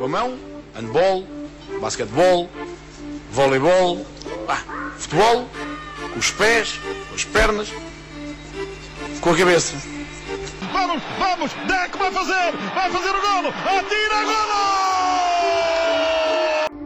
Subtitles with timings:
[0.00, 0.38] Com a mão,
[0.74, 1.26] handball,
[1.78, 2.48] basquetebol,
[3.32, 4.06] voleibol,
[4.48, 4.62] ah,
[4.96, 5.46] futebol,
[6.14, 6.80] com os pés,
[7.10, 7.68] com as pernas,
[9.20, 9.76] com a cabeça.
[10.72, 14.60] Vamos, vamos, Deco vai fazer, vai fazer o golo, atira golo!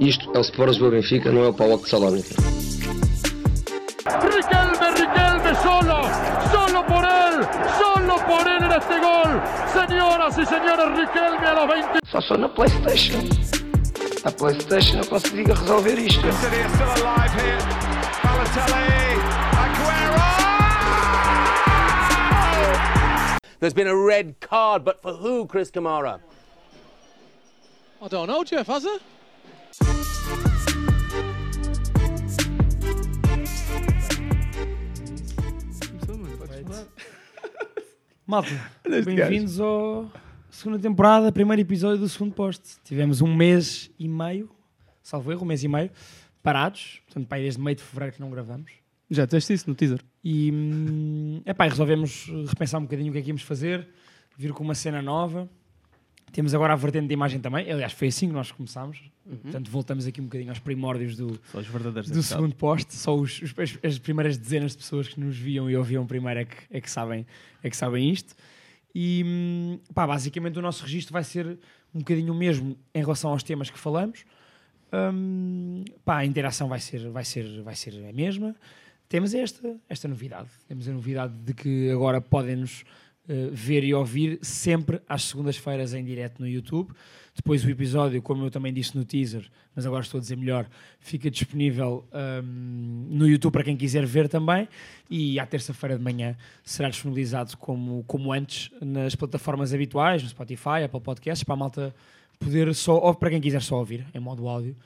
[0.00, 2.53] Isto é o Sport Lisboa Benfica, não é o Paulo de Salónica.
[11.14, 12.00] Riquelme a los 20.
[12.10, 13.20] Só sou na Playstation.
[14.24, 16.20] A Playstation eu consigo resolver isto.
[16.20, 17.58] City are still alive here.
[18.24, 19.14] Balotelli,
[19.62, 20.24] Aguero!
[23.60, 26.18] There's been a red card, but for who, Chris Kamara?
[28.02, 29.00] I don't know, Jeff, has it?
[38.26, 38.48] Malta,
[38.82, 40.10] bem-vindos ao
[40.64, 42.76] segunda temporada, primeiro episódio do segundo poste.
[42.84, 44.48] Tivemos um mês e meio,
[45.02, 45.90] salvo erro, um mês e meio,
[46.42, 48.72] parados, portanto, pá, desde meio de fevereiro que não gravamos.
[49.10, 50.00] Já teste isso no teaser.
[50.24, 53.86] E, hum, epá, resolvemos repensar um bocadinho o que é que íamos fazer,
[54.38, 55.46] vir com uma cena nova.
[56.32, 58.98] Temos agora a vertente de imagem também, aliás, foi assim que nós começámos,
[59.42, 63.14] portanto, voltamos aqui um bocadinho aos primórdios do, Só os verdadeiros do segundo poste, só
[63.14, 66.44] os, os- as, as primeiras dezenas de pessoas que nos viam e ouviam primeiro é
[66.46, 67.26] que, é que, sabem,
[67.62, 68.34] é que sabem isto.
[68.94, 71.58] E hum, pá, basicamente o nosso registro vai ser
[71.94, 74.24] um bocadinho o mesmo em relação aos temas que falamos.
[74.92, 78.54] Hum, pá, a interação vai ser, vai, ser, vai ser a mesma.
[79.08, 80.48] Temos esta, esta novidade.
[80.68, 82.84] Temos a novidade de que agora podem-nos
[83.28, 86.92] eh, ver e ouvir sempre às segundas-feiras em direto no YouTube.
[87.34, 89.44] Depois o episódio, como eu também disse no teaser,
[89.74, 90.68] mas agora estou a dizer melhor,
[91.00, 92.06] fica disponível
[92.44, 94.68] hum, no YouTube para quem quiser ver também.
[95.10, 100.84] E à terça-feira de manhã será disponibilizado como, como antes nas plataformas habituais, no Spotify,
[100.84, 101.94] Apple Podcasts, para a malta
[102.38, 104.76] poder só, ou para quem quiser só ouvir, em modo áudio.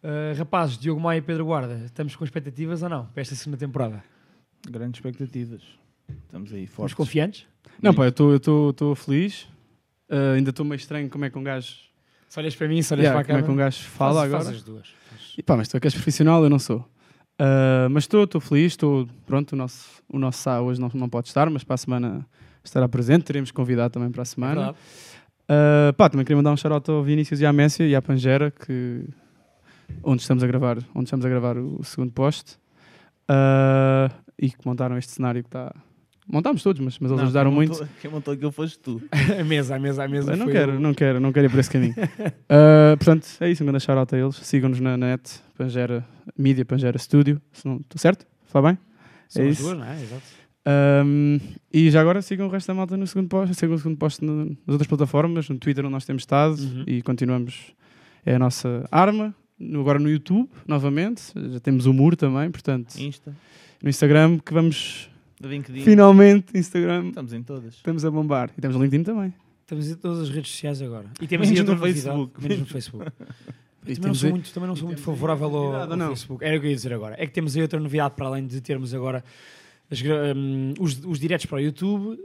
[0.00, 3.58] Uh, rapazes, Diogo Maia e Pedro Guarda, estamos com expectativas ou não para esta segunda
[3.58, 4.04] temporada?
[4.70, 5.62] Grandes expectativas.
[6.08, 6.94] Estamos aí Estamos fortes.
[6.94, 7.46] confiantes?
[7.82, 9.48] Não, pá, eu estou feliz.
[10.08, 11.74] Ah, ainda estou meio estranho como é que um gajo,
[12.28, 13.82] Se olhas para mim, se olhas Yeah, para a como é que um câmera, gajo
[13.88, 14.44] fala faz- agora.
[14.44, 14.88] faz as duas.
[15.36, 16.84] E pá, mas tu é que és profissional, eu não sou.
[17.38, 21.08] Ah, mas estou, estou feliz, estou, pronto, o nosso, o nosso Sá hoje não, não
[21.08, 22.26] pode estar, mas para a semana
[22.64, 24.74] estará presente, teremos convidado também para a semana.
[25.48, 28.50] Ah, pá, também queria mandar um shout ao Vinícius e à Messia e à Pangera,
[28.50, 29.04] que,
[30.02, 32.58] onde, estamos a gravar, onde estamos a gravar o, segundo poste.
[33.28, 35.74] Ah, e que montaram este cenário que está.
[36.30, 37.88] Montámos todos, mas, mas eles ajudaram muito.
[38.02, 39.00] Quem montou aquilo foste tu.
[39.40, 40.32] a mesa, a mesa, a mesa.
[40.32, 41.94] Eu não quero, o- não quero, não quero ir por esse caminho.
[42.48, 44.36] Ah, portanto, é isso, um grande shout a eles.
[44.36, 46.04] Sigam-nos na net, Pangera
[46.36, 47.40] Mídia, Pangera Studio.
[47.64, 48.26] Não, estou certo?
[48.46, 48.78] Fala bem?
[49.28, 49.62] São é as isso.
[49.62, 49.94] duas, não é?
[50.02, 50.22] Exato.
[51.06, 51.38] Um,
[51.72, 54.22] e já agora sigam o resto da malta no segundo posto, sigam o segundo posto
[54.24, 56.84] no- nas outras plataformas, no Twitter onde nós temos estado Uhum.
[56.86, 57.72] e continuamos,
[58.26, 59.34] é a nossa arma.
[59.58, 61.22] No- agora no YouTube, novamente,
[61.52, 63.34] já temos o Muro também, portanto, Insta,
[63.82, 65.10] no Instagram, que vamos
[65.42, 65.82] LinkedIn.
[65.82, 67.74] finalmente, Instagram, Estamos em todas.
[67.74, 68.50] estamos a bombar.
[68.56, 69.32] E temos o LinkedIn também.
[69.62, 71.06] Estamos em todas as redes sociais agora.
[71.20, 72.42] E temos Menos no Facebook.
[72.42, 73.10] Menos no Facebook.
[73.86, 76.08] E também, não sou aí- muito, também não sou muito favorável ao, ao não?
[76.08, 76.44] Facebook.
[76.44, 77.14] Era o que eu ia dizer agora.
[77.18, 79.24] É que temos aí outra novidade para além de termos agora
[79.90, 80.02] as
[80.36, 82.18] hum, os, os diretos para o YouTube.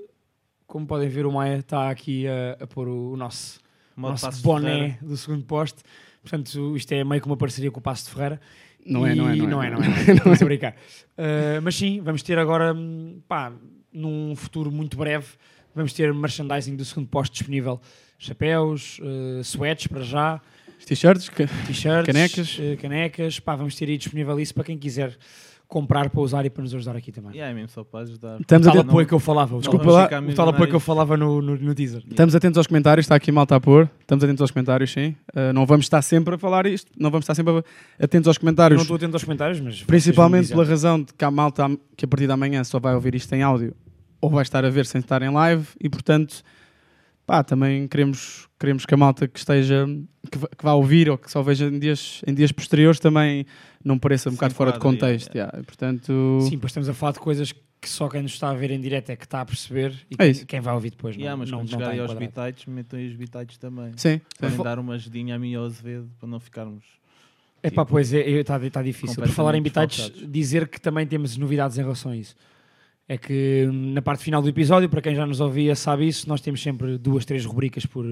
[0.67, 3.59] Como podem ver, o Maia está aqui a, a pôr o, o nosso,
[3.95, 5.83] o nosso boné do segundo poste.
[6.21, 8.41] Portanto, isto é meio que uma parceria com o Passo de Ferreira.
[8.85, 9.47] Não é, E- não é, não é.
[9.47, 10.11] Não é, não é.
[10.13, 10.71] Estamos a brincar.
[11.17, 13.51] Uh, mas sim, vamos ter agora, hum, pá,
[13.91, 15.27] num futuro muito breve,
[15.75, 17.79] vamos ter merchandising do segundo posto disponível.
[18.17, 20.41] Chapéus, uh, sweats para já,
[20.85, 21.29] t-shirts,
[22.05, 22.57] Canecas.
[22.59, 23.39] uh, canecas.
[23.39, 25.17] Pá, vamos ter aí disponível isso para quem quiser
[25.67, 27.35] comprar para usar e para nos ajudar aqui também.
[27.35, 28.39] E aí mesmo só para ajudar.
[28.39, 31.17] estamos, Tal atentos, apoio que eu falava, Desculpa lá, o tal apoio que eu falava
[31.17, 32.03] no, no, no teaser.
[32.07, 33.89] estamos atentos aos comentários, está aqui malta a pôr.
[34.01, 35.15] Estamos atentos aos comentários, sim.
[35.35, 38.37] Uh, não vamos estar sempre a falar isto, não vamos estar sempre a- atentos aos
[38.37, 38.77] Eu comentários.
[38.77, 39.81] não estou atento aos comentários, mas.
[39.83, 41.65] Principalmente pela razão de que há malta
[41.97, 43.73] que a partir da manhã só vai ouvir isto em áudio
[44.21, 46.43] ou vai estar a ver sem estar em live e portanto
[47.25, 49.85] pá, também queremos, queremos que a malta que esteja
[50.31, 53.45] que, vá- que vá ouvir ou que só veja em dias, em dias posteriores também
[53.83, 55.33] não pareça um Se bocado fora de contexto.
[55.35, 55.51] yeah.
[55.51, 55.61] yeah.
[55.61, 56.39] E, portanto.
[56.49, 58.79] Sim, pois estamos a falar de coisas que só quem nos está a ver em
[58.79, 60.45] direto é que está a perceber e É quem, isso.
[60.45, 62.97] quem vai ouvir depois não, Yeah, mas não, quando não está chegarem aos bitites, metam
[62.99, 63.91] aí os bitites também.
[63.97, 64.21] sim, sim.
[64.39, 64.63] Podem Sim.
[64.63, 66.83] dar uma ajudinha a mim e ao Azevedo para não ficarmos.
[67.61, 69.21] É pá, Tipo, pois é, está tá difícil.
[69.21, 72.35] Por falar em bitites, dizer que também temos novidades em relação a isso.
[73.07, 76.27] É que hum, na parte final do episódio, para quem já nos ouvia sabe isso,
[76.27, 78.05] nós temos sempre duas, três rubricas por,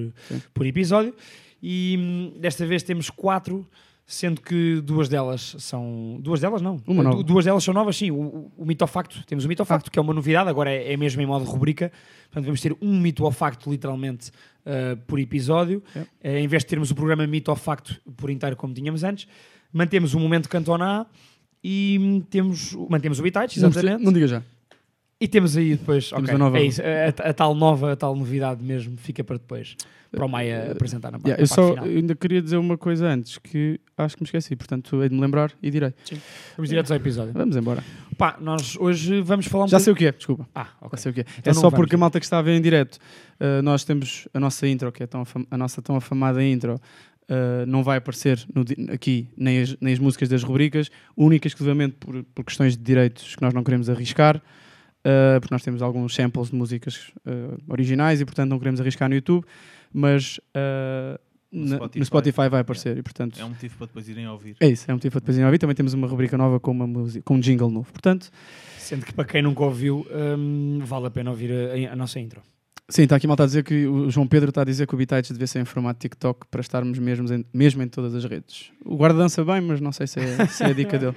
[0.52, 1.14] por episódio
[1.62, 3.66] e hum, desta vez temos quatro
[4.06, 6.18] sendo que duas delas são.
[6.20, 6.80] Duas delas não.
[6.86, 7.22] Uma nova.
[7.22, 8.10] Duas delas são novas, sim.
[8.10, 9.24] O, o, o facto.
[9.26, 11.44] Temos o mito ou facto, que é uma novidade, agora é, é mesmo em modo
[11.44, 11.90] rubrica.
[12.24, 14.30] Portanto, vamos ter um mito ou facto, literalmente,
[14.66, 15.82] uh, por episódio.
[15.94, 16.08] Yep.
[16.08, 19.26] Uh, em vez de termos o programa mito ou facto por inteiro, como tínhamos antes,
[19.72, 21.06] mantemos o momento Cantona
[21.62, 24.04] e hum, temos, mantemos o Bitites, Não, exatamente.
[24.04, 24.42] não diga já.
[25.22, 27.96] E temos aí depois, Temos ok, a nova- é isso, a, a- tal nova, a
[27.96, 29.76] tal novidade mesmo, fica para depois,
[30.10, 31.84] para o Maia apresentar na, Yeah, na eu só final.
[31.84, 35.20] ainda queria dizer uma coisa antes que acho que me esqueci, portanto hei de me
[35.20, 35.94] lembrar e direi.
[36.56, 37.32] Vamos direto ao episódio.
[37.34, 37.84] Vamos embora.
[38.18, 40.48] Pá, nós hoje vamos falar um Já sei o que é, desculpa.
[40.54, 40.90] Ah, ok.
[40.96, 41.24] Já sei o que é.
[41.38, 42.96] Então é só porque a malta que está a ver em direto,
[43.40, 46.74] uh, nós temos a nossa intro, que é tão a nossa tão afamada intro,
[47.30, 51.94] uh, não vai aparecer no aqui nem as, nem as músicas das rubricas, única exclusivamente
[52.00, 54.42] por, por questões de direitos que nós não queremos arriscar,
[55.06, 59.08] uh, porque nós temos alguns samples de músicas uh, originais e portanto não queremos arriscar
[59.08, 59.44] no YouTube,
[59.92, 61.18] mas uh,
[61.52, 61.98] No Spotify.
[61.98, 64.56] no Spotify vai aparecer e portanto É um motivo para depois irem ouvir.
[64.60, 65.58] é isso, é um motivo para depois irem ouvir.
[65.58, 67.90] Também temos uma rubrica nova com, uma música, com um jingle novo.
[67.92, 68.30] Portanto,
[68.78, 70.06] Sendo que para quem nunca ouviu,
[70.38, 72.42] hum, vale a pena ouvir a, a nossa intro.
[72.88, 74.98] sim, está aqui mal a dizer que o João Pedro está a dizer que o
[74.98, 78.70] Bitites devia ser em formato TikTok para estarmos mesmo em, mesmo em todas as redes.
[78.84, 81.14] O guarda dança bem, mas não sei se é, se é a dica dele.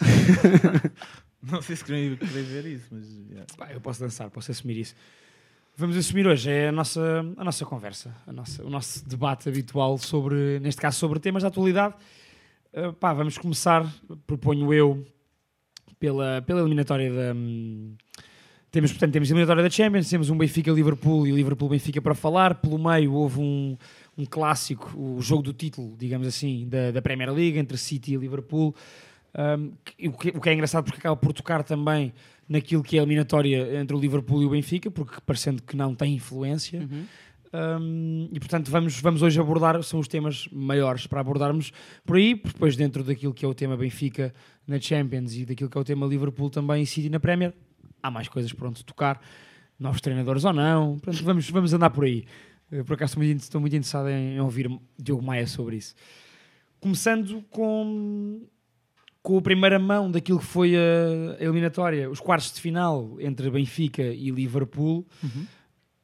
[1.42, 3.04] Não sei se querem ver isso, mas.
[3.28, 3.46] yeah.
[3.56, 4.94] Pá, eu posso dançar, posso assumir isso.
[5.76, 9.96] Vamos assumir hoje é a nossa, a nossa conversa, a nossa, o nosso debate habitual
[9.96, 11.94] sobre, neste caso, sobre temas da atualidade.
[12.74, 13.90] Uh, pá, vamos começar,
[14.26, 15.04] proponho eu,
[15.98, 17.34] pela, pela eliminatória da.
[17.34, 17.94] hum,
[18.70, 22.54] temos, portanto, temos a eliminatória da Champions, temos um Benfica-Liverpool e Liverpool-Benfica para falar.
[22.54, 23.76] Pelo meio houve um,
[24.16, 28.16] um clássico, o jogo do título, digamos assim, da, da Premier League, entre City e
[28.16, 28.74] Liverpool.
[29.34, 29.72] Um,
[30.08, 32.12] o, que, o que é engraçado porque acaba por tocar também
[32.48, 35.94] naquilo que é a eliminatória entre o Liverpool e o Benfica, porque parecendo que não
[35.94, 36.86] tem influência.
[37.54, 41.70] Um, e portanto vamos, vamos hoje abordar, são os temas maiores para abordarmos
[42.04, 44.32] por aí, porque depois dentro daquilo que é o tema Benfica
[44.66, 47.54] na Champions e daquilo que é o tema Liverpool também e City na Premier,
[48.02, 49.20] há mais coisas para onde tocar,
[49.78, 52.24] novos treinadores ou não, portanto vamos, vamos andar por aí.
[52.70, 55.94] Eu, por acaso estou muito, estou muito interessado em, em ouvir Diogo Maia sobre isso.
[56.80, 58.40] Começando com,
[59.22, 64.02] com a primeira mão daquilo que foi a eliminatória, os quartos de final entre Benfica
[64.02, 65.06] e Liverpool.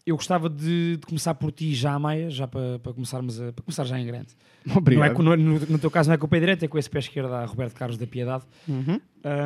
[0.06, 3.62] Eu gostava de, de começar por ti já, Maia, já para, para, começarmos a, para
[3.62, 4.28] começar já em grande.
[4.64, 5.22] Não é, Obrigado.
[5.22, 7.32] no, no- teu caso não é com o pé direito, é com esse pé esquerdo
[7.34, 8.44] a Roberto Carlos da Piedade.
[8.66, 8.98] Uhum.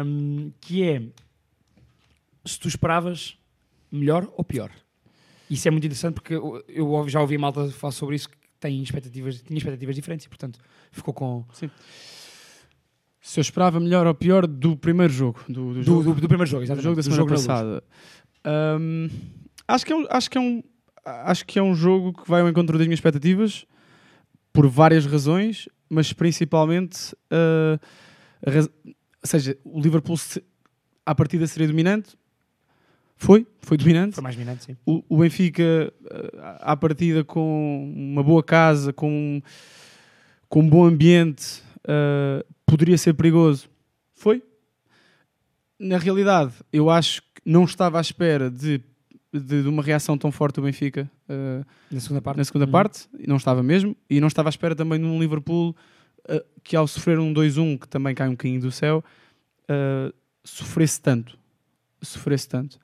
[0.07, 1.03] Um, que é
[2.45, 3.37] se tu esperavas
[3.91, 4.71] melhor ou pior.
[5.51, 8.81] Isso é muito interessante porque eu, eu já ouvi malta falar sobre isso que tem
[8.83, 10.61] expectativas, tinha expectativas diferentes e portanto
[10.93, 11.45] ficou com
[13.25, 16.29] Se eu esperava melhor ou pior do primeiro jogo, do, do do, jogo, do, do
[16.29, 17.85] primeiro jogo, do exatamente, jogo da do semana jogo passada.
[18.81, 19.09] Hum,
[19.69, 20.63] acho, que é um, acho, que é um,
[21.07, 23.65] acho que é um jogo que vai ao encontro das minhas expectativas
[24.53, 27.79] por várias razões, mas principalmente uh,
[28.45, 28.93] raz- ou
[29.25, 30.43] seja, o Liverpool se,
[31.07, 32.17] à partida seria dominante.
[33.17, 34.17] Foi, foi dominante.
[34.17, 34.77] Foi mais dominante, sim.
[34.85, 36.31] O, o Benfica, eh,
[36.61, 39.41] à partida, com uma boa casa, com,
[40.49, 43.69] com um bom ambiente, eh, poderia ser perigoso.
[44.15, 44.43] Foi.
[45.79, 48.81] Na realidade, eu acho que não estava à espera de,
[49.33, 52.37] de, de uma reação tão forte do Benfica eh, Na segunda parte.
[52.39, 52.73] na segunda Uhum.
[52.73, 55.75] parte, não estava mesmo, e não estava à espera também de um Liverpool
[56.29, 59.03] eh, que, ao sofrer um 2-1, que também cai um bocadinho do céu,
[59.69, 60.13] eh,
[60.45, 61.37] sofresse tanto.
[62.01, 62.79] Sofresse tanto.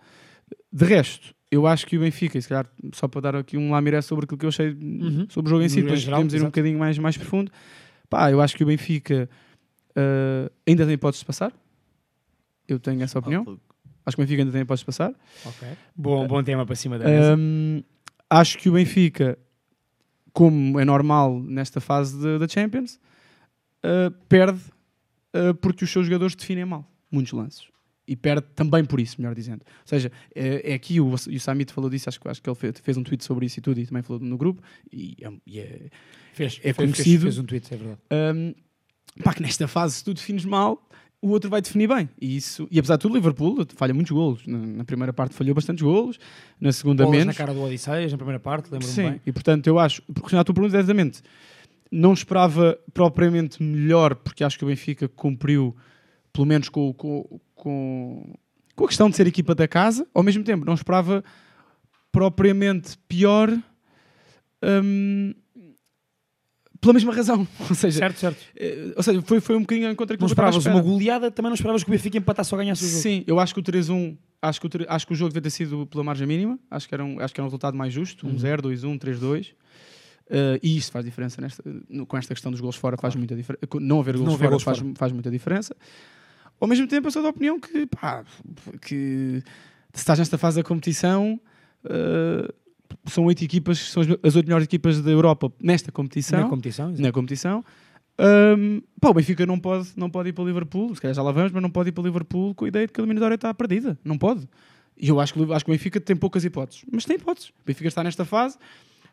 [0.73, 3.71] De resto, eu acho que o Benfica, e se calhar só para dar aqui um
[3.71, 5.27] lamiré sobre aquilo que eu achei Uhum.
[5.31, 7.51] sobre o jogo em si, depois podemos ir um bocadinho mais, mais profundo.
[8.11, 9.29] Pá, eu acho que o Benfica
[9.99, 11.53] eh, ainda tem hipóteses de passar.
[12.69, 13.59] Eu tenho essa opinião.
[14.07, 15.13] Acho que o Benfica ainda tem hipóteses de passar.
[15.45, 15.69] Ok.
[15.97, 17.37] Bom, bom tema para cima da mesa.
[17.37, 17.83] Hum,
[18.31, 19.39] acho que o Benfica,
[20.33, 23.01] como é normal nesta fase da Champions,
[23.85, 24.61] uh, perde
[25.35, 27.67] uh, porque os seus jogadores definem mal muitos lances.
[28.07, 29.61] E perde também por isso, melhor dizendo.
[29.67, 32.49] Ou seja, é, é aqui, o, e o Samit falou disso, acho, que- acho que
[32.49, 35.15] ele fez, fez um tweet sobre isso e tudo, e também falou no grupo, e,
[35.21, 35.91] é- e é,
[36.33, 37.05] fez, é fez- conhecido.
[37.05, 38.01] Fez, fez um tweet, é verdade.
[38.35, 38.55] um,
[39.23, 40.83] pá, que nesta fase, se tu defines mal,
[41.21, 42.09] o outro vai definir bem.
[42.21, 44.47] E, isso, e apesar de tudo, o Liverpool falha muitos golos.
[44.47, 46.19] Na, na primeira parte falhou bastantes golos,
[46.61, 47.35] na segunda Bolas menos.
[47.35, 49.21] na cara do Odisseias, na primeira parte, lembro-me Sim, bem.
[49.27, 51.23] e portanto eu acho, por responder à tua pergunta diretamente,
[51.91, 55.75] não esperava propriamente melhor, porque acho que o Benfica cumpriu,
[56.33, 58.35] pelo menos com, com, com,
[58.77, 61.25] com a questão de ser equipa da casa, ao mesmo tempo não esperava
[62.13, 63.51] propriamente pior
[64.63, 65.35] hum,
[66.81, 67.47] pela mesma razão.
[67.69, 68.39] Ou seja, Certo, certo.
[68.57, 71.51] eh, ou seja foi, foi um bocadinho Não aquilo que à esperavas uma goleada, também
[71.51, 73.03] não esperavas que o Benfica empatasse ou ganhasse o jogo.
[73.03, 75.51] Sim, eu acho que o 3-1, acho que o, acho que o jogo devia ter
[75.51, 78.27] sido pela margem mínima, acho que era um, acho que era um resultado mais justo,
[78.27, 78.37] Uhum.
[78.37, 79.53] 1-0, 2-1, 3-2.
[80.31, 81.63] Uh, e isto faz diferença nesta,
[82.07, 83.67] com esta questão dos gols fora, faz muita diferença.
[83.81, 84.93] Não haver gols Não fora golos faz, fora.
[84.95, 85.75] faz muita diferença.
[86.61, 88.25] Ao mesmo tempo, eu sou da opinião que, pá,
[88.83, 89.43] que
[89.95, 91.41] se estás nesta fase da competição,
[91.87, 92.53] uh,
[93.07, 96.41] são oito equipas, são as, oito melhores equipas da Europa nesta competição.
[96.41, 97.03] Na competição, exato.
[97.03, 97.65] na competição.
[98.21, 101.23] Um, pá, o Benfica não pode, não pode ir para o Liverpool, se calhar já
[101.23, 103.03] lá vamos, mas não pode ir para o Liverpool com a ideia de que a
[103.03, 103.97] eliminatória está perdida.
[104.05, 104.49] Não pode.
[105.01, 107.51] E eu acho que, o- acho que o Benfica tem poucas hipóteses, mas tem hipóteses.
[107.51, 108.59] O Benfica está nesta fase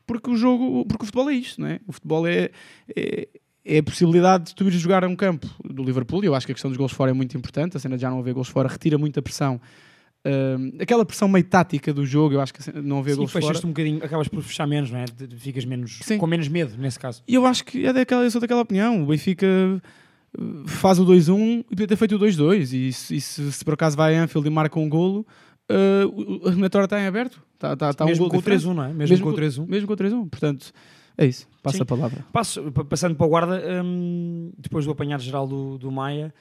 [0.08, 1.80] porque o jogo, porque o futebol é isto, não é?
[1.88, 2.50] O futebol é,
[2.96, 3.28] é,
[3.64, 6.24] é a possibilidade de tu ires jogar a um campo do Liverpool.
[6.24, 7.78] E eu acho que a questão dos gols fora é muito importante.
[7.78, 9.62] A cena de já não haver gols fora retira muita pressão.
[10.28, 13.12] Um, aquela pressão meio tática do jogo, eu acho que a cena de não haver
[13.12, 13.46] Sim, gols fora.
[13.46, 15.06] fechas-te um bocadinho, acabas por fechar menos, não é?
[15.38, 16.18] Ficas menos, Sim.
[16.18, 17.22] com menos medo, nesse caso.
[17.28, 19.04] E eu acho que é daquela, eu sou daquela opinião.
[19.04, 19.46] O Benfica
[20.38, 22.74] uh, faz o 2-1 e podia ter feito o 2-2.
[22.74, 25.26] E, se, e se, se por acaso vai a Anfield e marca um golo,
[25.70, 27.40] uh, o- a eliminatória está em aberto.
[27.54, 28.64] Está, está, está Mesmo um com o diferente.
[28.66, 28.94] 3-1, não é?
[28.94, 29.68] Mesmo com o co- 3-1.
[29.68, 30.28] Mesmo com o 3-1.
[30.30, 30.72] Portanto,
[31.18, 31.48] é isso.
[31.62, 31.84] Passa Sim.
[31.84, 32.26] a palavra.
[32.34, 36.34] Passo, pa- passando para o guarda, hum, depois do apanhado geral do, do Maia,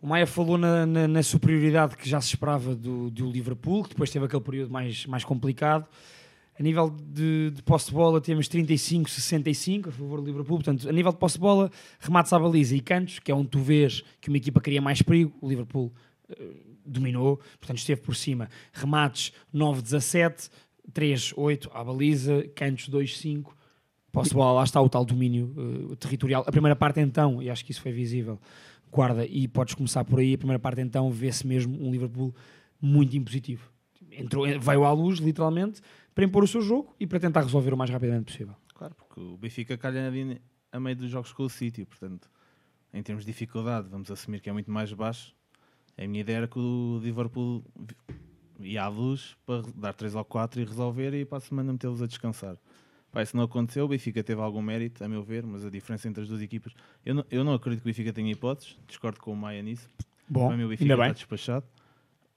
[0.00, 3.90] o Maia falou na, na- na superioridade que já se esperava do, do Liverpool, que
[3.90, 5.86] depois teve aquele período mais, mais complicado.
[6.58, 10.58] A nível de, de posse de bola, temos 35-65 a favor do Liverpool.
[10.58, 13.48] Portanto, a nível de posse de bola, remates à baliza e cantos, que é onde
[13.48, 15.32] tu vês que uma equipa cria mais perigo.
[15.40, 15.92] O Liverpool
[16.28, 16.52] eh,
[16.84, 18.48] dominou, portanto, esteve por cima.
[18.72, 20.50] Remates 9-17,
[20.92, 23.46] 3-8 à baliza, cantos 2-5
[24.12, 25.54] posse de bola, lá está o tal domínio
[25.92, 26.44] eh, territorial.
[26.46, 28.38] A primeira parte então, e acho que isso foi visível,
[28.90, 32.34] guarda, e podes começar por aí, a primeira parte então vê-se mesmo um Liverpool
[32.80, 33.70] muito impositivo.
[34.10, 35.80] Entrou, veio à luz, literalmente,
[36.14, 38.54] para impor o seu jogo e para tentar resolver o mais rapidamente possível.
[38.74, 40.10] Claro, porque o Benfica calha
[40.72, 42.30] a meio dos jogos com o City, portanto,
[42.92, 45.34] em termos de dificuldade, vamos assumir que é muito mais baixo.
[45.96, 47.64] A minha ideia era que o Liverpool
[48.58, 52.02] ia à luz para dar 3 ou 4 e resolver e para a semana metê-los
[52.02, 52.56] a descansar.
[53.12, 56.08] Pá, isso não aconteceu, o Benfica teve algum mérito, a meu ver, mas a diferença
[56.08, 56.72] entre as duas equipas.
[57.04, 59.88] Eu não, eu não acredito que o Benfica tenha hipóteses, discordo com o Maia nisso.
[60.28, 61.12] Bom, Para mim, o Benfica ainda está bem.
[61.14, 61.66] despachado.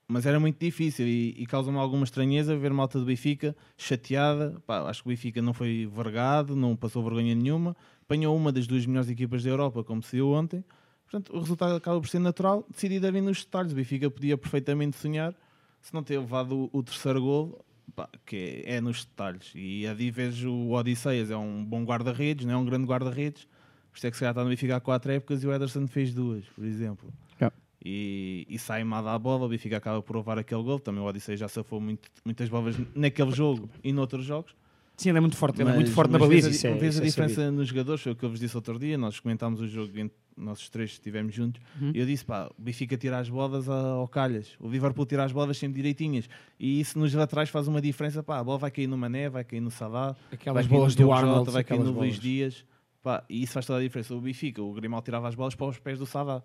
[0.06, 4.60] Mas era muito difícil e, e causa-me alguma estranheza ver malta do Benfica chateada.
[4.66, 7.76] Pá, acho que o Benfica não foi vergado, não passou vergonha nenhuma.
[8.02, 10.62] Apanhou uma das duas melhores equipas da Europa, como se deu ontem.
[11.04, 13.72] Portanto, o resultado acaba por ser natural, decidido a vir nos detalhes.
[13.72, 15.34] O Benfica podia perfeitamente sonhar
[15.80, 17.64] se não ter levado o, o terceiro gol,
[17.94, 19.52] pá, que é, é nos detalhes.
[19.54, 23.46] E a vejo o Odisseias é um bom guarda-redes, não é um grande guarda-redes.
[23.90, 25.86] Por isso é que se calhar está no Benfica há quatro épocas e o Ederson
[25.86, 27.12] fez duas, por exemplo.
[27.40, 27.54] Yeah.
[27.84, 30.80] E, e sai mal à bola, o Benfica acaba por levar aquele gol.
[30.80, 34.54] Também o Odisseias já safou muito, muitas bolas naquele jogo e noutros jogos.
[34.96, 36.50] Sim, ele é muito forte, ele é Mas- muito forte na mas baliza.
[36.50, 37.52] vês a, é, vês a é diferença sabido.
[37.52, 38.96] nos jogadores, foi o que eu vos disse outro dia.
[38.96, 41.60] Nós comentámos o jogo, entre nós os três estivemos juntos.
[41.80, 41.92] Uhum.
[41.94, 45.24] E eu disse: pá, o Benfica tira as bolas a- ao calhas, o Liverpool tira
[45.24, 46.28] as bolas sempre direitinhas.
[46.58, 48.22] E isso nos laterais faz uma diferença.
[48.22, 50.98] Pá, a bola vai cair no Mané, vai cair no Salah, Aquelas vai bolas do
[50.98, 52.22] Diogo Jota, Arnold, vai cair no aquelas Luís bolas.
[52.22, 52.64] Dias.
[53.02, 54.14] Pá, e isso faz toda a diferença.
[54.14, 56.42] O Benfica, o Grimaldo tirava as bolas para os pés do Salah.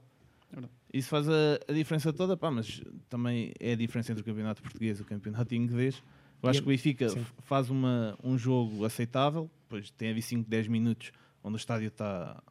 [0.93, 1.33] Isso faz a,
[1.67, 5.05] a diferença toda, pá, mas também é a diferença entre o campeonato português e o
[5.05, 6.01] campeonato inglês.
[6.41, 7.23] Eu acho que o Benfica Sim.
[7.39, 11.11] faz uma, um jogo aceitável, pois tem ali 5, 10 minutos
[11.43, 12.41] onde o estádio está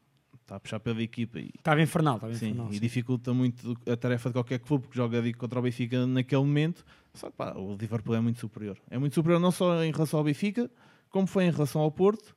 [0.49, 2.71] está a puxar pela equipa e, Estava infernal, estava sim, infernal.
[2.71, 2.81] e sim.
[2.81, 6.85] dificulta muito a tarefa de qualquer clube que joga contra o Benfica naquele momento.
[7.13, 8.79] Só que pá, o Liverpool é muito superior.
[8.91, 10.71] É muito superior não só em relação ao Benfica,
[11.11, 12.35] como foi em relação ao Porto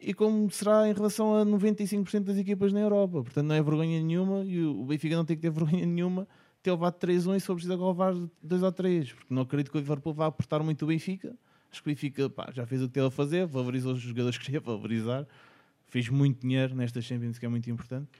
[0.00, 3.22] e como será em relação a 95% das equipas na Europa.
[3.22, 6.26] Portanto, não é vergonha nenhuma e o Benfica não tem que ter vergonha nenhuma
[6.62, 9.80] ter levado 3-1 e preciso agora levar 2 ou 3, porque não acredito que o
[9.80, 11.34] Liverpool vá apertar muito o Benfica.
[11.72, 14.36] Acho que o Benfica pá, já fez o que teve a fazer, valorizou os jogadores
[14.36, 15.26] que queria valorizar,
[15.90, 18.10] fez muito dinheiro nesta Champions, que é muito importante.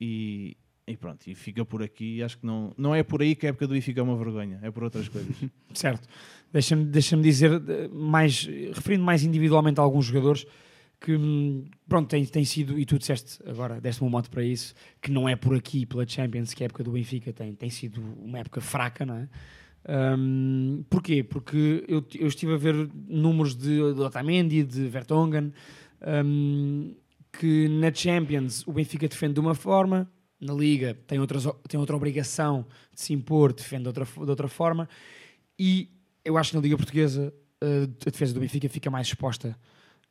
[0.00, 2.22] E, e pronto, e fica por aqui.
[2.22, 4.58] Acho que não, não é por aí que a época do Benfica é uma vergonha,
[4.62, 5.36] é por outras coisas.
[5.72, 6.08] Certo.
[6.52, 10.46] Deixa-me deixa dizer, eh, mais, referindo mais individualmente a alguns jogadores
[11.00, 14.74] que, hum, pronto, tem, tem sido, e tu disseste agora, deste-me um mote para isso,
[15.00, 18.02] que não é por aqui, pela Champions, que a época do Benfica tem, tem sido
[18.18, 19.28] uma época fraca, não é?
[19.88, 21.22] Hum, porquê?
[21.22, 22.74] Porque eu, eu estive a ver
[23.06, 25.52] números de, de Otamendi, de Vertonghen,
[26.24, 26.94] hum,
[27.32, 31.96] que na Champions o Benfica defende de uma forma, na Liga tem, outras, tem outra
[31.96, 32.64] obrigação
[32.94, 34.88] de se impor, defende de outra, de outra forma,
[35.58, 35.88] e
[36.24, 39.56] eu acho que na Liga Portuguesa uh, a defesa do Benfica fica mais exposta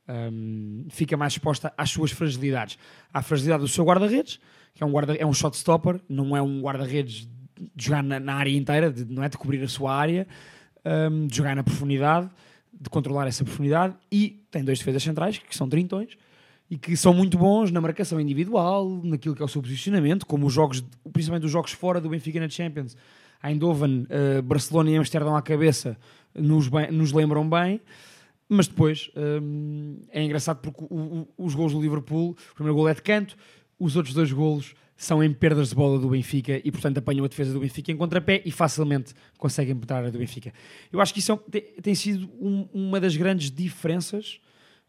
[0.08, 2.78] um, fica mais exposta às suas fragilidades.
[3.12, 4.40] À fragilidade do seu guarda-redes
[4.74, 7.28] que é um, guarda, é um shot stopper não é um guarda-redes
[7.74, 10.26] de jogar na, na área inteira de, não é de cobrir a sua área
[11.10, 12.30] um, de jogar na profundidade
[12.80, 16.16] de controlar essa profundidade e tem dois defesas centrais que são trintões
[16.70, 20.46] e que são muito bons na marcação individual, naquilo que é o seu posicionamento, como
[20.46, 22.96] os jogos, principalmente os jogos fora do Benfica na Champions,
[23.42, 24.06] Eindhoven,
[24.38, 25.96] uh, Barcelona e Amsterdão à cabeça
[26.34, 27.80] nos, bem- nos lembram bem.
[28.50, 29.10] Mas depois
[29.42, 33.02] hum, é engraçado porque o- o- os gols do Liverpool, o primeiro gol é de
[33.02, 33.36] canto,
[33.78, 37.28] os outros dois golos são em perdas de bola do Benfica e, portanto, apanham a
[37.28, 40.52] defesa do Benfica em contrapé e facilmente conseguem penetrar a do Benfica.
[40.92, 44.40] Eu acho que isso é tem, sido um- uma das grandes diferenças,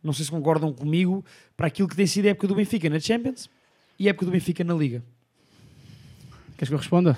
[0.03, 1.23] não sei se concordam comigo,
[1.55, 3.47] para aquilo que tem sido a época do Benfica na Champions
[3.99, 5.03] e a época do Benfica na Liga.
[6.57, 7.15] Queres que eu responda?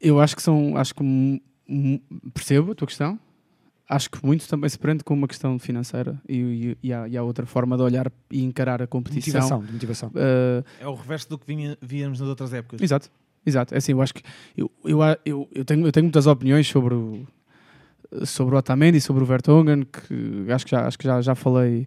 [0.00, 0.76] Eu acho que são.
[0.76, 1.42] Acho que
[2.32, 3.18] percebo a tua questão.
[3.94, 7.16] Acho que muito também se prende com uma questão financeira e, e- e há, e
[7.16, 9.34] há outra forma de olhar e encarar a competição.
[9.40, 10.08] Motivação, de motivação.
[10.10, 12.80] Uh, É o reverso do que vinha- víamos nas outras épocas.
[12.80, 13.10] Exato,
[13.44, 13.74] exato.
[13.74, 14.22] É assim, eu acho que
[14.56, 17.26] eu, eu, eu, eu, tenho, eu tenho muitas opiniões sobre o,
[18.24, 21.34] sobre o Otamendi e sobre o Vertonghen, que acho que já, acho que já, já
[21.34, 21.86] falei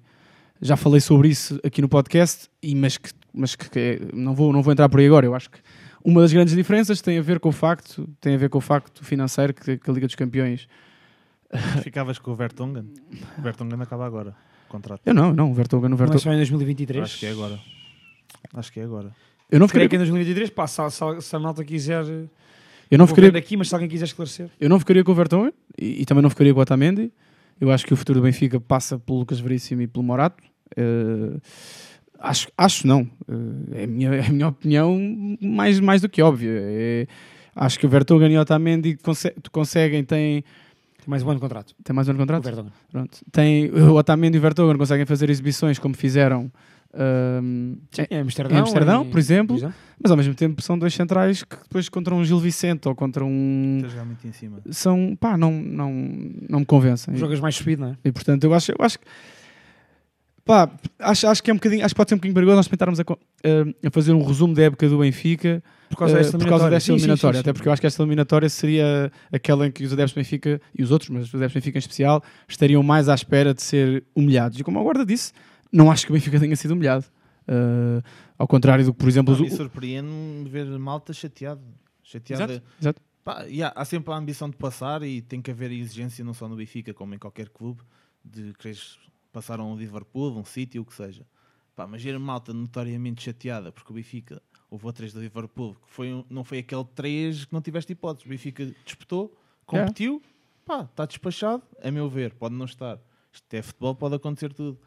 [0.62, 4.34] já falei sobre isso aqui no podcast, e, mas, que, mas que, que é- não,
[4.34, 5.26] vou, não vou entrar por aí agora.
[5.26, 5.60] Eu acho que
[6.04, 8.62] uma das grandes diferenças tem a ver com o facto, tem a ver com o
[8.62, 10.68] facto financeiro que, que a Liga dos Campeões.
[11.84, 12.86] Ficavas com o Vertonghen.
[13.38, 14.36] O Vertonghen acaba agora.
[14.68, 15.02] O contrato.
[15.06, 16.20] Eu não, não, o Vertonghen, o Não é Vertonghen.
[16.22, 17.04] só em 2023.
[17.04, 17.60] Acho que é agora.
[18.54, 19.12] Acho que é agora.
[19.52, 22.04] Eu não Creio ficaria, que em 2023, pá, se, se, se a malta quiser.
[22.90, 24.50] eu não ficaria, aqui, mas se alguém quiser esclarecer.
[24.60, 27.12] Eu não ficaria com o Vertonghen e, e também não ficaria com o Otamendi.
[27.62, 30.44] Eu acho que o futuro do Benfica passa pelo Lucas Veríssimo e pelo Morato.
[30.76, 31.38] Eh,
[32.20, 33.08] acho, acho não.
[33.30, 34.98] Eh, é, a minha, é a minha opinião
[35.42, 36.52] mais, mais do que óbvia.
[36.54, 37.08] É-
[37.56, 40.44] acho que o Vertonghen e o Otamendi conse conseguem, têm,
[41.06, 41.76] Tem mais um ano de contrato.
[41.84, 42.44] tem mais um ano de O contrato?
[42.44, 42.72] Vertonghen.
[42.92, 43.20] Pronto.
[43.32, 46.52] Tem, o Otamendi e o Vertonghen conseguem fazer exibições como fizeram
[46.94, 48.58] ahm, Sim, em Amsterdão.
[48.58, 49.56] em Amsterdão, por exemplo.
[49.56, 49.76] por exemplo.
[50.02, 53.24] mas ao mesmo tempo são dois centrais que depois contra um Gil Vicente ou contra
[53.24, 53.76] um...
[53.78, 54.58] Está a jogar muito em cima.
[54.72, 55.92] São, pá, não, não,
[56.50, 57.16] não me convencem.
[57.16, 57.98] Jogas mais subido, não é?
[58.04, 59.06] E portanto, eu acho, eu acho que
[60.46, 62.68] pá, acho, acho que é um bocadinho, acho que pode ser um bocadinho perigoso nós
[62.68, 66.48] tentarmos a, a- fazer um resumo da época do Benfica Por causa eh, desta por
[66.48, 66.76] causa eliminatória.
[66.76, 67.38] desta Sim, sim, eliminatória.
[67.38, 70.18] sim, Até porque eu acho que esta eliminatória seria aquela em que os adeptos do
[70.18, 73.54] Benfica e os outros, mas os adeptos do Benfica em especial, estariam mais à espera
[73.54, 74.60] de ser humilhados.
[74.60, 75.34] E como a guarda disse,
[75.72, 77.06] não acho que o Benfica tenha sido humilhado.
[77.48, 78.02] Eh,
[78.38, 81.62] ao contrário do que, por exemplo, Pá, os- me surpreende ver malta chateado.
[82.04, 82.44] Chateado.
[82.52, 83.02] Exato, exato.
[83.24, 86.34] Pá, e há, há sempre a ambição de passar e tem que haver exigência não
[86.34, 87.82] só no Benfica como em qualquer clube
[88.24, 88.98] de quereres
[89.36, 91.28] passar a Liverpool, um City, o que seja.
[91.76, 96.26] Pá, mas ver malta notoriamente chateada porque o Benfica houve três do Liverpool que foi,
[96.30, 98.26] não foi aquele 3 que não tiveste hipóteses.
[98.26, 100.22] O Benfica disputou, competiu,
[100.66, 102.98] pá, está despachado, a meu ver, pode não estar.
[103.34, 104.80] Isto é futebol, pode acontecer tudo.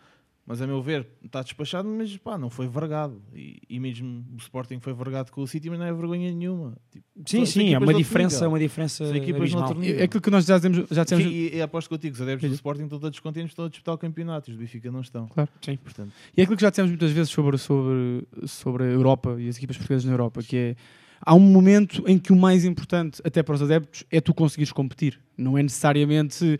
[0.49, 3.21] Mas a meu ver, está despachado, mas pá, não foi vergado.
[3.35, 6.75] E, e mesmo o Sporting foi vergado com o City, mas não é vergonha nenhuma.
[6.91, 9.69] Tipo, Sim, sim, é uma diferença, uma diferença abismal.
[9.69, 12.49] outro É aquilo que nós já dizemos, já dissemos E, e aposto contigo, os adeptos
[12.49, 15.03] do Sporting estão todos contentes, estão a disputar o campeonato, e os do Benfica não
[15.03, 15.27] estão.
[15.29, 15.51] Claro.
[15.61, 15.77] Sim.
[15.77, 19.51] Portanto, E é aquilo que já dissemos muitas vezes sobre, sobre, sobre a Europa e
[19.51, 20.77] as equipas portuguesas na Europa, que é
[21.21, 24.73] há um momento em que o mais importante, até para os adeptos, é tu conseguires
[24.73, 25.21] competir.
[25.37, 26.59] Não é necessariamente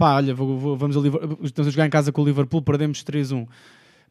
[0.00, 2.62] pá, olha, vou- vou- vamos a Liverpool, estamos a jogar em casa com o Liverpool,
[2.62, 3.46] perdemos 3-1.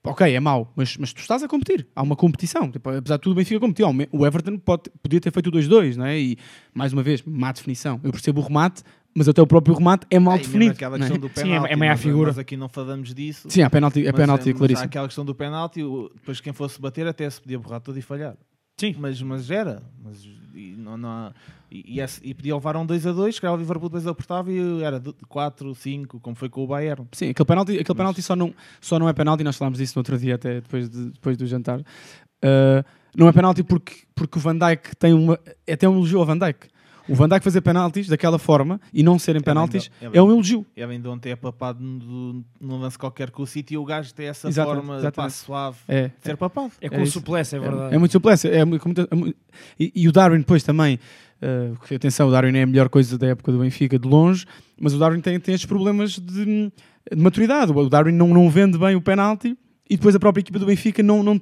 [0.02, 1.86] Pá, Ok, é mau, mas, mas tu estás a competir.
[1.94, 2.72] Há uma competição.
[2.72, 3.86] Tipo, apesar de tudo, o Benfica competiu.
[3.88, 6.18] Há O Everton pode, podia ter feito o 2-2, não é?
[6.18, 6.38] E,
[6.74, 8.00] mais uma vez, má definição.
[8.02, 8.82] Eu percebo o remate,
[9.14, 10.72] mas até o próprio remate é mal é, definido.
[10.72, 11.10] aquela não é?
[11.10, 12.28] questão do Sim, é- penalti, é meia nós- figura.
[12.28, 13.50] Nós aqui não falamos disso.
[13.50, 14.86] Sim, é penalti, é mas, penalti, mas há claríssimo.
[14.86, 15.82] aquela questão do penalti,
[16.16, 18.38] depois quem fosse bater até se podia borrar tudo e falhar.
[18.80, 18.96] Sim.
[18.98, 19.82] Mas, mas era.
[20.04, 20.24] Mas,
[20.56, 21.34] e, não, não há-
[21.72, 24.52] e, e e podia levar um 2 a 2, que era o Liverpool depois apertava
[24.52, 27.06] e era 4, 5, como foi com o Bayern.
[27.12, 30.00] Sim, aquele penalti, aquele penalti só, não, só não é penalti, nós falámos disso no
[30.00, 31.80] outro dia, até depois, de- depois do jantar.
[31.82, 32.84] Uh,
[33.16, 35.38] não é penalti porque, porque o Van Dijk tem uma.
[35.68, 36.68] É até um elogio ao Van Dijk.
[37.10, 40.66] O Van Dijk fazer penaltis daquela forma e não serem penaltis é é um elogio.
[40.78, 43.84] E além de ontem é papado no- num lance qualquer com o City e o
[43.86, 45.16] gajo tem essa Exatamente, forma exatamente.
[45.16, 46.72] pá, suave É, de ser papado.
[46.82, 47.92] É É com suplesse, é verdade.
[47.94, 48.48] É, é muito suplesse.
[48.48, 49.38] É, muito- é muito-
[49.80, 51.00] e, e o Darwin depois também.
[51.42, 54.46] uh, atenção, o Darwin é a melhor coisa da época do Benfica de longe,
[54.80, 56.72] mas o Darwin tem, tem estes problemas de, de
[57.16, 57.72] maturidade.
[57.72, 59.58] O Darwin não, não vende bem o penalti
[59.90, 61.40] e depois a própria equipa do Benfica não, não,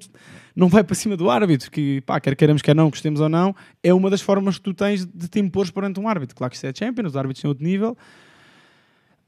[0.56, 3.56] não vai para cima do árbitro, que pá, quer queiramos, quer não, gostemos ou não,
[3.84, 6.36] é uma das formas que tu tens de te impor perante um árbitro.
[6.36, 7.98] Claro que isto é Champions, os árbitros têm outro nível.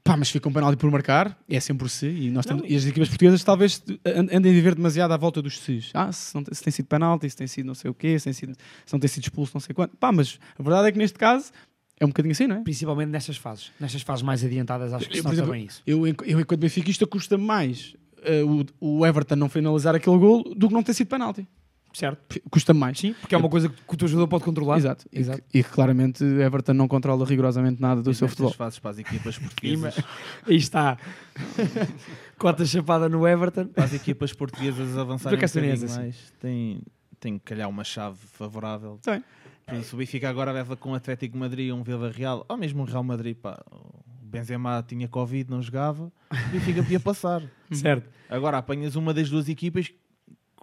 [0.02, 2.74] Pá, mas fica um penalti por marcar, é sempre por si, e, nós temos- e
[2.74, 5.90] as equipas portuguesas talvez and- andem a viver demasiado à volta dos sis.
[5.92, 8.18] Ah, se, não, tem- se tem sido penalti, se tem sido não sei o quê,
[8.18, 8.54] se, tem sido,
[8.86, 9.94] se não tem sido expulso, não sei quanto.
[9.98, 11.52] Pá, mas a verdade é que neste caso
[12.00, 12.60] é um bocadinho assim, não é?
[12.62, 13.70] Principalmente nestas fases.
[13.78, 15.82] Nestas fases mais adiantadas, acho que Eu, se nota exemplo, bem isso.
[15.86, 18.64] Eu, eu enquanto benfiquista, custa-me mais eh, o,
[19.00, 21.46] o Everton não finalizar aquele gol do que não ter sido penalti.
[21.92, 22.40] Certo?
[22.48, 22.96] Custa-me mais.
[23.00, 24.76] Sim, porque é uma coisa que o teu jogador pode controlar.
[24.78, 25.06] Exato.
[25.12, 25.42] E, Exato.
[25.48, 28.52] que, e que claramente Everton não controla rigorosamente nada do E seu futebol.
[28.52, 29.96] fases para as equipas portuguesas,
[30.46, 30.96] Aí está.
[32.38, 33.66] Cota chapada no Everton.
[33.66, 35.98] para as equipas portuguesas avançarem um tem bocadinho essa, sim.
[36.00, 36.80] mais, tem,
[37.18, 38.98] tem que calhar uma chave favorável.
[39.02, 39.22] Tem.
[39.66, 42.82] Por isso, o Benfica agora leva com o Atlético Madrid um Vila Real, ou mesmo
[42.82, 47.42] um Real Madrid, pá, o Benzema tinha Covid, não jogava, o Benfica podia passar.
[47.72, 48.08] Certo.
[48.28, 49.94] Agora apanhas uma das duas equipas que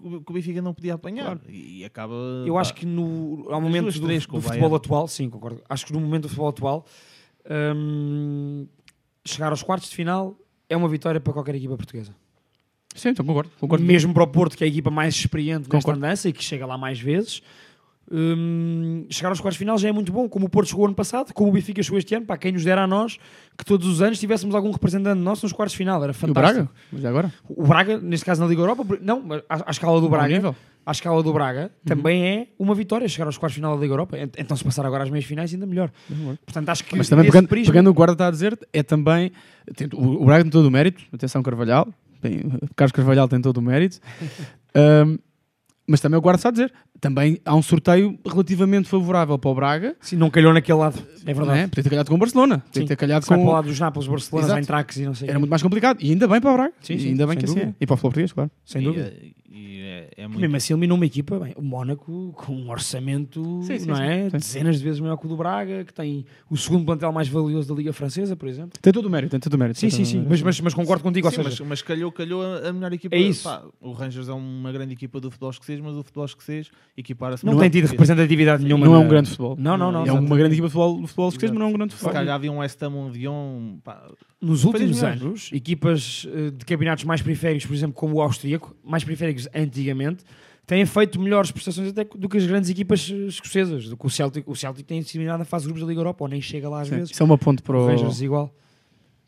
[0.04, 2.14] o Benfica não podia apanhar e acaba.
[2.46, 4.86] Eu pá, acho que no, ao momento duas, do, três do com o futebol Bayern.
[4.86, 5.62] atual, sim, concordo.
[5.68, 6.86] Acho que no momento do futebol atual,
[7.76, 8.68] hum,
[9.26, 10.38] chegar aos quartos de final
[10.70, 12.16] é uma vitória para qualquer equipa portuguesa.
[12.96, 13.52] Sim, então concordo.
[13.60, 13.86] concordo.
[13.86, 16.00] Mesmo para o Porto, que é a equipa mais experiente nesta Concordo.
[16.00, 17.42] andança e que chega lá mais vezes.
[18.12, 20.96] Hum, chegar aos quartos de final já é muito bom, como o Porto chegou ano
[20.96, 23.18] passado, como o Benfica chegou este ano, para quem nos dera a nós
[23.58, 26.16] que todos os anos tivéssemos algum representante nosso nos quartos de final, era E o
[26.16, 26.64] fantástico.
[26.66, 26.70] Braga?
[26.92, 27.34] Mas agora?
[27.50, 30.56] O Braga, neste caso na Liga Europa, não, mas à, à escala do Braga, nível.
[30.86, 33.94] à escala do Braga, também é uma vitória chegar aos quartos de final da Liga
[33.94, 34.18] Europa.
[34.18, 35.92] Ent- Então, se passar agora às meias finais, ainda melhor.
[36.46, 39.32] Portanto, acho que Mas também pegando, prisma- pegando o guarda está a dizer, é também.
[39.76, 41.04] tem- o, Braga tem todo o mérito.
[41.14, 41.88] Atenção, Carvalhal.
[42.22, 42.42] Bem,
[42.76, 44.00] Carlos Carvalhal tem todo o mérito.
[44.74, 45.18] Ahm,
[45.88, 46.74] mas também o guarda está a dizer.
[47.00, 49.96] Também há um sorteio relativamente favorável para o Braga.
[50.02, 51.00] Sim, não calhou naquele lado.
[51.26, 51.60] É Não verdade.
[51.60, 51.68] é?
[51.68, 52.60] Podia ter calhado com o Barcelona.
[52.60, 52.88] Podia Sim.
[52.88, 53.36] ter calhado com.
[53.36, 54.60] para o lado dos Nápoles, Barcelona.
[54.60, 55.30] Eintracht e não sei.
[55.30, 56.00] Era muito mais complicado.
[56.02, 56.74] E ainda bem para o Braga.
[56.82, 57.60] Sim, E sim, ainda bem sem que assim é.
[57.66, 57.78] dúvida.
[57.80, 58.52] E para o português, claro.
[58.66, 59.06] Sem e, dúvida.
[59.08, 60.42] é- e é, é Que muito.
[60.42, 64.30] Mesmo assim, eliminou uma equipa, bem, o Mónaco, com um orçamento, Sim, sim, não é?
[64.30, 64.38] Sim.
[64.38, 67.68] Dezenas de vezes maior que o do Braga, que tem o segundo plantel mais valioso
[67.68, 68.80] da Liga Francesa, por exemplo.
[68.82, 69.32] Tem todo o mérito.
[69.32, 69.80] Tem todo o mérito.
[69.80, 70.26] Sim, sim, sim.
[70.28, 73.16] Mas, mas, mas concordo contigo, seja, mas, mas calhou, calhou a melhor equipa.
[73.16, 73.44] É isso.
[73.44, 77.46] Pá, o Rangers é uma grande equipa do futebol escocês, mas o futebol escocês equipara-se
[77.46, 78.86] não, muito tem tido representatividade nenhuma.
[78.86, 79.56] Não é um grande futebol.
[79.58, 80.06] Não, não, não.
[80.06, 82.00] É uma grande equipa de futebol, de futebol escocês, mas não é um grande Se
[82.00, 82.14] futebol.
[82.14, 84.08] calhar havia um West Ham, um Dion, pá,
[84.40, 89.04] Nos últimos anos, equipas eh, de campeonatos mais periféricos, por exemplo, como o austríaco, mais
[89.04, 90.24] periféricos antigamente,
[90.68, 93.90] têm feito melhores prestações até do que as grandes equipas eh, escocesas.
[93.90, 96.02] Do que o Celtic, o Celtic tem sido eliminado na fase de grupos da Liga
[96.02, 96.98] Europa, ou nem chega lá às Sim.
[96.98, 97.12] vezes.
[97.12, 98.54] Isso é uma ponte para O o, Rangers igual.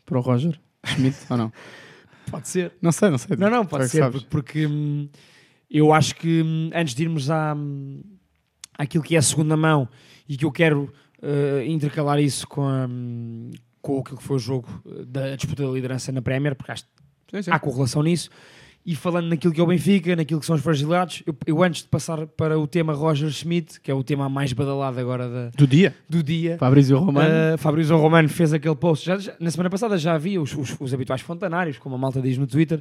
[0.06, 1.52] para o Roger Schmidt, ou não?
[2.30, 2.72] Pode ser.
[2.80, 3.36] Não sei, não sei.
[3.36, 5.08] Não, não, pode ser, porque, porque, hum,
[5.68, 8.00] eu acho que hum, antes de irmos à, hum,
[8.78, 9.88] àquilo que é a segunda mão
[10.28, 13.50] e que eu quero eh, intercalar isso com, a, hum,
[13.82, 16.84] com aquilo que foi o jogo eh, da disputa da liderança na Premier, porque acho
[17.30, 17.50] Sim, sim.
[17.50, 18.28] há correlação nisso.
[18.84, 21.82] E falando naquilo que é o Benfica, naquilo que são os fragilidades, eu, eu antes
[21.82, 25.50] de passar para o tema Roger Schmidt, que é o tema mais badalado agora da-
[25.54, 25.94] Do dia.
[26.08, 27.28] do dia, Fabrício Romano.
[27.54, 29.04] Uh, Fabrício Romano fez aquele post.
[29.04, 32.22] Já, já- na semana passada já havia os, os- os habituais fontanários, como a malta
[32.22, 32.80] diz no Twitter, uh,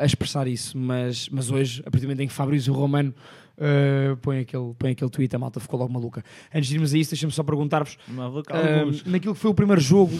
[0.00, 0.76] uh, a expressar isso.
[0.76, 3.14] Mas, mas hoje, a partir do momento em que Fabrício Romano
[3.58, 6.24] uh, põe, aquele, põe aquele tweet, a malta ficou logo maluca.
[6.54, 10.12] Antes de irmos a isso, deixa-me só perguntar-vos: uh, naquilo que foi o primeiro jogo,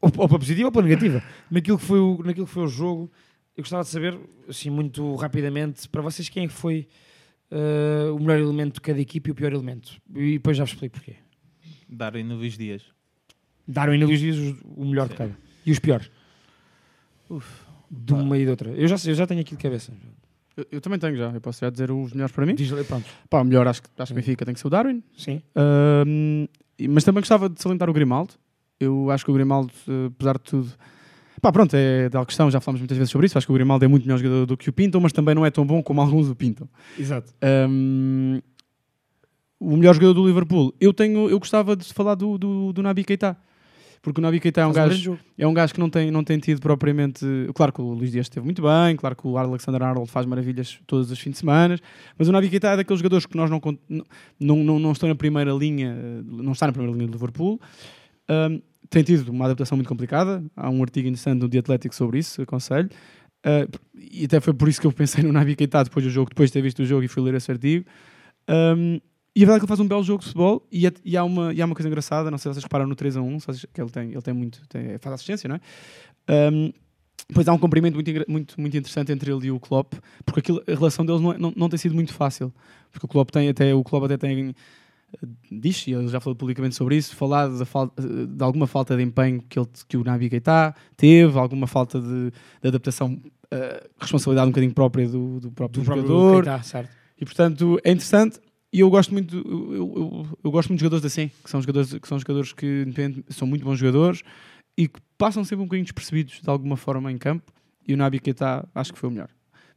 [0.00, 2.68] ou, ou para positiva ou para negativa, naquilo que, foi o, naquilo que foi o
[2.68, 3.10] jogo,
[3.56, 6.88] eu gostava de saber, assim, muito rapidamente, para vocês, quem é que foi
[7.50, 10.00] uh, o melhor elemento de cada equipe e o pior elemento.
[10.14, 11.16] E depois já vos explico porquê.
[11.88, 12.82] Darem no Luís Dias.
[13.66, 14.36] Darwin e Luís Dias
[14.76, 15.36] o melhor de cada.
[15.64, 16.10] E os piores?
[17.90, 18.70] De uma e de outra.
[18.70, 19.92] Eu já, sei, eu já tenho aqui de cabeça.
[20.60, 21.30] Eu, eu também tenho já.
[21.30, 22.54] Eu posso já dizer os melhores para mim.
[22.54, 23.06] Diz, pronto.
[23.28, 25.02] Pá, o melhor acho que, acho que Benfica tem que ser o Darwin.
[25.16, 25.40] Sim.
[26.88, 28.34] Mas também gostava de salientar o Grimaldo.
[28.78, 30.72] Eu acho que o Grimaldo, eh, apesar de tudo.
[31.42, 33.36] Pá, pronto, é da questão, já falamos muitas vezes sobre isso.
[33.36, 35.44] Acho que o Grimaldo é muito melhor jogador do que o Pinto, mas também não
[35.44, 36.68] é tão bom como alguns o pintam.
[36.98, 37.32] Exato.
[37.42, 38.40] Ahm,
[39.58, 40.74] o melhor jogador do Liverpool.
[40.80, 43.36] Eu tenho, eu gostava de falar do, do, do Nabi Keita.
[44.02, 46.38] Porque o Nabi Keita é um gajo, é um gajo que não tem, não tem
[46.38, 47.24] tido propriamente.
[47.54, 50.78] Claro que o Luís Dias esteve muito bem, claro que o Alexander Arnold faz maravilhas
[50.86, 51.78] todos os fins de semana,
[52.18, 53.60] mas o Nabi Keita é daqueles jogadores que nós não,
[54.38, 57.60] não, não, não estão na primeira linha, não está na primeira linha do Liverpool.
[58.28, 60.42] Ahm, tem tido uma adaptação muito complicada.
[60.56, 62.88] Há um artigo interessante no The Athletic sobre isso, aconselho.
[63.44, 66.30] Ah, e até foi por isso que eu pensei no Nabi Keita depois do jogo,
[66.30, 67.84] depois de ter visto o jogo e fui ler esse artigo.
[68.48, 69.00] Um,
[69.34, 71.16] e a verdade é que ele faz um belo jogo de futebol e, é- e
[71.16, 73.22] há, uma, e há uma coisa engraçada, não sei se vocês reparam no 3 a
[73.22, 75.60] 1, se vocês- que ele tem, ele tem muito, tem- faz assistência, não é?
[76.52, 76.72] Um,
[77.32, 79.92] Pois há um cumprimento muito, muito, muito interessante entre ele e o Klopp,
[80.24, 82.52] porque aquilo, a relação deles não, é- não, não tem sido muito fácil.
[82.90, 84.48] Porque o Klopp tem até, o Klopp até tem,
[85.12, 88.96] eh, diz, e ele já falou publicamente sobre isso, falado da falta, de alguma falta
[88.96, 93.88] de empenho que, ele, que o Nabi Keita teve, alguma falta de, de adaptação, eh,
[94.00, 96.42] responsabilidade um bocadinho própria do, do próprio Do próprio jogador.
[96.44, 96.90] Keita, certo.
[97.20, 98.40] E portanto é interessante
[98.72, 101.92] e eu gosto muito eu, eu, eu- gosto muito de jogadores assim, que são jogadores
[101.94, 102.86] que são jogadores que
[103.28, 104.22] são muito bons jogadores
[104.76, 107.52] e que passam sempre um bocadinho despercebidos de alguma forma em campo
[107.86, 109.28] e o Nabi Keita acho que foi o melhor.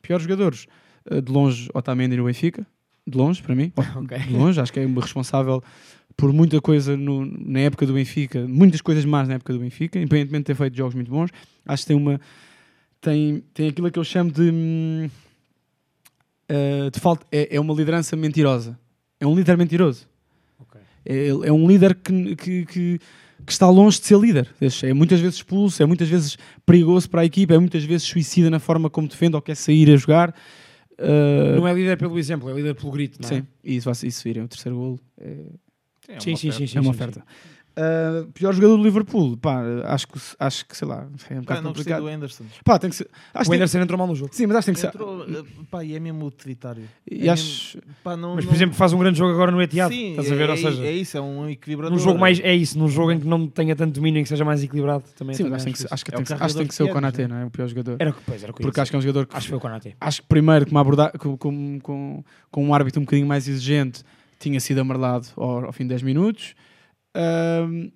[0.01, 0.67] Piores jogadores,
[1.09, 2.65] eh, de longe Otamendi no Benfica,
[3.07, 4.17] de longe para mim, Ok.
[4.19, 5.63] de longe, acho que é responsável
[6.15, 9.97] por muita coisa no- na época do Benfica, muitas coisas mais na época do Benfica,
[9.97, 11.31] independentemente de ter feito jogos muito bons,
[11.65, 12.21] acho que tem uma
[13.01, 15.09] tem, tem aquilo que eu chamo de
[16.49, 18.77] uh, de falta, é, é uma liderança mentirosa.
[19.23, 20.05] É um líder mentiroso.
[20.59, 20.81] Ok.
[21.05, 22.99] É, é um líder que, que, que,
[23.45, 24.49] que está longe de ser líder.
[24.83, 28.49] É muitas vezes expulso, é muitas vezes perigoso para a equipa, é muitas vezes suicida
[28.49, 30.35] na forma como defende ou quer sair a jogar.
[30.99, 33.39] Uh, Não é líder pelo exemplo, é líder pelo grito, não é?
[33.41, 34.99] Sim, isso, isso virem o terceiro golo.
[35.17, 35.37] É,
[36.09, 36.67] É Sim, uma sim, sim, oferta.
[36.67, 36.77] sim.
[36.77, 37.23] é uma oferta.
[37.75, 41.61] Uh, pior jogador do Liverpool, pá, acho que, acho que sei lá, é um bocado
[41.63, 42.01] não gostei complicado.
[42.01, 42.43] do Anderson.
[42.63, 43.09] Pá, tem que ser.
[43.33, 44.29] Acho O que Anderson entrou mal no jogo.
[44.31, 44.87] Sim, mas acho que tem que ser.
[44.89, 46.83] Entrou, eh, pá, e é mesmo utilitário.
[47.09, 49.49] E É acho- mesmo- pá, não- Mas, por não- exemplo, faz um grande jogo agora
[49.51, 49.91] no Etihad.
[49.91, 50.49] Sim, Estás a ver?
[50.49, 51.97] é, Ou seja, é isso, é um equilibrador.
[51.97, 52.39] num jogo mais.
[52.41, 55.03] É isso, num jogo em que não tenha tanto domínio e que seja mais equilibrado.
[55.17, 56.33] Também, Sim, mas também acho, que tem ser- acho que É tem o que ser-
[56.43, 57.45] acho que tem que ser o que queres, Konaté, não não é?
[57.47, 57.95] O pior jogador.
[57.97, 59.57] Era o que, pois, era Porque acho que é um jogador que Acho que foi
[59.57, 59.95] o Konaté.
[59.99, 63.47] acho que primeiro, com, uma aborda com, com, com, com um árbitro um bocadinho mais
[63.47, 64.03] exigente,
[64.39, 66.53] tinha sido amarelado ao, ao fim de 10 minutos.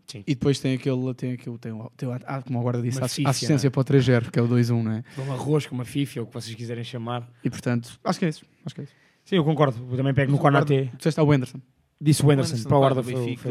[0.08, 0.24] Sim.
[0.28, 3.30] e depois tem aquele, tem aquele, tem, tem ah, como a guarda disse, Uma fífia,
[3.30, 3.70] assistência é?
[3.70, 5.04] para o 3-0, que é o 2-1, não é?
[5.18, 7.28] Um arroz com uma fifa, ou o que vocês quiserem chamar.
[7.44, 8.46] E portanto, acho que é isso.
[8.66, 8.94] Acho que é isso.
[9.26, 9.78] Sim, eu concordo.
[9.92, 10.90] Eu também pego no Mas o guarda- Konaté.
[10.92, 11.60] Tu disseste ao Anderson.
[12.00, 12.56] Disse o Anderson.
[12.56, 13.50] Para o pá, guarda do Benfica.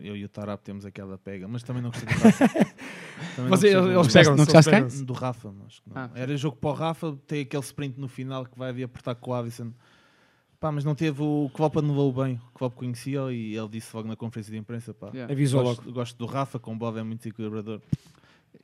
[0.00, 2.48] Eu e o Tarap temos aquela pega, mas também não gostei do Rafa.
[3.36, 3.66] Não do-
[4.00, 5.04] eles pegam não gostaste quem?
[5.04, 5.96] do Rafa, mas que não.
[6.02, 6.10] Ah.
[6.14, 9.32] Era jogo para o Rafa, tem aquele sprint no final que vai ali apertar com
[9.32, 9.72] o Alisson.
[10.60, 12.40] Pá, mas não teve o Klopp anulou bem.
[12.50, 15.08] O Klopp conhecia e ele disse logo na conferência de imprensa, pá.
[15.12, 15.32] Yeah.
[15.32, 15.92] Avisou Gosto, logo.
[15.92, 17.80] gosto do Rafa, com o Bob é muito equilibrador.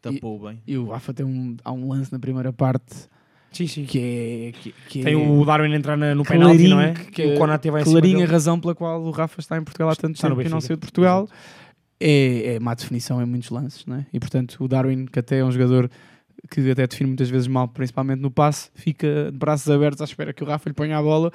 [0.00, 0.62] Tapou bem.
[0.66, 2.94] E o Rafa tem um, há um lance na primeira parte
[3.52, 3.84] Sim, sim.
[3.84, 4.52] que é.
[4.52, 6.94] Que, que Tem é o Darwin entrar na- no penalti, não é?
[6.94, 8.30] que, E o Konaté vai clarinha dele.
[8.32, 10.76] razão pela qual o Rafa está em Portugal há tanto Está tempo e não saiu
[10.76, 11.28] de Portugal.
[11.98, 14.06] É, é má definição em muitos lances, não é?
[14.12, 15.90] E portanto, o Darwin, que até é um jogador
[16.50, 20.32] que até define muitas vezes mal, principalmente no passe, fica de braços abertos à espera
[20.32, 21.30] que o Rafa lhe ponha a bola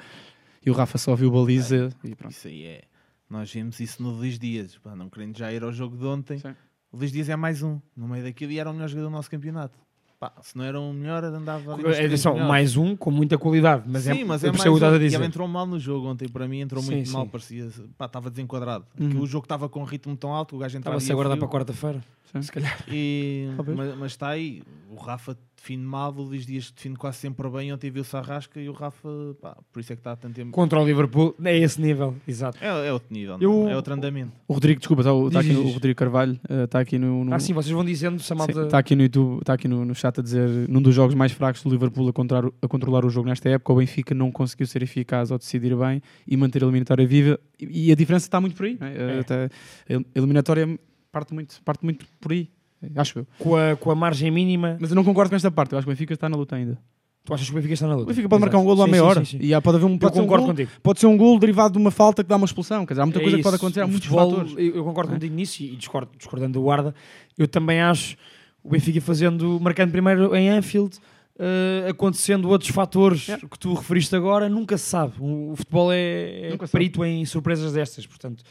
[0.66, 2.32] e o Rafa só viu baliza e pronto.
[2.32, 2.82] Isso aí é.
[3.30, 6.38] Nós vimos isso no Luís Dias, pá, não querendo já ir ao jogo de ontem.
[6.38, 6.54] Sim.
[6.92, 9.12] O Luís Dias é mais um, no meio daquilo, e era o melhor jogador do
[9.12, 9.78] nosso campeonato.
[10.18, 12.24] Pá, se não era o melhor, andava ali É, melhores.
[12.24, 13.82] mais um com muita qualidade.
[13.86, 14.96] Mas Sim, é, mas é mais que a um.
[15.02, 17.12] E ele entrou mal no jogo ontem, para mim entrou Sim, muito sim.
[17.12, 18.86] mal, parecia, pá, estava desenquadrado.
[18.98, 19.20] Uhum.
[19.20, 21.48] O jogo estava com um ritmo tão alto, o gajo entrava Estava-se a guardar para
[21.48, 22.02] quarta-feira.
[22.36, 22.46] Sim.
[22.46, 22.78] Se calhar.
[22.88, 27.48] E, mas, mas está aí, o Rafa define mal, o Luís Dias define quase sempre
[27.48, 27.72] bem.
[27.72, 29.08] Ontem viu-se a rasca e o Rafa,
[29.40, 30.52] pá, por isso é que está há tanto tempo.
[30.52, 32.14] Contra o Liverpool, é esse nível.
[32.28, 32.58] Exato.
[32.62, 34.32] É, é outro nível, Eu- é outro andamento.
[34.46, 35.72] O Rodrigo, desculpa, está, está Diz, aqui o.
[35.72, 38.38] Rodrigo Carvalho, eh, está aqui no, no- Ah, sim, vocês vão dizendo se a Sim,
[38.38, 38.62] malta.
[38.66, 41.32] Está aqui no YouTube, está aqui no, no chat a dizer num dos jogos mais
[41.32, 44.66] fracos do Liverpool a, controlar, a controlar o jogo nesta época, o Benfica não conseguiu
[44.66, 47.40] ser eficaz ao decidir bem e manter a eliminatória viva.
[47.58, 48.76] E, e a diferença está muito por aí.
[48.78, 49.16] não é?
[49.16, 49.18] É.
[49.20, 49.44] Até
[49.88, 50.78] a eliminatória
[51.16, 52.48] parte muito, parte muito por aí,
[52.94, 53.26] acho eu.
[53.38, 54.76] Com a, com a margem mínima.
[54.78, 55.72] Mas eu não concordo com esta parte.
[55.72, 56.78] Eu acho que o Benfica está na luta ainda.
[57.24, 58.04] Tu achas que o Benfica está na luta?
[58.04, 58.76] O Benfica pode marcar um Exato.
[58.76, 59.24] golo à meia hora.
[59.24, 59.44] sim, sim.
[59.44, 60.70] E há- pode haver um, Eu pode ser um concordo golo, contigo.
[60.82, 62.84] pode ser um golo derivado de uma falta que dá uma expulsão.
[62.86, 63.64] Quer dizer, há muita É coisa que pode isso.
[63.64, 64.54] acontecer, há O muitos futebol, fatores.
[64.58, 65.14] Eu eu concordo É.
[65.14, 66.94] contigo nisso e discordo, discordando do Guarda.
[67.38, 68.16] Eu também acho
[68.62, 70.98] o Benfica fazendo, marcando primeiro em Anfield,
[71.38, 73.48] eh, acontecendo outros fatores Yeah.
[73.48, 75.14] que tu referiste agora, nunca se sabe.
[75.18, 78.44] O, o futebol é, é perito em surpresas destas, portanto.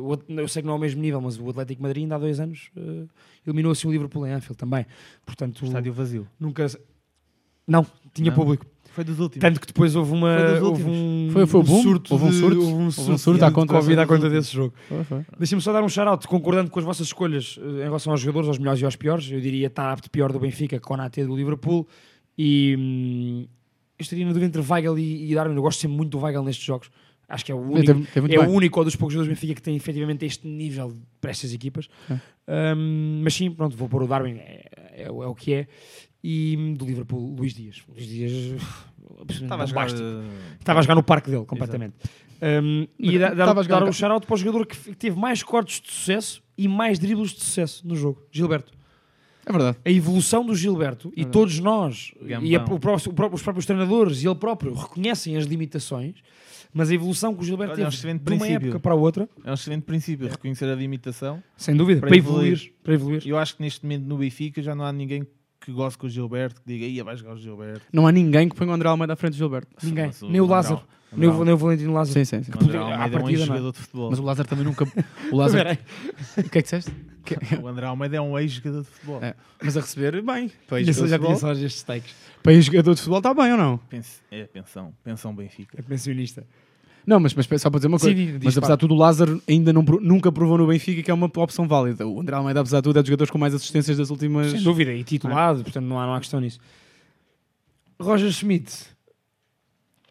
[0.00, 2.02] O outro- eu sei que não é ao mesmo nível, mas o Atlético de Madrid
[2.04, 3.04] ainda há dois anos eh,
[3.46, 4.86] eliminou assim o Liverpool em Anfield também.
[5.26, 6.28] Portanto, Estádio vazio.
[6.38, 6.66] nunca.
[7.66, 8.36] Não, tinha Não?
[8.36, 8.66] público.
[8.90, 9.40] Foi dos últimos.
[9.40, 11.82] Tanto que depois houve uma Foi dos houve um, Foi- foi o um boom?
[11.82, 12.58] surto Houve um de- surto?
[12.60, 14.74] houve um Houve um surto à conta Covid à conta desse jogo.
[15.38, 18.48] Deixa-me só dar um shout-out, concordando com as vossas escolhas eh, em relação aos jogadores,
[18.48, 19.30] aos melhores e aos piores.
[19.30, 21.88] Eu diria estar apto pior do Benfica, Konaté do Liverpool.
[22.36, 23.40] E hum,
[23.98, 25.54] eu estaria na dúvida entre Weigl e, e Darwin.
[25.56, 26.90] Eu gosto sempre muito do Weigl nestes jogos.
[27.34, 29.40] Acho que é o único, Teve- teve é o único ou dos poucos jogadores do
[29.40, 31.88] Benfica que tem efetivamente este nível para estas equipas.
[32.10, 32.74] É.
[32.76, 34.64] Hum, mas sim, pronto, vou pôr o Darwin, é,
[35.04, 35.66] é, o- é o que é.
[36.22, 37.82] E do Liverpool, Luís Dias.
[37.88, 38.32] Luís Dias
[39.28, 40.02] Estava a jogar, bombástico.
[40.02, 41.94] eh, Estava a jogar no parque dele, completamente.
[42.42, 44.94] Um, e dar, estava a dar, jogar dar um shout-out para o jogador que f-
[44.94, 48.72] teve mais cortes de sucesso e mais dribles de sucesso no jogo, Gilberto.
[49.44, 49.78] É verdade.
[49.84, 51.32] A evolução do Gilberto, e Verdade.
[51.32, 52.44] todos nós, Gambão.
[52.46, 56.14] e a- o pró- o pró- os próprios treinadores e ele próprio reconhecem as limitações,
[56.72, 58.54] mas a evolução que o Gilberto Olha, é um teve de uma princípio.
[58.68, 61.42] época para a outra, É um excelente princípio, reconhecer a limitação.
[61.56, 62.52] sem dúvida, para, Para evoluir.
[62.52, 62.72] evoluir.
[62.84, 63.22] Para evoluir.
[63.26, 65.30] E eu acho que neste momento no Benfica já não há ninguém que
[65.70, 67.82] goste com o Gilberto, que diga, ia vai jogar o Gilberto.
[67.92, 69.68] Não há ninguém que ponha o André Almeida à frente do Gilberto.
[69.82, 70.06] Ninguém.
[70.06, 70.82] Mas Nem o Lázaro.
[71.14, 72.14] Nem o, nem o Valentino Lázaro.
[72.14, 72.42] Sim, sim.
[72.42, 72.52] sim.
[72.58, 73.32] o André À Almeida é um partida, é?
[73.42, 74.10] ex-jogador de futebol.
[74.10, 74.84] Mas o Lázaro também nunca.
[75.30, 75.70] O Lázaro.
[75.70, 75.76] O
[76.36, 76.90] que é que disseste?
[77.62, 79.22] O André Almeida é um ex-jogador de futebol.
[79.22, 79.34] É.
[79.62, 80.50] Mas a receber, bem.
[80.66, 82.14] Para Já ex-jogador de já só estes takes.
[82.42, 83.78] para ex-jogador de futebol está bem ou não?
[83.78, 85.78] Pens- É pensão, pensão Benfica.
[85.78, 86.44] É pensionista.
[87.06, 88.32] Não, mas, mas só para dizer uma Sim, coisa.
[88.32, 91.14] diz, mas apesar de tudo, o Lázaro ainda não, nunca provou no Benfica que é
[91.14, 92.06] uma opção válida.
[92.06, 94.50] O André Almeida, apesar de tudo, é dos jogadores com mais assistências das últimas.
[94.50, 96.60] Sem dúvida, e titulado, portanto não há, não há questão nisso.
[98.00, 98.92] Roger Schmidt.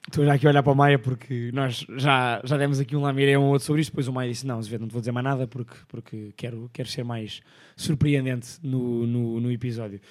[0.08, 3.02] Estou já aqui a olhar para o Maia porque nós já, já demos aqui um
[3.02, 3.92] lamiré um outro sobre isto.
[3.92, 6.70] Depois o Maia disse: Não, Azevedo, não te vou dizer mais nada porque, porque quero,
[6.74, 7.42] quero ser mais
[7.78, 10.02] surpreendente no, no, no episódio.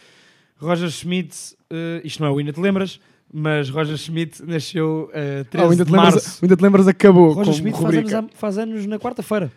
[0.57, 3.01] Roger Schmidt, eh, isto não é o Ainda Te Lembras,
[3.33, 6.39] mas Roger Schmidt nasceu uh, 13 Ah, ainda, de lembras, março.
[6.45, 7.33] ainda te lembras, acabou.
[7.33, 9.53] Roger Schmidt faz anos, faz anos na quarta-feira.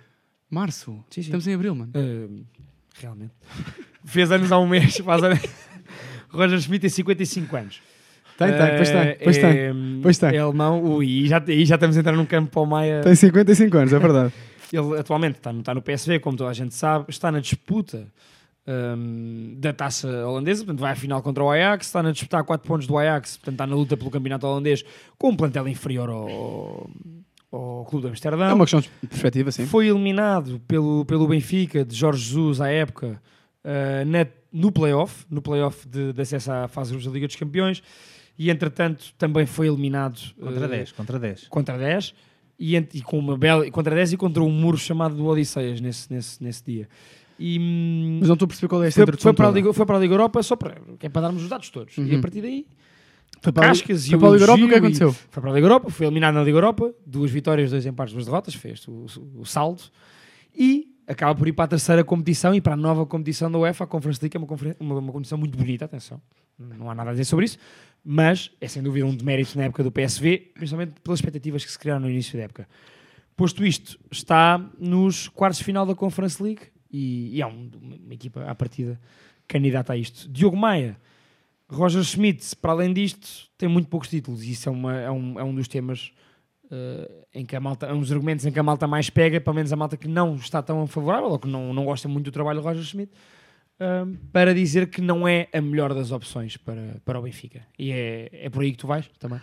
[0.50, 0.92] Março?
[0.92, 1.22] Sim, sim.
[1.22, 1.92] Estamos em abril, mano.
[1.96, 2.44] Uh,
[3.00, 3.32] realmente.
[4.06, 4.98] Fez anos há um mês.
[4.98, 5.40] Faz anos.
[6.30, 7.82] Roger Schmidt tem 55 anos.
[8.38, 9.00] Tem, tem, pois tem.
[9.00, 10.00] Eh, Pois é, tem.
[10.02, 10.36] Pois tem.
[10.36, 10.84] É alemão.
[10.84, 13.02] Ui, e já, e já estamos a entrar num campo para o Maia.
[13.02, 14.34] Tem 55 anos, é verdade.
[14.74, 18.08] Ele atualmente está, no- está no PSV, como toda a gente sabe, está na disputa
[18.68, 22.88] hum, da taça holandesa, portanto vai à final contra o Ajax, está a 4 pontos
[22.88, 24.84] do Ajax, portanto está na luta pelo campeonato holandês
[25.18, 26.90] com um plantel inferior ao,
[27.52, 28.46] ao Clube de Amsterdão.
[28.50, 29.66] É uma questão de perspectiva, sim.
[29.66, 33.22] Foi eliminado pelo, pelo Benfica de Jorge Jesus à época
[33.64, 37.82] uh, na- no playoff, no playoff de, de acesso à fase da Liga dos Campeões
[38.38, 41.48] e entretanto também foi eliminado Contra uh, 10, contra 10.
[41.50, 42.14] contra 10
[42.60, 46.12] e, e com uma bela contra 10 e contra um muro chamado do Odisseias nesse,
[46.14, 46.88] nesse, nesse dia.
[47.40, 49.52] E, Mas não estou a perceber qual é esta foi, foi, para a.
[49.52, 51.98] Liga, foi para a Liga Europa só para, é para darmos os dados todos.
[51.98, 52.22] E a Uhum.
[52.22, 52.66] partir daí
[53.42, 55.12] Foi para cascas e foi o para a Liga Europa, o que é e- aconteceu?
[55.14, 58.26] Foi para a Liga Europa, foi eliminado na Liga Europa, duas vitórias, dois empates, duas
[58.26, 59.82] derrotas, fez o, o saldo
[60.56, 63.84] e acaba por ir para a terceira competição e para a nova competição da UEFA,
[63.84, 64.48] a Conference League, é uma,
[64.80, 66.22] uma, uma competição muito bonita, atenção,
[66.58, 67.58] não há nada a dizer sobre isso,
[68.06, 71.78] mas é sem dúvida um demérito na época do PSV, principalmente pelas expectativas que se
[71.80, 72.68] criaram no início da época.
[73.36, 76.62] Posto isto, está nos quartos de final da Conference League
[76.94, 79.00] e, e é um- uma equipa à partida
[79.48, 80.30] candidata a isto.
[80.30, 80.96] Diogo Maia,
[81.68, 85.40] Roger Schmidt, para além disto, tem muito poucos títulos e isso é, uma- é um,
[85.40, 86.12] é um dos temas
[86.72, 89.40] eh, em que a malta, é um dos argumentos em que a malta mais pega,
[89.42, 92.26] pelo menos a malta que não está tão favorável ou que não, não gosta muito
[92.26, 93.12] do trabalho do Roger Schmidt,
[93.80, 97.62] ahm, para dizer que não é a melhor das opções para, para o Benfica.
[97.78, 99.40] E é, é por aí que tu vais também.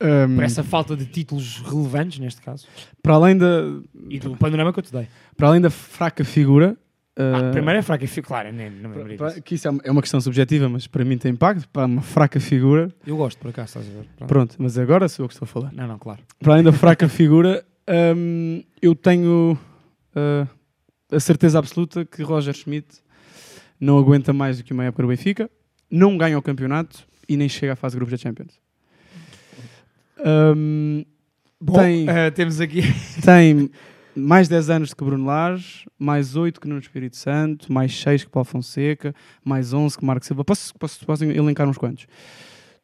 [0.00, 2.66] Hum, Por essa falta de títulos relevantes, neste caso,
[3.02, 3.62] para, além da,
[4.08, 5.08] e do panorama que eu te dei.
[5.36, 6.76] para além da fraca figura.
[7.16, 9.70] Ah, uh, primeiro é fraco, e fi- claro, nem, não me para- que isso é
[9.72, 11.68] uma- é uma questão subjetiva, mas para mim tem impacto.
[11.70, 12.94] Para uma fraca figura.
[13.04, 14.06] Eu gosto, por acaso, estás a ver?
[14.16, 14.28] Pronto.
[14.28, 15.72] Pronto, mas agora sou eu que estou a falar.
[15.72, 16.20] Não, não, claro.
[16.38, 17.64] Para além da fraca figura,
[18.16, 19.58] hum, eu tenho
[20.14, 20.48] uh,
[21.10, 22.86] a certeza absoluta que Roger Schmidt
[23.80, 25.50] não aguenta mais do que uma época no Benfica,
[25.90, 28.60] não ganha o campeonato e nem chega à fase de grupos da Champions.
[30.24, 31.04] Hum,
[31.60, 32.82] Bom, Tem- eh, temos aqui.
[33.24, 33.68] tem
[34.14, 38.30] mais 10 anos que Bruno Lage, mais 8 que Nuno Espírito Santo, mais 6 que
[38.30, 39.12] Paulo Fonseca,
[39.44, 40.44] mais 11 que Marco Silva.
[40.44, 42.06] Posso, posso, posso elencar uns quantos?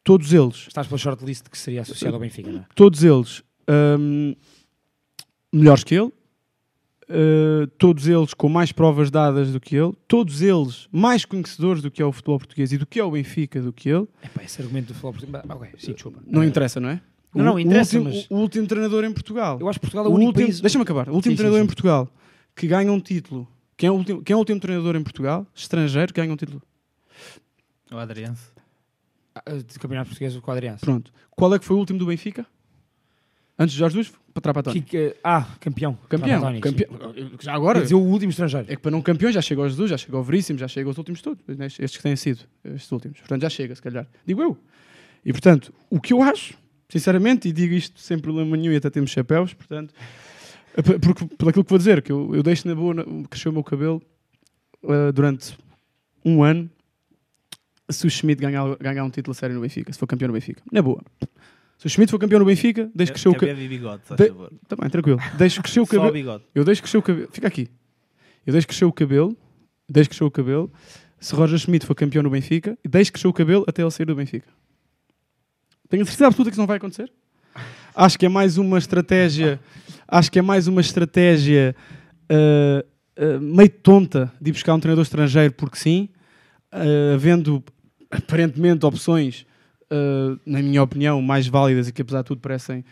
[0.03, 2.65] Todos eles Estás pela shortlist que seria associado ao Benfica, não é?
[2.75, 3.41] todos eles
[3.99, 4.35] hum,
[5.51, 6.11] melhores que ele,
[7.09, 11.89] uh, todos eles com mais provas dadas do que ele, todos eles mais conhecedores do
[11.89, 14.07] que é o futebol português e do que é o Benfica do que ele.
[14.23, 15.43] Epá, esse argumento do futebol português.
[15.47, 16.21] Ah, Ok, sim, desculpa.
[16.27, 17.01] Não interessa, não é?
[17.35, 19.57] Não, não, O- interessa, o último, mas- o último treinador em Portugal.
[19.59, 20.61] Eu acho que Portugal é o, O único último, país.
[20.61, 21.09] Deixa-me acabar.
[21.09, 21.63] O último Sim, sim, treinador sim.
[21.63, 22.09] em Portugal
[22.55, 23.47] que ganha um título.
[23.77, 26.37] Quem é, o último, quem é o último treinador em Portugal, estrangeiro, que ganha um
[26.37, 26.61] título?
[27.91, 28.37] O Adriano.
[29.35, 30.85] Ah, de campeonato português do Quadriança.
[30.85, 31.11] Pronto.
[31.31, 32.45] Qual é que foi o último do Benfica?
[33.59, 34.13] Antes de Jorge Jesus?
[34.33, 34.83] Para trás para António.
[34.83, 35.97] Kika- ah, campeão.
[36.09, 36.59] Campeão.
[36.59, 37.13] Campeão.
[37.13, 37.31] sim.
[37.41, 37.79] Já agora.
[37.79, 38.65] Quer dizer, o último estrangeiro.
[38.69, 40.89] É que para não campeão já chega ao Jesus, já chega ao Veríssimo, já chega
[40.89, 41.41] aos últimos todos,
[41.79, 43.19] estes que têm sido, estes últimos.
[43.19, 44.05] Portanto, já chega, se calhar.
[44.25, 44.57] Digo eu.
[45.25, 46.53] E portanto, o que eu acho,
[46.89, 49.93] sinceramente, e digo isto sem problema nenhum e até temos chapéus, portanto,
[51.01, 53.53] porque, pelo aquilo que vou dizer, que eu, eu deixo na boa, na- cresceu o
[53.53, 54.01] meu cabelo
[54.83, 55.57] ah, durante
[56.23, 56.69] um ano
[57.89, 60.61] se o Schmidt ganhar, ganhar um título sério no Benfica, se for campeão no Benfica.
[60.71, 61.01] Na boa.
[61.77, 63.69] Se o Schmidt for campeão no Benfica, deixo crescer o cabelo.
[63.69, 64.51] Bigode, faz De- favor.
[64.67, 65.19] Também, tranquilo.
[65.37, 66.41] Deixo crescer o cabelo.
[66.55, 67.27] Eu deixo crescer o cabelo.
[67.31, 67.69] Fica aqui.
[68.45, 69.37] Eu deixo crescer o cabelo.
[69.87, 70.71] Deixo crescer o cabelo.
[71.19, 74.15] Se Roger Schmidt for campeão no Benfica, deixo crescer o cabelo até ele sair do
[74.15, 74.47] Benfica.
[75.95, 77.09] Tenho a certeza absoluta que isso não vai acontecer.
[77.95, 79.57] Acho que é mais uma estratégia.
[80.05, 81.73] Acho que é mais uma estratégia
[82.29, 82.85] ah,
[83.17, 86.09] ah, meio tonta de ir buscar um treinador estrangeiro, porque sim,
[86.69, 87.63] ah, havendo
[88.11, 89.45] aparentemente opções,
[90.45, 92.83] na minha opinião, mais válidas e que apesar de tudo parecem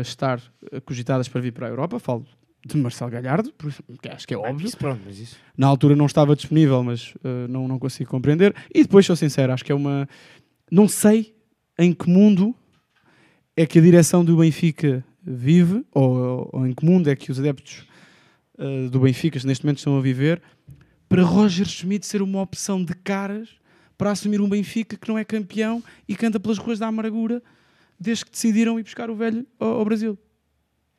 [0.00, 0.40] estar
[0.84, 1.98] cogitadas para vir para a Europa.
[1.98, 2.24] Falo
[2.64, 4.66] de Marcelo Galhardo, por- que acho que é óbvio.
[4.66, 5.36] Isso, pronto, isso.
[5.56, 8.54] Na altura não estava disponível, mas uh, não, não consigo compreender.
[8.74, 10.08] E depois, sou sincero, acho que é uma.
[10.70, 11.35] Não sei
[11.78, 12.54] em que mundo
[13.56, 17.38] é que a direção do Benfica vive, ou, ou em que mundo é que os
[17.38, 17.86] adeptos
[18.58, 20.42] uh, do Benfica neste momento estão a viver,
[21.08, 23.48] para Roger Schmidt ser uma opção de caras
[23.96, 27.42] para assumir um Benfica que não é campeão e anda pelas ruas da amargura
[27.98, 30.18] desde que decidiram ir buscar o velho ao, ao Brasil.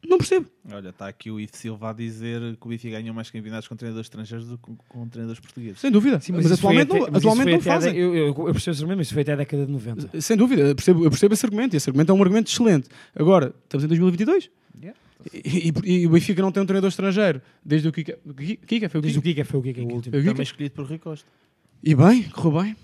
[0.07, 0.47] Não percebo.
[0.71, 3.75] Olha, está aqui o Ivo Silva a dizer que o Benfica ganhou mais campeonatos com
[3.75, 5.79] treinadores estrangeiros do que com treinadores portugueses.
[5.79, 6.19] Sem dúvida.
[6.19, 7.95] Sim, mas, foi atualmente, até- não, mas atualmente não fazem.
[7.95, 10.21] Eu, eu, eu percebo esse argumento, mas isso foi até a década de 90.
[10.21, 12.87] Sem dúvida, eu percebo, eu percebo esse argumento, e esse argumento é um argumento excelente.
[13.15, 14.49] Agora, estamos em 2022
[14.79, 14.97] Yeah.
[15.33, 18.17] e, e- e o Benfica não tem um treinador estrangeiro desde o Kika.
[18.25, 19.19] o Kika- Kika foi o Kika.
[19.19, 20.15] o Kika, foi o Kika, o último.
[20.15, 21.27] Eu- Também escolhido por Rui Costa.
[21.83, 22.75] E bem, correu bem.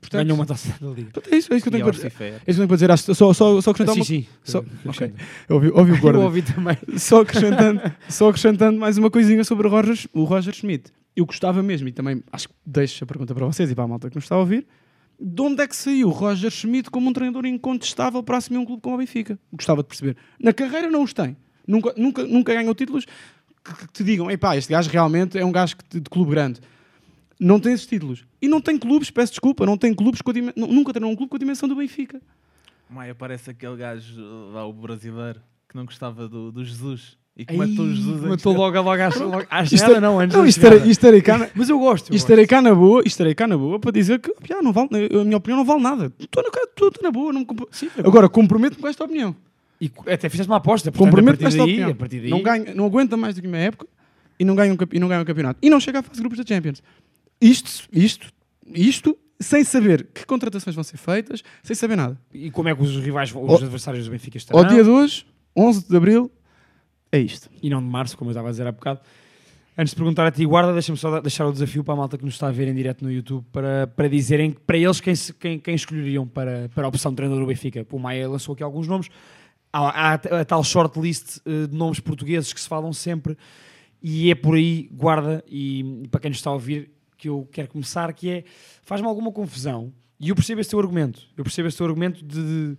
[0.00, 1.10] Portanto, Ganhou uma taça da Liga.
[1.10, 2.06] portanto, é isso, é isso que eu tenho para dizer.
[2.06, 2.90] É isso que eu tenho para dizer.
[2.90, 4.04] Acho Só, só, só acrescentar sim, uma...
[4.04, 4.26] sim.
[4.44, 4.90] Só, Acrescenta.
[4.90, 5.14] ok.
[5.48, 6.22] Ouvi, ouvi o Eu Gordon.
[6.24, 6.76] ouvi também.
[6.96, 10.92] só, acrescentando, só acrescentando mais uma coisinha sobre o Roger, o Roger Schmidt.
[11.14, 13.88] Eu gostava mesmo, e também acho que deixo a pergunta para vocês e para a
[13.88, 14.66] malta que nos está a ouvir,
[15.18, 18.66] de onde é que saiu o Roger Schmidt como um treinador incontestável para assumir um
[18.66, 19.38] clube como o Benfica?
[19.50, 20.14] Gostava de perceber.
[20.38, 21.34] Na carreira não os tem,
[21.66, 23.06] Nunca, nunca, nunca ganhou títulos
[23.64, 26.30] que, que te digam, epá, este gajo realmente é um gajo que te- de clube
[26.32, 26.60] grande.
[27.38, 28.24] Não tem esses títulos.
[28.40, 30.20] E não tem clubes, peço desculpa, não tem clubes
[30.56, 32.20] nunca treinou um clube com a dimensão do Benfica.
[32.88, 34.14] Maia parece aquele gajo
[34.52, 37.18] lá, o brasileiro, que não gostava do, do Jesus.
[37.38, 40.18] E que Ai, matou o Jesus matou de- logo, logo às, logo chegada, é- não,
[40.18, 40.64] antes não, isto
[41.06, 42.10] era cá na- Mas eu gosto.
[42.10, 42.50] eu Estarei gosto.
[42.50, 45.36] cá na boa, estarei cá na boa para dizer que pá, não vale, a minha
[45.36, 46.10] opinião não vale nada.
[46.18, 47.68] Estou na, estou- na boa, não me compro-
[48.02, 49.36] Agora comprometo-me com esta opinião.
[49.78, 50.90] E até fizeste uma aposta.
[50.90, 52.22] portanto, Comprometo-me com a partir esta daí, opinião.
[52.22, 53.86] daí, Não, ganha, não aguenta mais do que uma época
[54.40, 55.58] e não ganha um, e não ganha um campeonato.
[55.60, 56.82] E não chega à fase de grupos da Champions.
[57.40, 58.32] Isto, isto,
[58.74, 62.18] isto, sem saber que contratações vão ser feitas, sem saber nada.
[62.32, 64.62] E como é que os rivais, os Ao- adversários do Benfica estarão?
[64.62, 66.30] Ao dia de hoje, 11 de Abril,
[67.12, 67.50] é isto.
[67.62, 69.00] E não de março, como eu estava a dizer há bocado.
[69.78, 72.24] Antes de perguntar a ti, guarda, deixa-me só deixar o desafio para a malta que
[72.24, 75.58] nos está a ver em direto no YouTube para, para dizerem para eles quem, quem,
[75.58, 77.86] quem escolheriam para, para a opção de treinador do Benfica.
[77.92, 79.08] O Maia lançou aqui alguns nomes.
[79.70, 83.36] Há, há a, a tal shortlist eh, de nomes portugueses que se falam sempre
[84.02, 87.48] e é por aí, guarda, e, e para quem nos está a ouvir, que eu
[87.52, 88.44] quero começar, que é,
[88.82, 92.76] faz-me alguma confusão, e eu percebo esse teu argumento, eu percebo esse teu argumento de,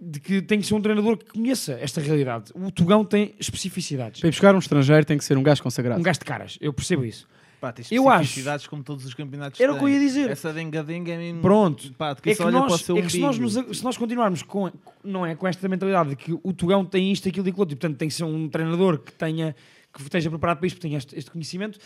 [0.00, 2.50] de que tem que ser um treinador que conheça esta realidade.
[2.54, 4.20] O Tugão tem especificidades.
[4.20, 6.00] Para ir buscar um estrangeiro tem que ser um gajo consagrado.
[6.00, 7.26] Um gajo de caras, eu percebo isso.
[7.60, 10.28] Pá, tem Eu acho- especificidades como todos os campeonatos Era o que eu ia dizer.
[10.28, 11.40] Essa denga-denga é mesmo...
[11.42, 11.92] Pronto.
[11.92, 14.72] Pá, de É que, nós, é que se, nós nos- se nós continuarmos com,
[15.04, 17.74] não é, com esta mentalidade de que o Tugão tem isto, aquilo e aquilo outro,
[17.74, 19.54] e portanto tem que ser um treinador que, tenha,
[19.94, 21.78] que esteja preparado para isto, porque tenha este, este conhecimento,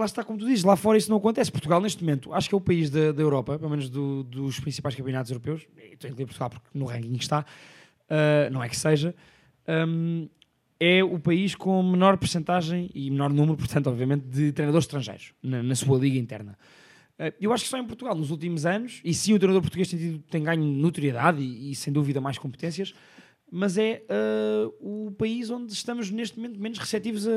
[0.00, 1.50] lá está como tu dizes, lá fora isso não acontece.
[1.52, 4.58] Portugal, neste momento, acho que é o país da, da Europa, pelo menos do- dos
[4.58, 7.44] principais campeonatos europeus, estou a incluir Portugal porque no ranking está,
[8.08, 9.14] ah, não é que seja,
[9.86, 10.28] hum,
[10.78, 15.62] é o país com menor percentagem e menor número, portanto, obviamente, de treinadores estrangeiros na,
[15.62, 16.58] na sua liga interna.
[17.18, 19.88] Uh, Eu acho que só em Portugal, nos últimos anos, e sim o treinador português
[19.90, 22.94] tem, tido- tem ganho notoriedade e, e, sem dúvida mais competências,
[23.52, 27.32] mas é uh, o país onde estamos neste momento menos receptivos a,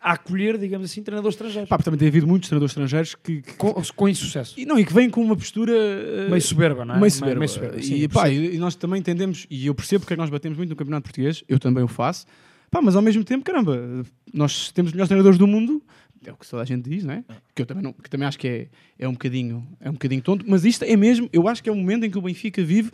[0.00, 1.68] a acolher, digamos assim, treinadores estrangeiros.
[1.68, 4.58] Pá, porque também tem havido muitos treinadores estrangeiros que, que- Com, com insucesso.
[4.58, 6.98] e, não, e que vêm com uma postura eh, Meio soberba, não é?
[6.98, 7.38] meio soberba.
[7.38, 10.20] Meio soberba, sim, e, pá, e nós também entendemos, e eu percebo porque é que
[10.20, 12.26] nós batemos muito no campeonato português, eu também o faço,
[12.70, 15.80] pá, mas ao mesmo tempo, caramba, nós temos os melhores treinadores do mundo,
[16.24, 17.24] é o que toda a gente diz, não é?
[17.54, 18.68] Que eu também, não, que também acho que é,
[18.98, 21.72] é, um bocadinho, é um bocadinho tonto, mas isto é mesmo, eu acho que é
[21.72, 22.90] o momento em que o Benfica vive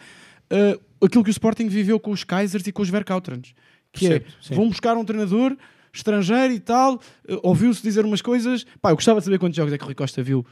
[0.53, 3.55] eh, aquilo que o Sporting viveu com os Kaisers e com os Verkautrans,
[3.93, 5.57] que é, vão buscar um treinador
[5.93, 9.73] estrangeiro e tal, eh, ouviu-se dizer umas coisas, pá, eu gostava de saber quantos jogos
[9.73, 10.47] é que o Rui Costa viu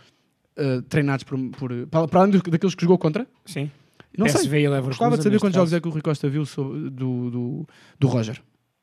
[0.56, 3.70] eh, treinados por, por- para, para além do- daqueles que jogou contra, Sim.
[4.18, 4.40] não sei.
[4.40, 5.70] PSV e Leverkusen, Gostava de saber quantos caso.
[5.70, 7.66] jogos é que o Rui Costa viu sobre- do, do,
[7.98, 8.40] do Roger.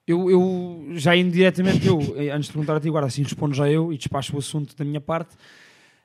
[0.08, 1.98] Eu, eu já indiretamente, eu,
[2.34, 4.86] antes de perguntar a ti, guarda, assim respondo já eu e despacho o assunto da
[4.86, 5.36] minha parte.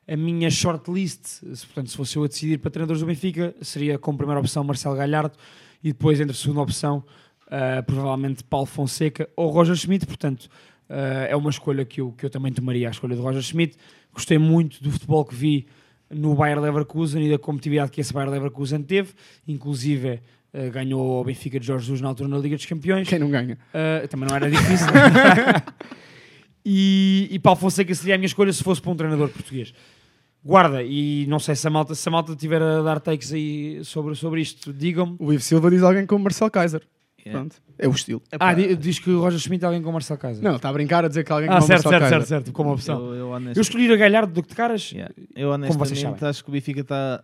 [0.07, 3.99] A minha shortlist, se, portanto, se fosse eu a decidir para treinadores do Benfica, seria
[3.99, 5.37] como primeira opção Marcelo Galhardo
[5.83, 7.05] e depois, entre segunda opção,
[7.49, 10.07] ah, provavelmente Paulo Fonseca ou Roger Schmidt.
[10.07, 10.49] Portanto,
[10.89, 13.77] ah, é uma escolha que eu, que eu também tomaria, a escolha de Roger Schmidt.
[14.13, 15.67] Gostei muito do futebol que vi
[16.11, 19.13] no Bayer Leverkusen e da competitividade que esse Bayer Leverkusen teve,
[19.47, 20.21] inclusive
[20.53, 23.09] ah, ganhou o Benfica de Jorge Jesus na altura na Liga dos Campeões.
[23.09, 23.59] Quem não ganha?
[23.73, 24.89] Uh, também não era difícil.
[26.65, 29.73] e, e Paulo Fonseca seria a minha escolha se fosse para um treinador português.
[30.45, 33.85] Guarda, e não sei se a malta, se a malta tiver a dar takes aí
[33.85, 35.17] sobre, sobre isto, digam-me.
[35.21, 36.83] O Ivo Silva diz alguém como Marcel Kaiser.
[37.25, 37.39] Yeah.
[37.39, 37.63] Pronto.
[37.79, 38.21] É o estilo.
[38.41, 40.43] Ah, di- diz que o Roger Schmidt é alguém com Marcelo Casa.
[40.43, 42.27] Não, está a brincar a dizer que alguém ah, como certo, Marcel certo, Kaiser.
[42.27, 42.99] certo, certo, como opção.
[43.11, 44.91] Eu, eu, honest- Eu escolhi a Galhardo do que de caras.
[44.91, 45.15] Yeah.
[45.37, 46.31] Eu Como vocês honestamente sabem.
[46.31, 47.23] acho que o Benfica está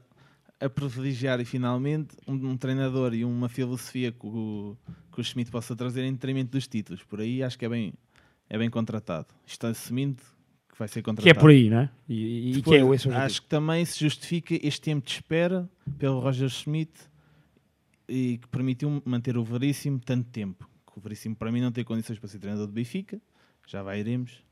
[0.61, 4.77] a privilegiar e finalmente um, um treinador e uma filosofia que o,
[5.13, 7.03] que o Schmidt possa trazer em detrimento dos títulos.
[7.03, 7.93] Por aí acho que é bem,
[8.49, 9.27] é bem contratado.
[9.47, 10.23] Está assumindo
[10.71, 11.25] que vai ser contratado.
[11.33, 11.91] Que é por aí, não é?
[12.09, 13.17] E, e- e que Depois, é esse objetivo.
[13.17, 15.69] acho que também se justifica este tempo de espera
[15.99, 16.93] pelo Roger Schmidt
[18.09, 20.69] e que permitiu manter o Veríssimo tanto tempo.
[20.91, 23.21] Que o Veríssimo para mim não tem condições para ser treinador do Benfica,
[23.67, 24.43] já vai iremos.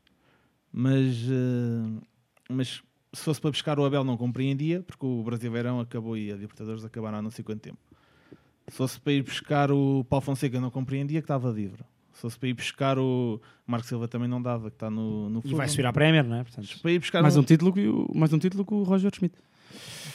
[0.71, 2.05] Mas, eh,
[2.49, 2.83] mas
[3.13, 6.83] se fosse para buscar o Abel não compreendia, porque o Brasileirão acabou e a Libertadores
[6.85, 7.79] acabaram há não sei quanto tempo.
[8.67, 11.83] Se fosse para ir buscar o Paulo Fonseca não compreendia que estava livre.
[12.17, 15.41] Se fosse para ir buscar o Marco Silva também não dava, que está no, no
[15.45, 16.43] E vai subir à Premier, não é?
[16.43, 18.81] Portanto, Para ir buscar Mais um- um, título que o, mais um título que o
[18.81, 19.35] Roger Schmidt.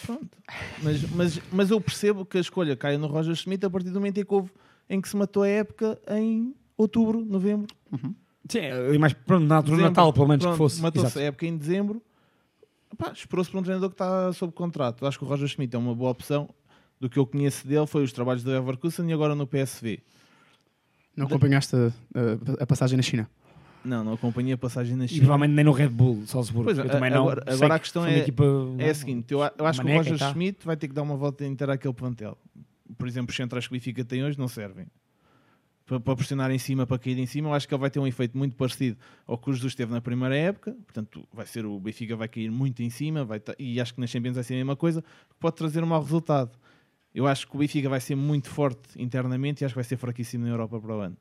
[0.05, 0.37] Pronto.
[0.83, 4.01] Mas, mas, mas eu percebo que a escolha caia no Roger Schmidt a partir do
[4.01, 4.51] momento em que, houve,
[4.91, 7.69] em que se matou a época em outubro, novembro.
[8.49, 8.59] sim,
[8.93, 9.83] e mais pronto, na altura do.
[9.85, 10.83] Natal, pelo menos Pronto, que fosse.
[10.83, 12.03] Matou-se a época em dezembro.
[13.15, 15.07] Esperou-se por um treinador que está sob contrato.
[15.07, 16.49] Acho que o Roger Schmidt é uma boa opção.
[17.01, 20.01] Do que eu conheço dele foi os trabalhos do Leverkusen e agora no PSV.
[21.17, 21.89] Não acompanhaste a,
[22.59, 23.29] a- a passagem na China?
[23.85, 25.21] Não, não acompanhei a passagem na E China.
[25.23, 26.65] provavelmente nem no Red Bull, Salzburgo.
[26.67, 27.23] Pois, eu também não.
[27.29, 28.45] agora- a que questão uma é- equipa,
[28.79, 30.19] É a seguinte, eu, eu acho que o Roger e.
[30.19, 32.39] Schmidt vai ter que dar uma volta inteira àquele plantel.
[32.97, 34.87] Por exemplo, os centrais que o Benfica tem hoje não servem.
[35.85, 37.49] para, para pressionar em cima, para cair em cima.
[37.49, 38.97] Eu acho que ele vai ter um efeito muito parecido
[39.27, 40.73] ao que o Jesus teve na primeira época.
[40.87, 44.07] Portanto, vai ser o Benfica vai cair muito em cima vai e acho que na
[44.07, 45.03] Champions vai ser a mesma coisa.
[45.41, 46.53] Pode trazer um mau resultado.
[47.15, 49.97] Eu acho que o Benfica vai ser muito forte internamente e acho que vai ser
[49.97, 51.17] fraquíssimo na Europa para o ano.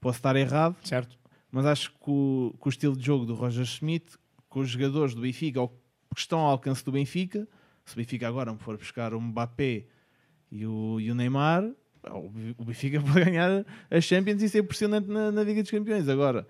[0.00, 1.16] Posso estar errado, Certo.
[1.50, 4.16] mas acho que o, que o estilo de jogo do Roger Schmidt,
[4.48, 7.46] com os jogadores do Benfica, ou que estão ao alcance do Benfica,
[7.84, 9.86] se o Benfica agora me for buscar o Mbappé
[10.50, 11.64] e o, e o Neymar,
[12.10, 15.70] o Be- o Benfica pode ganhar a Champions e ser impressionante na, na Liga dos
[15.70, 16.08] Campeões.
[16.08, 16.46] Agora,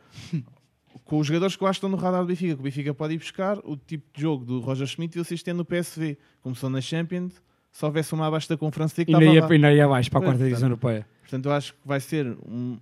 [1.04, 2.94] com os jogadores que eu acho que estão no radar do Benfica, que o Benfica
[2.94, 6.18] pode ir buscar, o tipo de jogo do Roger Schmidt e vocês têm no PSV.
[6.40, 7.34] Começou na Champions,
[7.76, 10.30] se houvesse uma abaixo da Conferência League, Ainda ia, ainda ia abaixo para a Pois,
[10.30, 11.06] quarta divisão europeia.
[11.20, 12.78] Portanto, eu acho que vai ser um,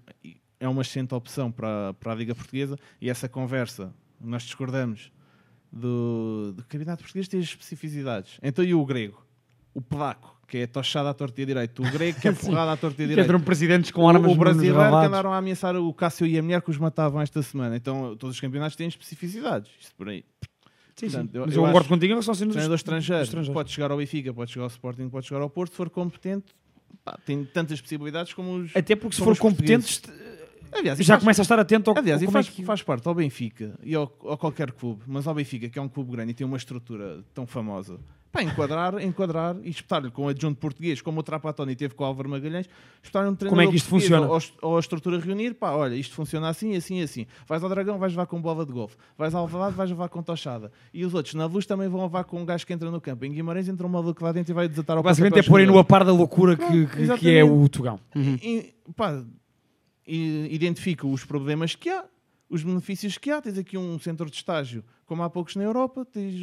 [0.61, 5.11] é uma excelente opção para, para a Liga Portuguesa e essa conversa, nós discordamos
[5.73, 8.39] do, do campeonato português tem as especificidades.
[8.41, 9.21] Então, e o grego?
[9.75, 11.83] O pedaco, que é tochado à torta e à direita.
[11.83, 12.47] O grego, que é Sim.
[12.47, 13.27] porrada à torta e direita.
[13.29, 16.63] entram presidentes com armas o, brasileiro que andaram a ameaçar o Cássio e a mulher
[16.63, 17.75] que os matavam esta semana.
[17.77, 19.73] Então, todos os campeonatos têm especificidades.
[19.81, 20.25] Isto por aí.
[20.97, 21.29] Sim, sim.
[21.33, 23.53] Eu- Mas eu eu concordo contigo em relação ao dos, Treinador estrangeiro, estrangeiros.
[23.55, 26.47] pode chegar ao Benfica, pode chegar ao Sporting, pode chegar ao Porto, se for competente,
[27.05, 28.77] pá, tem tantas possibilidades como os.
[28.77, 29.99] Até porque se for os portugueses.
[29.99, 30.25] competente,
[30.73, 32.83] Aliás, já faz- começa a estar atento ao Aliás, e como é faz, que- faz
[32.83, 36.13] parte ao Benfica e ao, a qualquer clube, mas ao Benfica, que é um clube
[36.13, 37.99] grande e tem uma estrutura tão famosa,
[38.35, 42.07] pá, enquadrar, enquadrar e espetar-lhe com o adjunto português, como o Trapatoni teve com o
[42.09, 42.69] Álvaro Magalhães,
[43.03, 44.27] espetar-lhe um treinador Como é que isto funciona?
[44.29, 47.27] Ou, ou a estrutura reunir, pá, olha, isto funciona assim, assim, assim.
[47.47, 48.97] Vais ao Dragão, vais levar com bola de golfe.
[49.17, 50.73] Vais ao Alvalade, vais levar com tochada.
[50.93, 53.25] E os outros, na luz, também vão levar com um gajo que entra no campo.
[53.25, 55.73] Em Guimarães entra um maluco lá dentro e vai desatar o basicamente é aí no
[55.75, 55.81] jogadores.
[55.81, 58.01] apar da loucura que, que- que é o Tugão.
[58.17, 59.23] E, pá,
[60.07, 62.05] identifica os problemas que há,
[62.49, 63.41] os benefícios que há.
[63.41, 66.35] Tens aqui um centro de estágio, como há poucos na Europa, tens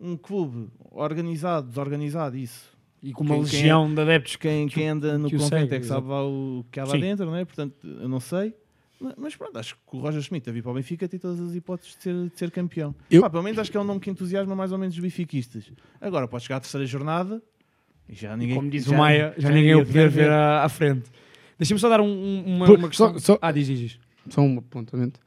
[0.00, 2.72] um, clube organizado, desorganizado, isso.
[3.02, 5.78] E com uma Quem- quem legião de adeptos Quem, quem anda no que convento é
[5.78, 7.00] que sabe lá o que há lá Sim.
[7.00, 7.44] dentro, não é?
[7.44, 8.54] Portanto, eu não sei.
[8.98, 11.38] Ma- Mas pronto, acho que o Roger Schmidt a vir para o Benfica tem todas
[11.38, 12.94] as hipóteses de ser, de ser campeão.
[13.10, 15.00] Eu- Pá, pelo menos acho que é um nome que entusiasma mais ou menos os
[15.00, 15.70] benfiquistas.
[16.00, 17.42] Agora pode chegar à terceira jornada
[18.08, 18.56] e já ninguém.
[18.56, 20.22] Como diz já- o Maia, já, já ninguém o poder ver.
[20.24, 21.10] ver à, à frente.
[21.58, 23.12] Deixa-me só dar um- um- uma, Por- uma questão.
[23.14, 23.98] só- só- Ah, diz, diz, diz.
[24.30, 25.20] Só um apontamento.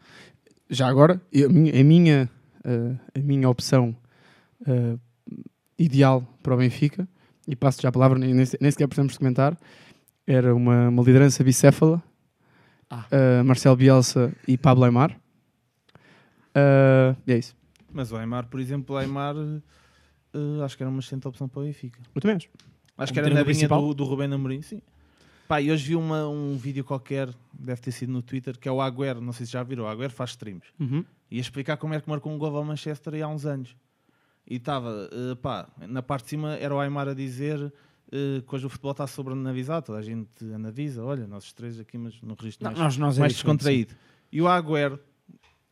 [0.70, 2.30] Já agora, eu- a minha, a minha,
[2.64, 3.96] eh, a minha opção
[4.66, 4.98] eh,
[5.78, 7.08] ideal para o Benfica,
[7.48, 9.58] e passo já a palavra, nem, nem se- nem sequer precisamos de comentar,
[10.26, 12.02] era uma, uma liderança bicéfala,
[12.90, 13.06] Ah.
[13.12, 15.18] eh, Marcelo Bielsa e Pablo Aymar.
[16.56, 17.56] Eh, e é isso.
[17.92, 21.62] Mas o Aymar, por exemplo, o Aymar eh, acho que era uma excelente opção para
[21.62, 22.00] o Benfica.
[22.14, 22.50] Eu também acho.
[22.96, 23.82] Como que era na principal?
[23.82, 24.82] do, do Rubén Amorim, sim.
[25.48, 28.72] Pá, e hoje vi uma, um vídeo qualquer, deve ter sido no Twitter, que é
[28.72, 30.66] o Agüero, não sei se já viram, o Agüero faz streams.
[30.80, 31.06] Uhum.
[31.32, 33.76] Ia explicar como é que marcou um gol ao Manchester aí há uns anos.
[34.50, 37.72] E estava, eh, pá, na parte de cima era o Aymar a dizer
[38.12, 41.80] eh, que hoje o futebol está sobreanalisado, toda a gente anavisa, olha, nós os três
[41.80, 43.96] aqui, mas no registro Não, mais, nós- nós é mais diferente, descontraído.
[44.32, 45.00] E o Agüero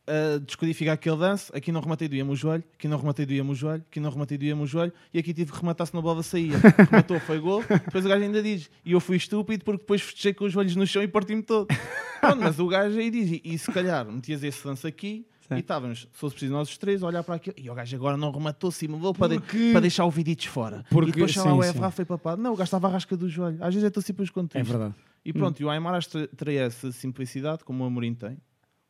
[0.08, 3.54] a descodificar aquele lance, aqui não rematei doía-me o joelho, aqui não rematei doía-me o
[3.56, 6.22] joelho, aqui não rematei doía-me o joelho, e aqui tive que rematar se na bola
[6.22, 6.52] saía.
[6.90, 10.32] Rematou, foi gol, depois o gajo ainda diz, e eu fui estúpido porque depois festejei
[10.32, 11.66] com os joelhos no chão e parti-me todo.
[12.20, 15.54] Pronto, mas o gajo aí diz, e, e se calhar metias esse lance aqui, Sim.
[15.56, 17.94] e estávamos, se fosse preciso nós os três, a olhar para aquilo, e o gajo
[17.96, 20.84] agora não rematou, simulou para, de- Porque- para deixar o Vidites fora.
[20.90, 21.62] Porque- e depois sim, lá o.
[21.62, 22.40] Evra foi papado.
[22.42, 23.56] Não, o gajo estava à rasca do joelho.
[23.62, 24.94] Às vezes é tão simples quanto É verdade.
[25.24, 28.38] E pronto, e o Aymar acho que tra- traria essa simplicidade, como o Amorim tem,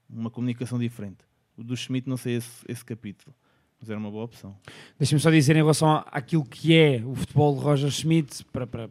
[0.08, 1.18] uma comunicação diferente.
[1.56, 3.34] O do Schmidt não sei esse, esse capítulo,
[3.80, 4.54] mas era uma boa opção.
[4.98, 8.90] Deixa-me só dizer em relação àquilo que é o futebol de Roger Schmidt, para, para,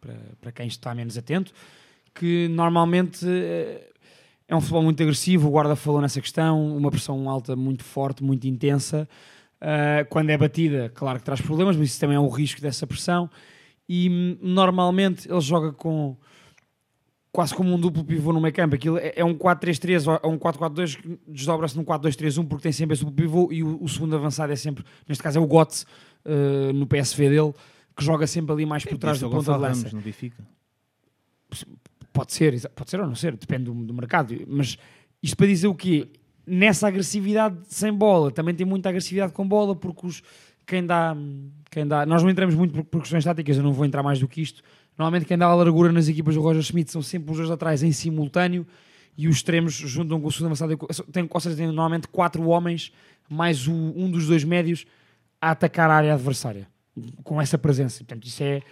[0.00, 1.52] para, para quem está menos atento,
[2.14, 3.87] que normalmente eh,
[4.48, 8.24] é um futebol muito agressivo, o guarda falou nessa questão, uma pressão alta muito forte,
[8.24, 9.06] muito intensa.
[9.60, 12.86] Ah, quando é batida, claro que traz problemas, mas isso também é um risco dessa
[12.86, 13.28] pressão.
[13.88, 16.16] E hum, normalmente ele joga com
[17.32, 18.74] quase como um duplo pivô no meio campo.
[18.74, 22.72] Aquilo é é um 4-3-3 ou é um 4-4-2 que desdobra-se num 4-2-3-1 porque tem
[22.72, 25.46] sempre esse duplo pivô e o, o segundo avançado é sempre, neste caso é o
[25.46, 25.84] Götze
[26.24, 27.52] eh, no PSV dele,
[27.96, 29.80] que joga sempre ali mais por trás é do o ponta de lança.
[29.80, 30.46] Ramos no Benfica.
[32.12, 34.34] Pode ser, pode ser ou não ser, depende do, do mercado.
[34.46, 34.76] Mas
[35.22, 36.08] isto para dizer o quê?
[36.46, 40.22] Nessa agressividade sem bola, também tem muita agressividade com bola, porque os,
[40.66, 41.14] quem, dá,
[41.70, 42.06] quem dá.
[42.06, 44.40] Nós não entramos muito por, por questões táticas, eu não vou entrar mais do que
[44.40, 44.62] isto.
[44.96, 47.82] Normalmente quem dá a largura nas equipas do Roger Schmidt são sempre os dois atrás
[47.82, 48.66] em simultâneo
[49.16, 50.76] e os extremos juntam com o segundo avançado.
[51.12, 52.92] Tem, ou seja, tem normalmente quatro homens
[53.28, 54.86] mais o- um dos dois médios
[55.40, 56.66] a atacar a área adversária
[57.22, 57.98] com essa presença.
[58.02, 58.62] Portanto, isso é.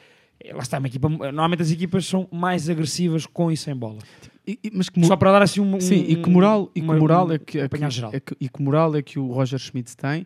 [0.41, 1.09] É- Lá está, uma equipa.
[1.09, 3.99] Normalmente as equipas são mais agressivas com e sem bola.
[4.47, 5.81] E- e- mas que Só para dar assim um.
[5.81, 8.11] Sim, e que moral, e que moral um é que, é que, apanhado geral.
[8.15, 10.25] é que- e que moral é que o Roger Schmidt tem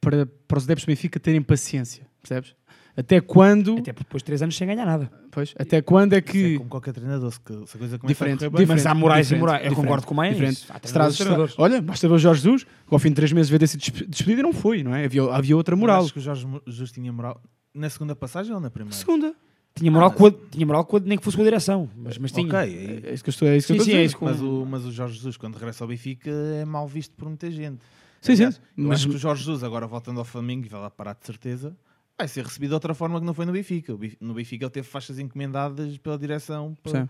[0.00, 2.54] para, para os adeptos do Benfica terem paciência, percebes?
[2.96, 5.08] Até quando, Até porque depois de 3 anos sem ganhar nada.
[5.30, 7.96] pois, até quando é Isso é que como qualquer treinador, se, que- se a coisa
[7.96, 9.60] começa Diferente, a correr bem, Mas há morais e diferente, morais.
[9.64, 10.32] Eu diferente, concordo com o Maia.
[10.32, 10.66] diferente.
[10.92, 11.54] trazes- treinadores.
[11.58, 13.78] olha, basta ver o Jorge Jesus, que ao fim de três meses veio ter sido
[13.80, 15.04] despe- despedido e não foi, não é?
[15.04, 16.02] Havia, havia outra Mas moral.
[16.02, 17.40] Acho que o Jorge Jesus tinha moral
[17.74, 18.96] na segunda passagem ou na primeira?
[18.96, 19.34] Segunda.
[19.74, 21.88] Tinha moral, com a, tinha moral com a- nem que fosse com a direção.
[21.96, 22.46] Mas, mas tinha.
[22.46, 23.96] Ok, É isso que eu estou, é isso que Sim, eu estou sim, a é
[23.98, 24.04] dizer.
[24.06, 27.14] isso que- mas o, mas o Jorge Jesus, quando regressa ao Benfica, é mal visto
[27.14, 27.78] por muita gente.
[28.20, 28.42] Sim, sim.
[28.44, 30.90] Aliás, Eu Mas- acho que o Jorge Jesus, agora voltando ao Flamengo, e vai lá
[30.90, 31.76] parar de certeza,
[32.18, 33.96] vai ser recebido de outra forma que não foi no Benfica.
[34.20, 37.08] No Benfica ele teve faixas encomendadas pela direção para, Sim.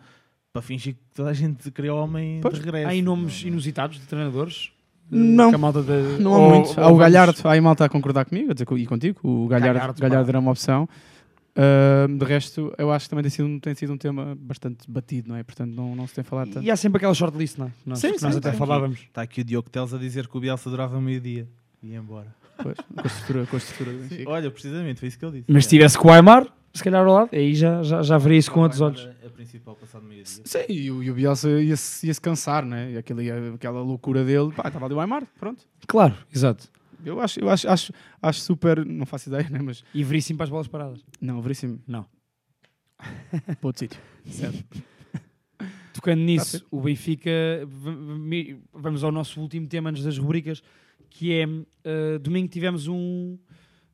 [0.53, 2.87] para fingir que toda a gente queria o homem Pois, de regresso.
[2.87, 4.71] Há aí nomes inusitados de treinadores?
[5.11, 5.49] Não.
[5.51, 6.69] Que a malta de- Não há ou- muito.
[6.71, 9.19] ou Há o vamos- Galhardo, há aí malta a concordar comigo dizer, e contigo.
[9.23, 10.89] O Galhardo, Galhardo, Galhardo, era uma opção.
[11.57, 14.89] Ah, de resto, eu acho que também tem sido, um- tem sido um tema bastante
[14.89, 15.43] batido, não é?
[15.43, 16.65] Portanto, não, não se tem falado tanto.
[16.65, 17.71] E há sempre aquela shortlist, não é?
[17.85, 19.01] Nós, Sim, que nós sim, até falávamos.
[19.01, 21.49] Está aqui o Diogo Teles a dizer que o Bielsa durava meio-dia
[21.83, 22.29] e ia embora.
[22.63, 25.45] Pois, com a estrutura, com a estrutura Sim, olha, precisamente, foi isso que ele disse.
[25.53, 26.47] Mas se tivesse com o Aymar,
[26.79, 29.09] se calhar ao lado, aí já, já, já veria isso com outros olhos.
[29.25, 30.43] A, principal passado meio-dia.
[30.45, 32.93] Sim, e o, e o Bielsa ia-se ia -se cansar, né?
[32.93, 35.65] E aquele, aquela loucura dele, pá, estava ali o Aymar, pronto.
[35.87, 36.69] Claro, exato.
[37.05, 39.61] Eu acho, eu acho, acho, acho super, não faço ideia, né?
[39.63, 41.01] Mas, E veríssimo para as bolas paradas.
[41.21, 41.81] não, veríssimo.
[41.87, 42.05] Não.
[42.99, 44.01] Para outro sítio.
[44.29, 44.65] Certo.
[45.93, 47.31] Tocando nisso, o Benfica,
[48.73, 50.63] vamos ao nosso último tema antes das rubricas,
[51.11, 51.47] que é,
[51.85, 53.37] eh, domingo tivemos um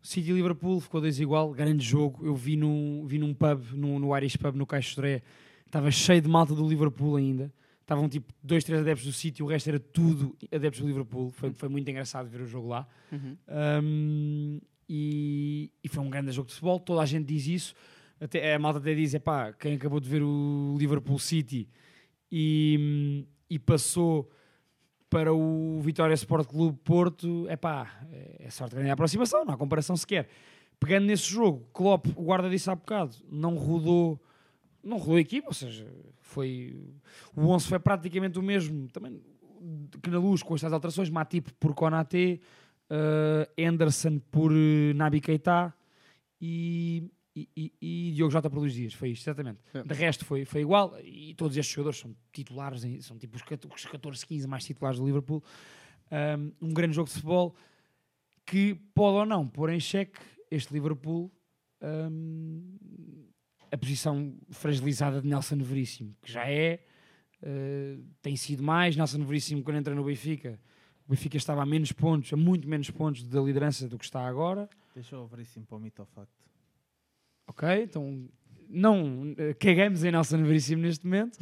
[0.05, 4.15] City Liverpool, ficou 2 igual, grande jogo, eu vi num, vi num pub, no, no
[4.15, 5.23] Irish Pub, no Caixo Dré,
[5.65, 7.51] estava cheio de malta do Liverpool ainda,
[7.81, 11.55] estavam tipo dois, três adeptos do City, o resto era tudo adeptos do Liverpool, foi,
[11.55, 12.87] foi muito engraçado ver o jogo lá.
[13.83, 17.75] Um, e, e foi um grande jogo de futebol, toda a gente diz isso.
[18.21, 21.67] Até, a malta até diz: pá, quem acabou de ver o Liverpool City?
[22.31, 24.31] E, e passou
[25.15, 29.57] para o Vitória Sport Clube Porto, é pá, é sorte grande a aproximação, não há
[29.57, 30.29] comparação sequer.
[30.81, 34.21] Pegando nesse jogo, Klopp, o guarda disse há bocado, não rodou,
[34.83, 35.87] não rodou a equipa, ou seja,
[36.21, 36.77] foi,
[37.37, 39.23] o 11 foi praticamente o mesmo, também
[40.03, 42.41] que na luz com estas alterações, Matip por Konaté,
[42.91, 45.73] uh, Anderson por uh, Nabi Keita
[46.41, 49.61] e, e, e, e Diogo Jota por Luís Dias, foi isto, exatamente.
[49.73, 49.83] É.
[49.83, 53.75] De resto foi, foi igual, e todos estes jogadores são titulares, são tipo os 14,
[53.75, 55.43] os 14 15 mais titulares do Liverpool.
[56.11, 57.57] Um, um grande jogo de futebol
[58.47, 60.21] que pode ou não pôr em xeque
[60.51, 61.33] este Liverpool
[61.83, 62.77] um,
[63.73, 66.85] a posição fragilizada de Nelson Veríssimo, que já é,
[67.43, 68.97] uh, tem sido mais.
[68.97, 70.61] Nelson Veríssimo, quando entra no Benfica,
[71.07, 74.25] o Benfica estava a menos pontos, a muito menos pontos da liderança do que está
[74.27, 74.69] agora.
[74.95, 76.45] Deixa eu ver isso para o mito ao facto.
[77.47, 78.29] Ok, então
[78.69, 81.39] não eh, cagamos em Nelson Veríssimo neste momento.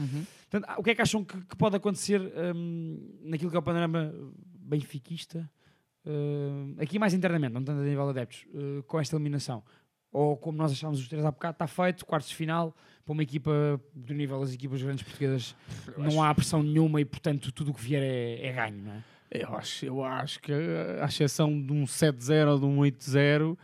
[0.51, 2.21] Portanto, ah, o que é que acham que, que pode acontecer
[2.55, 4.13] hum, naquilo que é o panorama
[4.59, 5.51] benfiquista?
[6.05, 9.63] Hum, aqui mais internamente, não tanto a nível de adeptos, eh, com esta eliminação.
[10.11, 13.23] Ou como nós achámos os três há bocado, está feito, quartos de final, para uma
[13.23, 15.57] equipa do nível das equipas grandes portuguesas,
[15.97, 19.05] não há pressão nenhuma e, portanto, tudo o que vier é, é ganho, não é?
[19.31, 20.53] Eu acho, eu acho que,
[21.01, 23.57] a exceção de um 7-0 ou de um 8-0,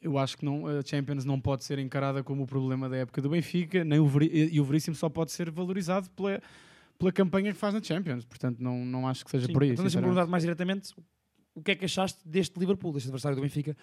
[0.00, 3.20] eu acho que não, a Champions não pode ser encarada como o problema da época
[3.22, 6.40] do Benfica, nem o e o Veríssimo só pode ser valorizado pela,
[6.98, 8.24] pela campanha que faz na Champions.
[8.24, 9.70] Portanto, não, não acho que seja Sim, por aí.
[9.70, 10.92] Então deixa-me perguntar mais diretamente
[11.54, 13.76] o que é que achaste deste Liverpool, deste adversário do Benfica.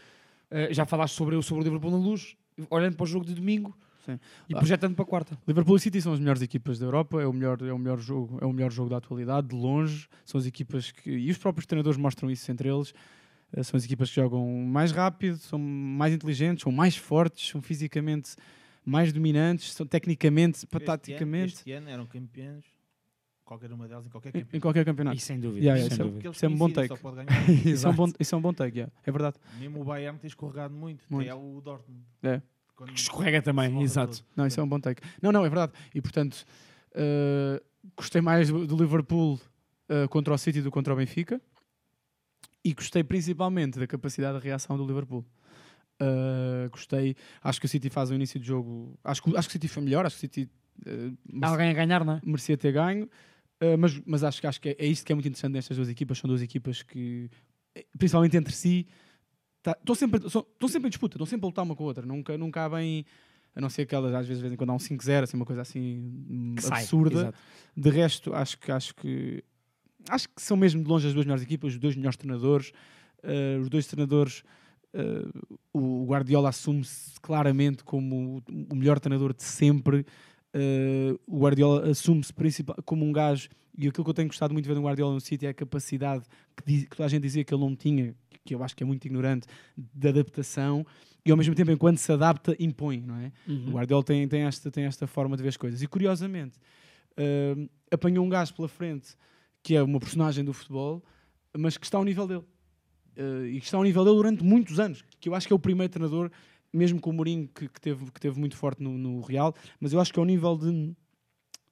[0.51, 2.35] Uh, já falaste sobre, o- sobre o Liverpool na luz,
[2.69, 4.19] olhando para o jogo de domingo Sim.
[4.47, 4.57] e Ah.
[4.59, 5.35] projetando para a quarta.
[5.47, 7.97] Liverpool e City são as melhores equipas da Europa, é o melhor, é o melhor
[7.99, 10.07] jogo, é o melhor jogo da atualidade, de longe.
[10.23, 12.93] São as equipas que e os próprios treinadores mostram isso entre eles.
[13.55, 17.61] Eh, São as equipas que jogam mais rápido, são mais inteligentes, são mais fortes, são
[17.61, 18.35] fisicamente
[18.85, 22.65] mais dominantes, são tecnicamente, Este taticamente, Ano, este ano eram campeões,
[23.45, 24.57] qualquer uma delas em qualquer campeonato.
[24.57, 25.17] em qualquer campeonato.
[25.17, 25.59] E sem dúvida.
[25.65, 26.29] Yeah, sem yeah, isso é- dúvida.
[26.35, 26.93] Isso é um bom take.
[27.69, 29.37] Isso é um bom, isso é um bom take, yeah, é verdade.
[29.59, 31.29] Mesmo o Bayern tem escorregado muito, Muito.
[31.29, 32.03] até o Dortmund.
[32.23, 32.41] É.
[32.75, 34.17] Quando Escorrega também, exato.
[34.17, 34.25] todo.
[34.35, 35.01] Não, isso é um bom take.
[35.21, 35.71] Não, não, é verdade.
[35.93, 36.43] E portanto,
[36.95, 37.61] eh,
[37.95, 39.39] gostei mais do, do Liverpool
[39.87, 41.39] eh, contra o City do que contra o Benfica.
[42.63, 45.25] E gostei principalmente da capacidade de reação do Liverpool.
[45.99, 48.97] Eh, gostei, acho que o City faz o início de jogo.
[49.03, 50.49] Acho que, acho que o City foi melhor, acho que o City
[51.41, 52.21] Há alguém a ganhar, não é?
[52.25, 53.07] merecia ter ganho.
[53.59, 55.77] eh, mas, mas acho, que- acho que é, é isto que é muito interessante nestas
[55.77, 56.17] duas equipas.
[56.17, 57.29] São duas equipas que,
[57.97, 58.87] principalmente entre si,
[59.61, 61.87] tá- estão sempre, são- estão sempre em disputa, estão sempre a lutar uma com a
[61.87, 62.05] outra.
[62.05, 63.05] Nunca, nunca há bem,
[63.55, 65.45] a não ser aquelas, às vezes, de vez em quando há um 5-0, assim, uma
[65.45, 67.19] coisa assim Que sai, absurda.
[67.19, 67.37] exato.
[67.77, 69.43] De resto, acho que, acho que
[70.09, 72.71] acho que são mesmo de longe as duas melhores equipas, os dois melhores treinadores.
[73.23, 74.43] eh, os dois treinadores,
[74.93, 75.25] eh,
[75.73, 80.05] o Guardiola assume-se claramente como o, melhor treinador de sempre.
[80.53, 82.33] Eh, o Guardiola assume-se
[82.85, 83.47] como um gajo,
[83.77, 85.53] e aquilo que eu tenho gostado muito de ver no Guardiola no City é a
[85.53, 86.25] capacidade
[86.55, 88.13] que, diz- que a gente dizia que ele não tinha,
[88.45, 89.47] que eu acho que é muito ignorante,
[89.77, 90.85] de adaptação
[91.25, 93.31] e ao mesmo tempo, enquanto se adapta, impõe, não é?
[93.47, 93.69] Uhum.
[93.69, 95.81] O Guardiola tem, tem, esta, tem esta forma de ver as coisas.
[95.81, 96.59] E curiosamente,
[97.57, 99.15] hum, apanhou um gajo pela frente
[99.63, 101.01] que é uma personagem do futebol,
[101.57, 102.43] mas que está ao nível dele.
[103.17, 105.03] Uh, e que está ao nível dele durante muitos anos.
[105.19, 106.29] Que eu acho que é o primeiro treinador,
[106.73, 109.93] mesmo com o Mourinho, que, que teve, que teve muito forte no, no Real, mas
[109.93, 110.93] eu acho que é o nível de,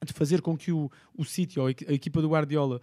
[0.06, 2.80] de fazer com que o, o City ou a equi- a equipa do Guardiola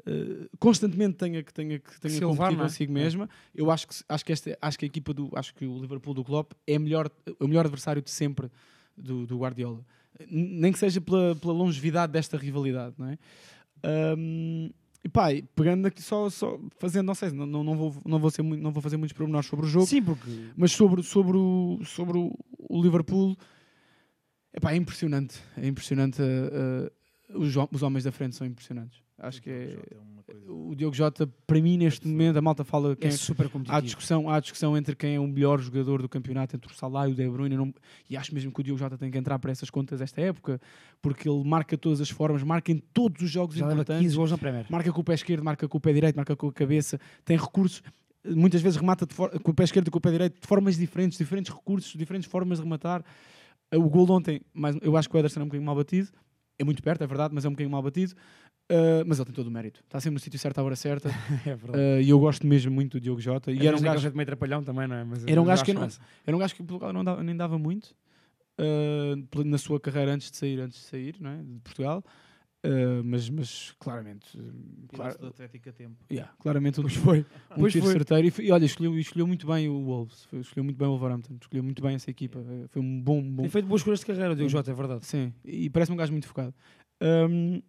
[0.00, 2.62] uh, constantemente tenha que tenha que tenha elevar, competir é?
[2.62, 3.28] consigo mesma.
[3.54, 6.14] Eu acho que acho que esta acho que a equipa do acho que o Liverpool
[6.14, 8.50] do Klopp é melhor o melhor adversário de sempre
[8.96, 9.84] do, do Guardiola.
[10.30, 13.18] Nem que seja pela, pela longevidade desta rivalidade, não é?
[13.84, 14.70] Um,
[15.04, 18.30] e pá, pegando aqui só, só fazendo, não sei, não, não, não, vou, não, vou
[18.30, 21.80] ser não vou fazer muitos pormenores sobre o jogo, Sim, porque mas sobre, sobre, o,
[21.84, 23.36] sobre o, Liverpool,
[24.52, 25.40] epá, é impressionante.
[25.56, 26.20] É impressionante.
[26.20, 29.00] uh, uh, os, os homens da frente são impressionantes.
[29.20, 29.78] Acho que é.
[30.48, 33.48] O Diogo Jota, para mim, neste momento, a malta fala quem é é- super Há
[33.50, 33.82] competitivo.
[33.82, 37.12] discussão, há discussão entre quem é o melhor jogador do campeonato, entre o Salah e
[37.12, 37.56] o De Bruyne.
[37.56, 37.74] não-
[38.08, 40.60] e acho mesmo que o Diogo Jota tem que entrar para essas contas esta época,
[41.02, 44.02] porque ele marca todas as formas, marca em todos os jogos Já importantes.
[44.02, 44.66] 15 gols na Premier.
[44.70, 47.36] Marca com o pé esquerdo, marca com o pé direito, marca com a cabeça, tem
[47.36, 47.82] recursos.
[48.24, 49.06] Muitas vezes remata
[49.42, 52.30] com o pé esquerdo e com o pé direito de formas diferentes, diferentes recursos, diferentes
[52.30, 53.02] formas de rematar.
[53.74, 56.08] O gol ontem, mais, eu acho que o Ederson é um bocadinho mal batido.
[56.60, 58.14] É muito perto, é verdade, mas é um bocadinho mal batido.
[58.70, 59.80] Uh, mas ele tem todo o mérito.
[59.84, 61.08] Está sempre no sítio certo à hora certa.
[61.46, 61.78] É verdade.
[61.78, 63.50] Uh, e eu gosto mesmo muito do Diogo Jota.
[63.50, 65.04] E era um gajo meio trapalhão também, não é?
[65.04, 65.88] Mas, era um gajo que não,
[66.26, 67.94] era um gajo que Portugal não dava- nem dava muito
[68.60, 71.36] uh, na sua carreira antes de sair, antes de sair, não é?
[71.42, 72.04] de Portugal.
[72.66, 74.36] Uh, mas, mas claramente,
[74.92, 75.16] Claro.
[75.16, 75.96] do Atlético a tempo.
[76.10, 77.20] yeah, claramente um, Pois foi.
[77.52, 77.94] um Pois tiro foi.
[77.94, 78.34] certeiro.
[78.42, 81.36] E, e olha, escolheu, escolheu muito bem o Wolves, foi- escolheu muito bem o Wolverhampton,
[81.40, 82.40] escolheu muito bem essa equipa.
[82.70, 84.50] Foi um bom, bom Tem feito boas escolhas de carreira, o Diogo.
[84.50, 85.06] Jota, é verdade.
[85.06, 86.52] Sim, e parece-me um gajo muito focado.
[87.00, 87.62] Um,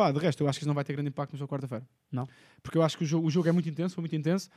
[0.00, 1.86] pá, de resto, eu acho que isso não vai ter grande impacto no jogo quarta-feira.
[2.10, 2.26] Não.
[2.62, 4.48] Porque eu acho que o jogo, o jogo é muito intenso, foi muito intenso,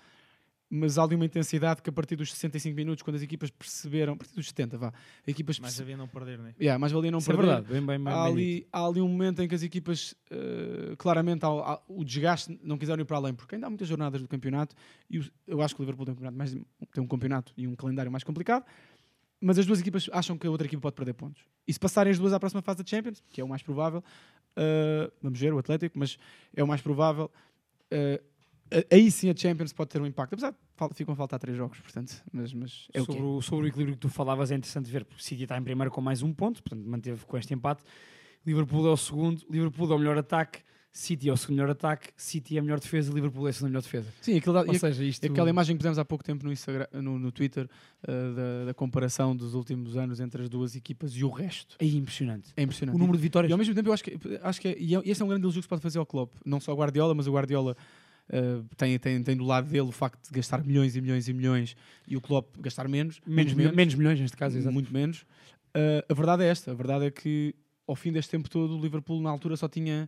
[0.69, 4.13] mas há ali uma intensidade que a partir dos 65 minutos, quando as equipas perceberam,
[4.13, 6.55] a partir dos 70, vá, as equipas perce- havia não perder, né?
[6.59, 7.51] Yeah, mais valia não Isso é perder.
[7.51, 7.73] verdade.
[7.73, 10.95] Bem, bem, bem, Há bem ali, há ali um momento em que as equipas, eh,
[10.97, 14.21] claramente, há, há- o desgaste não quiseram ir para além, porque ainda há muitas jornadas
[14.21, 14.73] do campeonato
[15.09, 17.67] e o- eu acho que o Liverpool tem um, campeonato mais, tem um campeonato e
[17.67, 18.65] um calendário mais complicado,
[19.39, 21.43] mas as duas equipas acham que a outra equipa pode perder pontos.
[21.67, 24.01] E se passarem as duas à próxima fase da Champions, que é o mais provável,
[24.55, 26.17] eh, vamos ver o Atlético, mas
[26.55, 27.31] é o mais provável,
[28.71, 30.57] a- aí sim a Champions pode ter um impacto, apesar de
[30.95, 33.25] ficam a faltar três jogos, portanto, mas, mas é o que sobre, é.
[33.25, 35.63] o, sobre o equilíbrio que tu falavas é interessante ver, porque o City está em
[35.63, 37.83] primeiro com mais um ponto, portanto manteve com este empate.
[38.45, 40.59] Liverpool é o segundo, Liverpool é o melhor ataque,
[40.95, 43.71] City é o segundo melhor ataque, City é a melhor defesa, Liverpool é a segunda
[43.71, 44.13] melhor defesa.
[44.21, 45.25] Sim, aquilo Ou e- seja, isto...
[45.25, 47.65] Aquela imagem que pusemos há pouco tempo no, Instagram, no, no Twitter
[48.03, 51.75] uh, da, da comparação dos últimos anos entre as duas equipas e o resto.
[51.79, 52.53] É impressionante.
[52.55, 52.95] É impressionante.
[52.95, 53.49] O número de vitórias.
[53.49, 55.27] E ao mesmo tempo eu acho que, acho que é, e é- esse é um
[55.27, 56.31] grande elogio que se pode fazer ao Klopp.
[56.45, 57.75] Não só o Guardiola, mas o Guardiola
[58.29, 61.33] uh, tem, tem, tem do lado dele o facto de gastar milhões e milhões e
[61.33, 61.75] milhões
[62.07, 63.19] e o Klopp gastar menos.
[63.25, 64.71] menos, muito menos, milhões neste caso, exato.
[64.71, 65.25] muito menos.
[65.75, 66.69] Uh, a verdade é esta.
[66.69, 67.55] A verdade é que
[67.87, 70.07] ao fim deste tempo todo o Liverpool na altura só tinha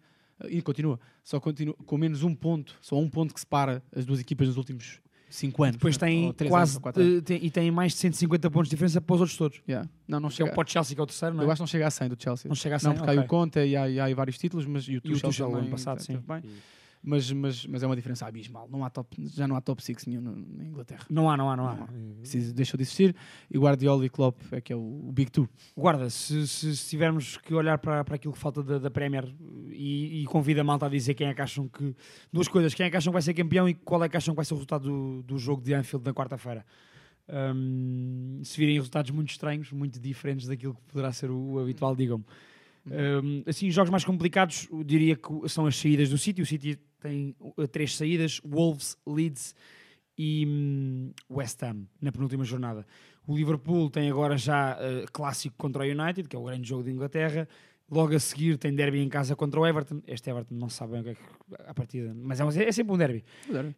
[0.50, 4.20] e continua, só continua com menos um ponto, só um ponto que separa as duas
[4.20, 5.76] equipas nos últimos cinco anos.
[5.78, 7.18] Depois tem quase anos, anos.
[7.18, 9.62] eh, tem- e tem mais de 150 pontos de diferença para os outros todos.
[9.68, 9.90] Yeah.
[10.08, 10.52] Não, não Que é chega.
[10.52, 11.46] o Pote Chelsea que é o terceiro, não é?
[11.46, 12.48] Eu acho que não chega a 100 do Chelsea.
[12.50, 13.26] Não chega a Não, 100, porque há aí ok.
[13.26, 15.48] o Conte e há, e há vários títulos, mas e o E o Tuchel, Tuchel
[15.48, 16.18] também ano passado, sim.
[16.28, 16.44] bem.
[17.08, 18.68] Mas, mas, mas é uma diferença abismal.
[18.68, 21.06] Não há top, já não há top 6 nenhum na Inglaterra.
[21.08, 21.76] Não há, não há, não há.
[21.76, 21.88] Não
[22.24, 23.16] Isso deixou de existir.
[23.50, 25.48] E Guardiola e Klopp é que é o, o Big Two.
[25.78, 29.32] Guarda, se, se, se tivermos que olhar para, para aquilo que falta da, da Premier
[29.70, 31.96] e, e convida a malta a dizer quem é que acham que.
[32.34, 34.34] Duas coisas, quem é que acham que vai ser campeão e qual é que acham
[34.34, 36.66] que vai ser o resultado do, do jogo de Anfield na quarta-feira.
[37.28, 41.96] Hum, se virem resultados muito estranhos, muito diferentes daquilo que poderá ser o, o habitual,
[41.96, 42.26] digam-me.
[42.88, 46.42] Hum, assim, jogos mais complicados, eu diria que são as saídas do City.
[46.42, 49.56] O City tem uh, três saídas: Wolves, Leeds
[50.18, 52.86] e hum, West Ham na penúltima jornada.
[53.28, 56.84] O Liverpool tem agora já uh, clássico contra o United, que é o grande jogo
[56.84, 57.48] de Inglaterra.
[57.90, 60.02] Logo a seguir tem derby em casa contra o Everton.
[60.08, 61.22] Este Everton não sabe bem o que é que
[61.68, 63.24] a partida, mas é, é sempre um derby.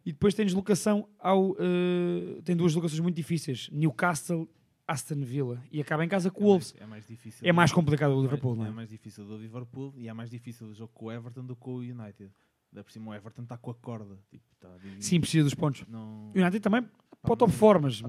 [0.06, 1.50] E depois tem deslocação ao.
[1.50, 4.48] uh, tem duas deslocações muito difíceis: Newcastle,
[4.86, 5.62] Aston Villa.
[5.70, 6.74] E acaba em casa com o Wolves.
[6.80, 7.46] É mais difícil.
[7.46, 8.76] É mais complicado o É Liverpool, mais- não É é?
[8.76, 11.60] mais difícil do Liverpool e é mais difícil o jogo com o Everton do que
[11.60, 12.30] com o United.
[12.72, 14.18] Da por cima o Everton está com a corda.
[14.30, 15.02] Tipo, tá dividido.
[15.04, 15.86] Sim, precisa dos pontos.
[15.88, 16.30] Não...
[16.30, 16.88] O United também Pá,
[17.22, 18.08] para o top mas- 4, mas, pá,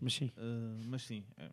[0.00, 0.26] mas, sim.
[0.36, 1.24] Uh, mas sim.
[1.38, 1.50] É,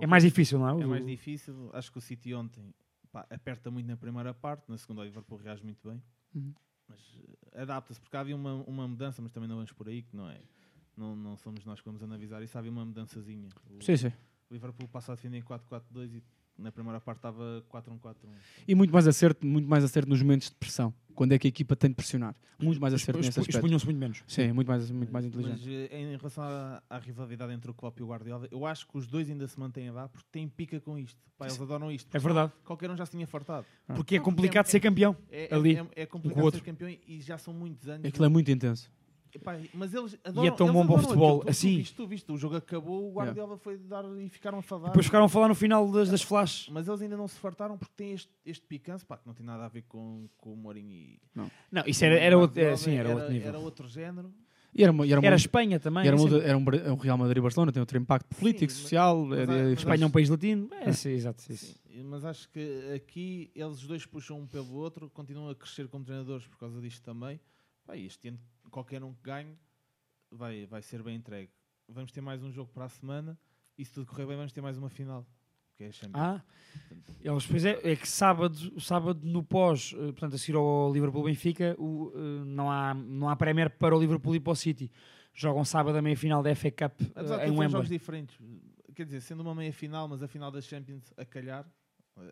[0.00, 0.82] É mais difícil, não é?
[0.82, 1.70] É O- mais difícil.
[1.72, 2.74] Acho que o City ontem
[3.10, 6.02] pá, aperta muito na primeira parte, na segunda o Liverpool reage muito bem.
[6.34, 6.52] Uhum.
[6.86, 10.14] Mas uh, adapta-se, porque havia uma, uma mudança, mas também não vamos por aí, que
[10.16, 10.40] não é.
[10.96, 12.58] Não, não somos nós que vamos analisar isso.
[12.58, 13.48] Havia uma mudançazinha.
[13.70, 14.12] O Sim, sim.
[14.50, 16.22] Liverpool passa a defender em 4-4-2 e
[16.58, 18.14] Na primeira parte estava 4-1-4-1.
[18.66, 20.92] E muito mais acerto, muito mais acerto nos momentos de pressão.
[21.14, 22.34] Quando é que a equipa tem de pressionar.
[22.60, 23.58] Muito mais acerto nesse Expu- aspecto.
[23.58, 24.22] Expunham-se muito menos.
[24.26, 25.58] Sim, muito mais, muito mais inteligente.
[25.58, 28.86] Mas eh, em relação à, à rivalidade entre o Klopp e o Guardiola, eu acho
[28.86, 31.20] que os dois ainda se mantêm a dar porque têm pica com isto.
[31.36, 32.08] Pá, eles adoram isto.
[32.14, 32.52] É verdade.
[32.64, 33.66] Qualquer um já se tinha fartado.
[33.94, 35.16] Porque é complicado é- ser campeão.
[35.30, 36.60] É, Ali, é, é, é com complicado o outro.
[36.60, 38.04] ser campeão e já são muitos anos.
[38.06, 38.90] Aquilo é muito intenso.
[39.34, 41.40] Epá, mas eles adoram, é tão eles bom para o futebol.
[41.40, 41.72] Tu- assim.
[41.74, 44.88] Tu viste, tu viste, o jogo acabou, o Guardiola foi dar e ficaram a falar.
[44.88, 46.68] Depois ficaram a falar no final das, das flashes.
[46.70, 48.66] Mas eles ainda não se fartaram porque têm este, este
[49.06, 51.20] pá, que não tem nada a ver com, com o Mourinho e...
[51.70, 53.48] Não, isso era, era, outro, era, Guardiola, sim, era outro nível.
[53.48, 54.32] Era outro género.
[54.74, 56.04] E era, uma- e era, uma- Era Espanha também.
[56.04, 58.70] e era, é uma- era um, um Real Madrid e Barcelona, tem outro impacto político,
[58.70, 59.24] mas- social.
[59.24, 60.68] mas é- é- mas Espanha é um país latino.
[60.72, 61.42] É, sim, exato.
[61.42, 61.74] sim, sim.
[61.90, 66.04] Sim, mas acho que aqui eles dois puxam um pelo outro, continuam a crescer como
[66.04, 67.40] treinadores por causa disto também.
[67.94, 68.38] E este ano,
[68.70, 69.56] qualquer um que ganhe
[70.30, 71.50] vai, vai ser bem entregue.
[71.88, 73.38] Vamos ter mais um jogo para a semana
[73.76, 75.26] e se tudo correr bem, vamos ter mais uma final.
[75.76, 76.20] Que é a Champions.
[76.20, 76.42] Ah,
[77.20, 81.76] eles, pois é, é que sábado, sábado no pós, eh, portanto, a seguir ao Liverpool-Benfica,
[81.78, 84.90] o, eh, não, há, não há Premier para o Liverpool e para o City.
[85.32, 87.88] Jogam sábado a meia-final da FA Cup eh, Apesar de em os jogos Wembley.
[87.90, 88.36] diferentes.
[88.92, 91.64] Quer dizer, sendo uma meia final, mas a final da Champions a calhar,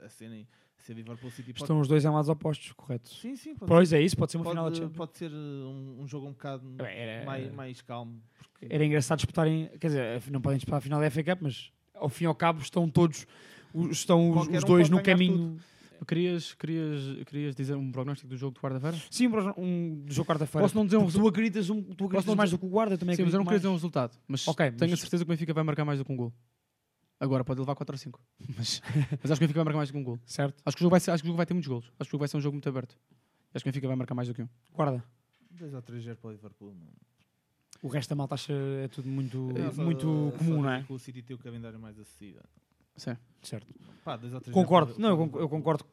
[0.04, 0.46] a serem
[0.78, 1.62] a ser Liverpool City pode...
[1.64, 3.08] Estão os dois em lados opostos, correto?
[3.08, 4.96] Sim, sim, pode Pois é isso, pode ser uma pode, final da Champions.
[4.96, 8.22] pode ser uh, um, um jogo um bocado Bem, era- mais, mais calmo.
[8.38, 11.72] porque- Era engraçado disputarem, quer dizer, não podem disputar a final da FA Cup, mas
[11.94, 13.26] ao fim e ao cabo estão todos,
[13.74, 15.58] os- estão os, Qualquer os um dois pode no caminho.
[16.06, 18.98] Querias, querias, querias dizer um prognóstico do jogo de quarta-feira?
[19.10, 20.62] Sim, um jogo quarta-feira.
[20.62, 22.68] Posso não dizer um Porque Tu acreditas, um, tu acreditas não mais do que o
[22.68, 24.14] guarda, eu também Sim, mas eu não queria dizer um resultado.
[24.28, 26.16] Mas Ok, tenho a mas- certeza que o Benfica vai marcar mais do que um
[26.16, 26.34] gol.
[27.18, 28.20] Agora pode levar 4 ou 5.
[28.58, 28.82] Mas,
[29.22, 30.18] mas acho que o Benfica vai marcar mais do que um gol.
[30.26, 30.54] Certo?
[30.66, 31.86] Acho que, o jogo vai ser, acho que o jogo vai ter muitos golos.
[31.86, 32.98] Acho que o jogo vai ser um jogo muito aberto.
[33.54, 34.48] Acho que o Benfica vai marcar mais do que um.
[34.72, 35.02] Guarda.
[35.50, 36.74] 2 ou 3 0 para o Liverpool.
[36.74, 36.92] não-
[37.82, 40.82] O resto da malta acha é tudo muito, só- muito só comum, digo não é?
[40.82, 42.42] que O City tem o calendário mais acessível.
[42.96, 43.16] Sim.
[43.42, 43.66] Certo.
[44.04, 44.94] Pá, 2 ou 3 Concordo.
[44.98, 45.84] Não, eu concordo, eu concordo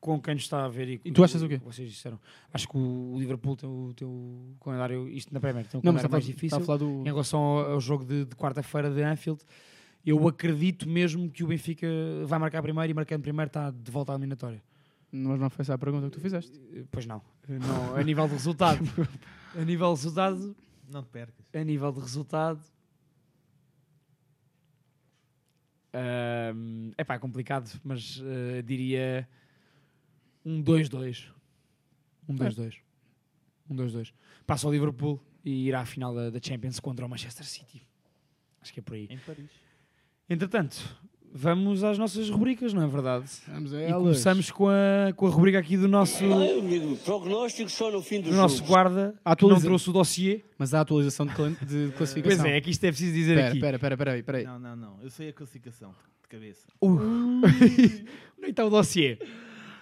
[0.00, 0.88] com quem nos está a ver.
[0.88, 1.58] E, E tu achas o quê?
[1.58, 2.18] que Vocês disseram.
[2.52, 5.92] Acho que o Liverpool tem o, tem o calendário, isto na Premier, tem o Não,
[5.92, 6.58] calendário está a mais falar- difícil.
[6.58, 7.00] está a falar do.
[7.02, 9.42] Em relação ao, ao jogo de, de quarta-feira de Anfield,
[10.04, 11.86] eu acredito mesmo que o Benfica
[12.26, 14.62] vai marcar primeiro e marcando primeiro está de volta à eliminatória.
[15.12, 16.58] Mas não foi essa a pergunta que tu fizeste.
[16.72, 17.20] Eh, Pois não.
[17.48, 18.78] não a nível de resultado.
[19.56, 20.56] a nível de resultado.
[20.88, 21.44] Não te percas.
[21.52, 22.60] A nível de resultado.
[25.92, 26.52] É
[26.98, 29.28] epá, é complicado, mas eh, diria
[30.44, 31.26] um 2-2.
[32.28, 32.76] Um 2-2.
[33.68, 34.12] Um 2-2.
[34.46, 37.82] Passa ao Liverpool e irá à final da, da Champions contra o Manchester City.
[38.60, 39.08] Acho que é por aí.
[39.10, 39.50] Em Paris.
[40.30, 40.76] Entretanto,
[41.32, 43.24] vamos às nossas rubricas, não é verdade?
[43.48, 47.90] Vamos a E começamos com a, com a rubrica aqui do nosso, amigo, prognóstico só
[47.90, 50.44] no fim do do nosso guarda, que não Atualiza- trouxe o dossiê.
[50.56, 51.32] Mas há atualização de,
[51.66, 52.38] de classificação.
[52.42, 53.60] Pois é, é que isto é preciso dizer Pera, aqui.
[53.60, 54.44] pera, pera, pera aí, pera aí.
[54.44, 54.98] Não, não, não.
[55.02, 55.90] Eu sei a classificação
[56.22, 56.68] de cabeça.
[56.80, 58.04] Onde
[58.40, 59.18] é que está o dossiê?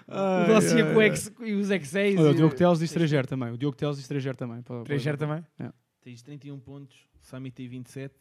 [0.08, 3.50] o dossiê com Ex- e os X6 Olha, o Diogo Teles diz 3 também.
[3.52, 4.62] O Diogo Teles diz 3 também.
[4.62, 5.44] Pode- 3 pode- também?
[6.02, 8.14] Tens 31 pontos, Sami tem 27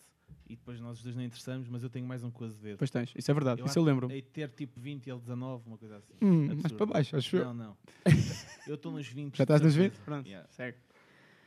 [0.50, 2.78] e depois nós os dois não interessamos, mas eu tenho mais um com o Azevedo.
[2.78, 4.10] Pois tens, isso é verdade, isso acho eu lembro.
[4.12, 6.14] Hei ter tipo 20 e ele 19, uma coisa assim.
[6.22, 6.78] Hum, mais Absurdo.
[6.78, 7.46] para baixo, acho eu.
[7.46, 7.78] Não, não.
[8.68, 9.36] Eu estou nos 20.
[9.38, 9.96] Já estás nos certeza.
[9.96, 10.06] 20?
[10.06, 10.48] Pronto, Yeah.
[10.52, 10.78] segue.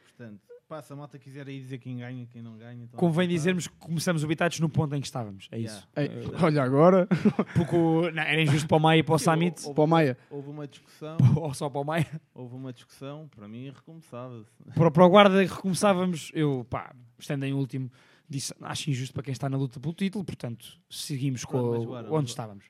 [0.07, 2.85] Portanto, pá, se a malta quiser aí dizer quem ganha quem não ganha.
[2.85, 5.49] então Convém dizermos que começamos o Bitados no ponto em que estávamos.
[5.51, 5.79] É Yeah.
[5.79, 5.89] isso.
[5.97, 7.07] Ei, Eh, olha agora,
[7.55, 9.87] Porque o- não, era injusto para o Maia e para o Summit, houve- para o
[9.87, 10.19] Maia.
[10.31, 12.21] Houve uma discussão, ou só para o Maia.
[12.35, 14.51] houve uma discussão, para mim recomeçava-se.
[14.75, 17.91] Para, para o guarda recomeçávamos, eu, pá, estando em último,
[18.31, 21.83] disse, acho injusto para quem está na luta pelo título, portanto, seguimos com Pronto, mas
[21.83, 22.65] o- bora, onde vamos- estávamos.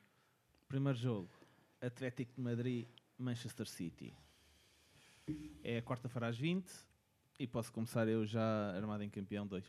[0.67, 1.29] Primeiro jogo,
[1.79, 2.87] Atlético de Madrid,
[3.17, 4.13] Manchester City.
[5.63, 6.69] É a quarta-feira às 20
[7.39, 9.63] e posso começar eu já armado em campeão 2.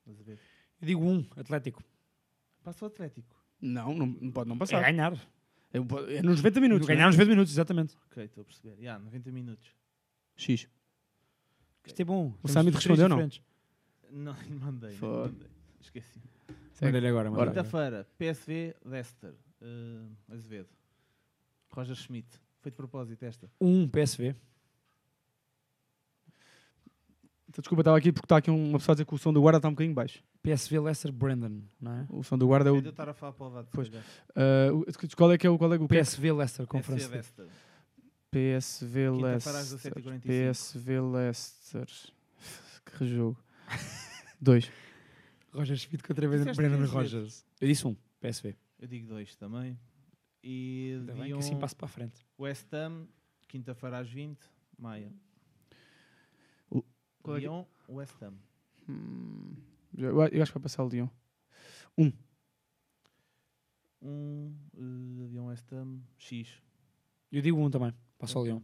[0.00, 0.38] Estás a ver?
[0.80, 1.82] Eu digo um, Atlético.
[2.62, 3.36] Passa o Atlético.
[3.60, 4.80] Não, não, não pode não É passar.
[4.82, 5.14] ganhar.
[5.72, 5.78] É,
[6.16, 6.86] é nos 90 minutos.
[6.86, 7.96] Ganhar nos 20 minutos, exatamente.
[8.06, 8.78] Ok, estou a perceber.
[8.78, 9.66] Yeah, 90 minutos.
[9.68, 9.74] né?
[10.36, 10.68] X.
[11.86, 12.28] Isto é bom.
[12.42, 13.16] O três respondeu, não?
[13.16, 13.42] diferentes.
[14.14, 15.32] Não, não mandei, não Foda.
[15.32, 15.48] mandei.
[15.80, 16.20] Esqueci.
[16.82, 17.50] Manda-lhe agora, agora.
[17.50, 19.34] Quinta-feira, PSV, Leicester.
[19.60, 20.68] Uh, Azevedo.
[21.70, 22.28] Roger Schmidt.
[22.60, 23.50] Foi de propósito esta.
[23.60, 24.34] Um PSV.
[27.48, 29.40] Então, Desculpa, estava aqui porque está aqui uma pessoa a dizer que o som do
[29.40, 30.22] guarda está um bocadinho baixo.
[30.42, 32.06] PSV Leicester Brandon, não é?
[32.10, 32.76] O som do guarda é o.
[32.76, 33.68] Eu estar a falar para o lado.
[33.72, 33.88] Pois.
[33.88, 35.58] o- qual é que é o.
[35.58, 37.08] Qual é o é PSV Leicester, PSV, conferência.
[37.10, 37.46] Leicester.
[38.30, 39.92] PSV Quinta-feira às Leicester.
[39.94, 40.20] 17h45.
[40.22, 41.86] PSV Leicester.
[42.98, 43.38] Que jogo.
[44.40, 44.70] Dois.
[45.52, 47.44] Roger Schmidt contra três Rogers.
[47.60, 48.56] Eu disse um, PSV.
[48.78, 49.78] Eu digo dois também.
[50.42, 52.26] E Ainda bem Lyon, que assim passo para a frente.
[52.38, 53.06] West Ham,
[53.48, 54.40] quinta-feira às 20,
[54.78, 55.12] Maia.
[56.70, 56.82] O-
[57.22, 58.34] qual é que- Lyon, West Ham.
[58.88, 59.54] Hum,
[59.96, 61.08] eu, acho que vai passar o Lyon.
[61.96, 62.12] Um
[64.02, 66.60] uh, avião West Ham X.
[67.30, 67.94] Eu digo um também.
[68.18, 68.62] Passa o Leão.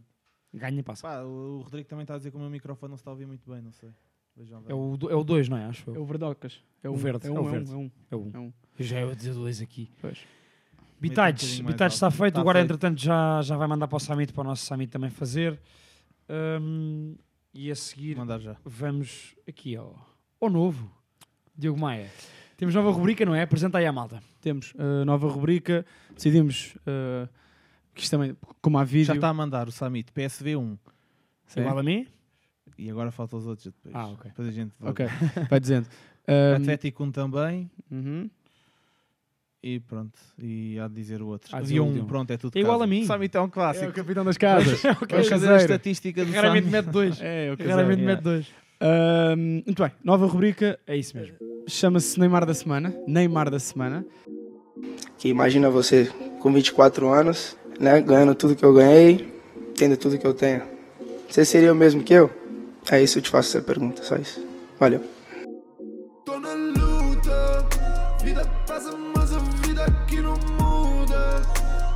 [0.53, 1.03] Ganha e passa.
[1.03, 3.11] Pá, o o Rodrigo também está a dizer que o meu microfone não se está
[3.11, 3.93] a ouvir muito bem, não sei.
[4.67, 5.65] É o 2, é o dois, não é?
[5.65, 5.95] Acho eu.
[5.95, 6.61] É o Verdocas.
[6.83, 7.71] É O verde, É é um, o é verde.
[7.71, 7.91] um, é um.
[8.11, 8.31] É um.
[8.33, 8.53] É um.
[8.77, 9.91] Eu já ia dizer dois aqui.
[9.99, 10.19] Pois.
[10.99, 12.35] Bitites, um Bitites está feito.
[12.35, 12.71] Tá Agora, feito.
[12.71, 15.59] entretanto, já, já vai mandar para o Summit, para o nosso Summit também fazer.
[16.29, 17.15] Hum,
[17.53, 18.17] e a seguir
[18.63, 19.97] vamos aqui ao,
[20.39, 20.91] ao novo.
[21.57, 22.09] Diogo Maia.
[22.55, 23.41] Temos nova rubrica, não é?
[23.43, 24.21] Apresenta aí à malta.
[24.41, 25.85] Temos uh, nova rubrica.
[26.13, 27.27] Decidimos uh,
[27.93, 29.05] que isto também, como há vídeo.
[29.07, 30.77] Já está a mandar o Summit PSV1.
[31.47, 31.59] Sim.
[31.61, 32.07] Igual a mim?
[32.79, 33.93] E agora faltam os outros depois.
[33.93, 34.29] Ah, ok.
[34.31, 35.05] Depois a gente Ok,
[35.49, 35.87] vai dizendo.
[36.29, 37.71] Um, Atlético 1 também.
[37.91, 38.29] uhum.
[39.63, 40.13] E pronto.
[40.37, 41.59] E há de dizer o outro.
[41.59, 42.83] Dizer o um, pronto, é tudo É igual casa.
[42.83, 43.03] a mim.
[43.03, 43.85] Summit é um clássico.
[43.85, 44.79] É o capitão das casas.
[44.81, 45.55] Vamos fazer a caseiro.
[45.57, 47.17] estatística do Raramente mete dois.
[47.21, 47.67] É, o.
[47.67, 48.47] Raramente mete dois.
[48.79, 50.79] Um, muito bem, nova rubrica.
[50.85, 51.35] É isso mesmo.
[51.67, 52.95] Chama-se Neymar da Semana.
[53.07, 54.05] Neymar da Semana.
[55.17, 56.05] Que imagina você
[56.39, 57.99] com 24 anos, né?
[58.01, 59.33] Ganhando tudo que eu ganhei,
[59.75, 60.61] tendo tudo que eu tenho.
[61.27, 62.29] Você seria o mesmo que eu?
[62.91, 64.43] É isso, eu te faço essa pergunta, só isso.
[64.79, 65.03] Valeu.
[66.25, 67.67] Tô na luta,
[68.23, 71.39] vida passa, mas a vida aqui não muda.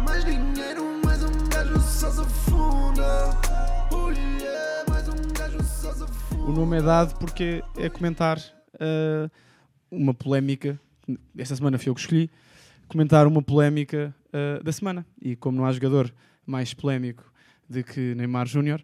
[0.06, 3.32] Mais dinheiro, mais um gajo só se afunda.
[3.92, 6.44] Oh yeah, mais um gajo só se afunda.
[6.44, 8.38] O nome é dado porque é comentar
[8.76, 9.32] uh,
[9.90, 10.80] uma polémica.
[11.36, 12.30] Esta semana foi eu que escolhi.
[12.88, 15.04] Comentar uma polémica uh, da semana.
[15.20, 16.14] E como não há jogador
[16.46, 17.34] mais polémico
[17.68, 18.84] de que Neymar Júnior,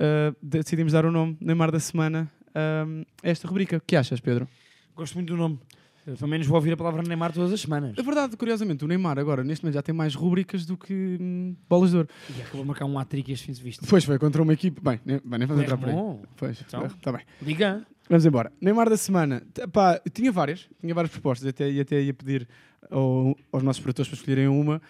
[0.00, 2.84] uh, decidimos dar o nome Neymar da Semana a
[3.22, 3.76] esta rubrica.
[3.76, 4.48] O que achas, Pedro?
[4.96, 5.58] Gosto muito do nome.
[6.06, 7.96] Eu, pelo menos vou ouvir a palavra Neymar todas as semanas.
[7.96, 11.54] É verdade, curiosamente, o Neymar agora, neste momento, já tem mais rubricas do que hum,
[11.68, 12.08] bolas de ouro.
[12.36, 13.82] E acabou de marcar um hat-trick este fim de vista.
[13.84, 14.80] Depois foi contra uma equipe.
[14.80, 15.94] Bem, nem, bem, nem vamos entrar por aí.
[16.36, 16.86] Pois, Então.
[16.86, 17.20] está bem.
[17.42, 17.86] Liga.
[18.08, 18.50] Vamos embora.
[18.60, 19.42] Neymar da semana.
[19.72, 21.46] Pá, tinha várias, tinha várias propostas.
[21.46, 22.48] Até, até ia pedir
[22.90, 24.82] ao- aos nossos produtores para escolherem uma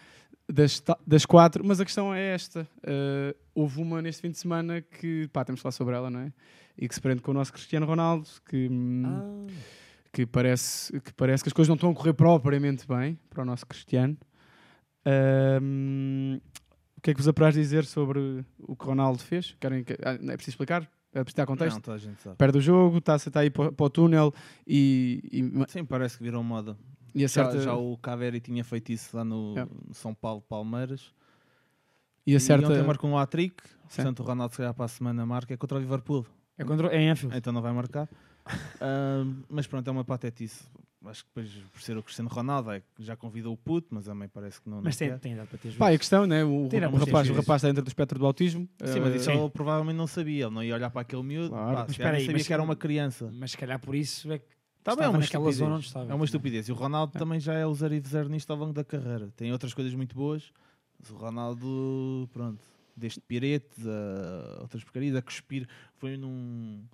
[0.52, 2.66] das, das quatro, mas a questão é esta.
[2.78, 6.20] Uh, houve uma neste fim de semana que, pá, temos de falar sobre ela, não
[6.20, 6.32] é?
[6.76, 9.52] E que se prende com o nosso Cristiano Ronaldo, que, hum, Ah.
[10.12, 13.44] que, parece, que parece que as coisas não estão a correr propriamente bem para o
[13.44, 14.16] nosso Cristiano.
[15.62, 16.40] Hum,
[16.96, 19.56] o que é que vos apraz dizer sobre o que Ronaldo fez?
[19.58, 20.88] Querem que, ah, é preciso explicar?
[21.12, 21.80] É preciso dar contexto?
[21.86, 24.32] Não, a perde o jogo, está tá aí para, para o túnel
[24.66, 26.76] e, e, Sim, parece que virou moda.
[27.14, 29.64] E Já, acerta, já o Caveri tinha feito isso lá no É.
[29.88, 31.12] no São Paulo Palmeiras.
[32.26, 33.56] e E acerta ontem marcou um hat-trick.
[33.94, 35.52] Portanto, o Ronaldo, se calhar, para a semana marca.
[35.52, 36.26] É contra o Liverpool.
[36.56, 36.88] É, contra...
[36.94, 37.36] é em Anfield.
[37.36, 38.08] Então não vai marcar.
[38.80, 40.64] Ahm, mas pronto, é uma patetice.
[41.06, 44.04] Acho que depois, por ser o Cristiano Ronaldo, é que já convidou o puto, mas
[44.04, 45.18] também parece que não, não Mas tem, quer.
[45.18, 45.78] tem idade para ter juízo.
[45.78, 46.44] Pá, a questão, né?
[46.44, 48.68] o, Tem, não, o tem rapaz, o rapaz está dentro do espectro do autismo.
[48.84, 50.44] Sim, mas isso eh, ele provavelmente não sabia.
[50.44, 51.48] Ele não ia olhar para aquele miúdo.
[51.48, 51.74] Claro.
[51.74, 53.30] Pá, Mas espera aí, sabia mas- que era uma criança.
[53.32, 54.44] Mas se calhar por isso é que
[54.82, 55.56] Tá bem, é uma estupidez.
[55.56, 56.10] zona onde estava.
[56.10, 56.68] É uma estupidez.
[56.68, 59.30] E o Ronaldo também já é usar e dizer nisto ao longo da carreira.
[59.36, 60.52] Tem outras coisas muito boas.
[60.98, 62.60] Mas o Ronaldo, pronto,
[62.96, 65.66] desde piretes a outras porcarias, a cuspir.
[65.96, 66.84] Foi num,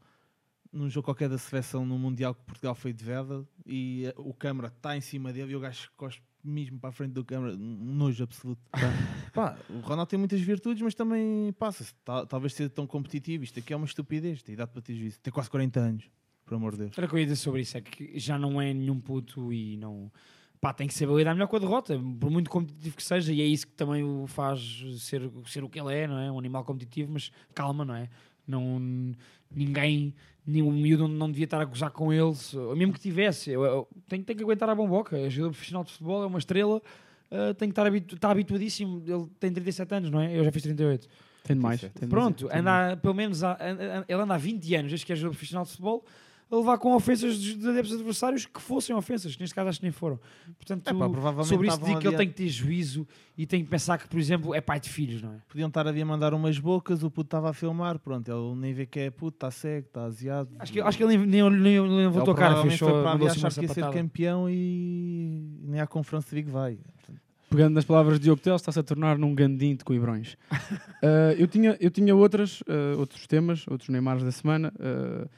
[0.72, 4.32] num jogo qualquer da seleção no Mundial que Portugal foi de veda e eh, o
[4.34, 7.56] câmara está em cima dele e o gajo cospe mesmo para a frente do câmara.
[7.56, 8.60] Nojo absoluto.
[9.34, 11.92] Pá, o Ronaldo tem muitas virtudes, mas também passa-se.
[12.04, 13.42] Tal- Talvez seja tão competitivo.
[13.42, 14.42] Isto aqui é uma estupidez.
[14.42, 15.18] Tem idade para ter juízo.
[15.20, 16.04] Tem quase 40 anos,
[16.46, 16.92] por amor de Deus.
[16.96, 19.52] Era o que eu ia dizer sobre isso, é que já não é nenhum puto
[19.52, 20.10] e não.
[20.60, 23.42] Pá, tem que saber lidar melhor com a derrota, por muito competitivo que seja, e
[23.42, 26.32] é isso que também o faz ser, ser o que ele é, não é?
[26.32, 28.08] Um animal competitivo, mas calma, não é?
[28.48, 28.80] Não,
[29.54, 30.14] ninguém,
[30.46, 32.32] nenhum miúdo não devia estar a gozar com ele,
[32.76, 35.16] mesmo que tivesse, eu, eu- tem, tem que aguentar a bomboca.
[35.18, 36.80] É jogador profissional de futebol, é uma estrela,
[37.30, 39.02] ah, tem que estar habitu, está habituadíssimo.
[39.06, 40.36] Ele tem 37 anos, não é?
[40.36, 41.06] Eu já fiz 38.
[41.44, 41.80] Tem mais.
[41.80, 45.04] Tem Pronto, tem anda, há- pelo menos há- anda- ele anda há 20 anos, desde
[45.06, 46.04] que é jogador profissional de futebol,
[46.50, 49.80] a levar com ofensas dos dos adeptos adversários que fossem ofensas, que neste caso acho
[49.80, 50.18] que nem foram.
[50.56, 53.64] Portanto, pá, provavelmente sobre isso digo que ele a tem que ter juízo e tem
[53.64, 55.38] que pensar que, por exemplo, é pai de filhos, não é?
[55.48, 58.86] Podiam estar a mandar umas bocas, o puto estava a filmar, pronto, ele nem vê
[58.86, 60.50] que é puto, está cego, está aziado.
[60.58, 63.30] Acho que, acho que ele nem, nem, nem, levantou a cara, fechou, foi para uma
[63.30, 66.78] achar que ia ser campeão e nem à conferência de Big vai.
[67.48, 70.36] Pegando nas palavras de Diogo Teles, está-se a tornar num gandinho de coibrões.
[70.50, 75.28] Ah, eu, tinha, eu tinha outras, ah, outros temas, outros Neymars da semana, ah,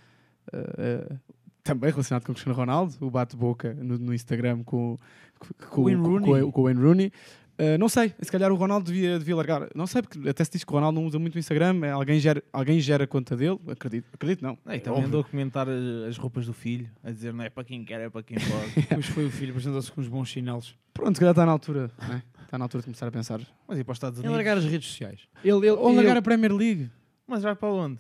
[0.53, 1.17] ah, ah,
[1.63, 4.97] também relacionado com o Cristiano Ronaldo, o bate-boca no, no Instagram com,
[5.39, 7.13] com, com, Wayne com- com o Wayne Rooney.
[7.61, 9.69] Ah, não sei, se calhar o Ronaldo devia, devia largar.
[9.75, 11.91] Não sei, porque até se diz que o Ronaldo não usa muito o Instagram, é,
[11.91, 14.57] alguém, gera, alguém gera a conta dele, acredito, acredito não.
[14.67, 15.07] E É também óbvio.
[15.09, 18.01] andou a comentar eh, as roupas do filho, a dizer não é para quem quer,
[18.01, 18.87] é para quem pode.
[18.89, 20.77] Depois foi o filho, apresentou-se com uns bons chinelos.
[20.95, 22.23] Pronto, se calhar está na altura, não é?
[22.45, 23.41] está na altura de começar a pensar.
[23.67, 24.37] Mas e para os Estados Em Unidos?
[24.37, 25.21] largar as redes sociais.
[25.45, 26.89] Ele, ele, ou largar ele- a Premier League.
[27.27, 27.99] Mas vai para onde?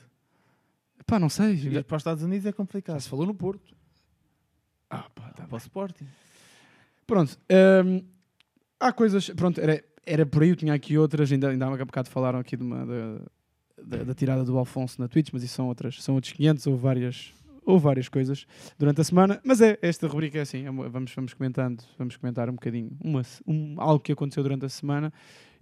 [1.09, 1.55] Pá, não sei.
[1.55, 3.01] Ir para os Estados Unidos é Já complicado.
[3.01, 3.75] se falou no Porto.
[4.91, 6.07] Ah, pá, tá Para o Sporting.
[7.07, 7.39] Pronto.
[7.85, 8.05] hum,
[8.79, 11.77] há coisas, pronto, era, era por aí, eu tinha aqui outras, ainda, ainda há um
[11.79, 13.21] bocado falaram aqui de uma, da,
[13.83, 16.77] da, da tirada do Alfonso na Twitch, mas isso são, outras, são outros 500 ou
[16.77, 17.33] várias,
[17.65, 18.47] ou várias coisas
[18.79, 22.51] durante a semana, mas é, esta rubrica é assim, é vamos, vamos comentando, vamos comentar
[22.51, 25.11] um bocadinho, uma, um, algo que aconteceu durante a semana,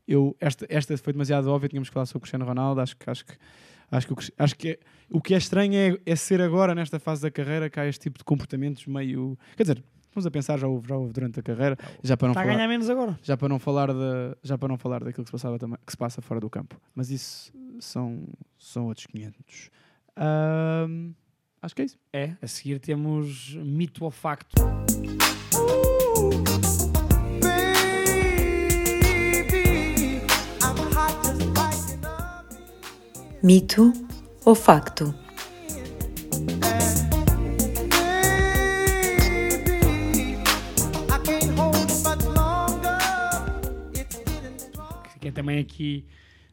[0.08, 3.08] eu, esta, esta foi demasiado óbvia, tínhamos que falar sobre o Cristiano Ronaldo, acho que,
[3.08, 3.36] acho que,
[3.90, 4.78] acho que, acho que é-
[5.10, 8.02] o que é estranho é, é ser agora, nesta fase da carreira, que há este
[8.02, 9.84] tipo de comportamentos meio, quer dizer,
[10.14, 12.44] vamos a pensar, já houve, já houve durante a carreira, já para não Está a
[12.44, 12.56] falar...
[12.56, 13.18] ganhar menos agora.
[13.22, 15.92] Já para não falar da, já para não falar daquilo que se passava também, que
[15.92, 16.80] se passa fora do campo.
[16.94, 18.24] Mas isso são
[18.58, 19.70] são outros 500.
[20.16, 21.12] Ahm,
[21.62, 21.98] acho que é isso.
[22.12, 24.54] É, a seguir temos mito ou facto.
[33.42, 33.92] Mito
[34.44, 35.14] ou facto?
[45.20, 46.06] que é também aqui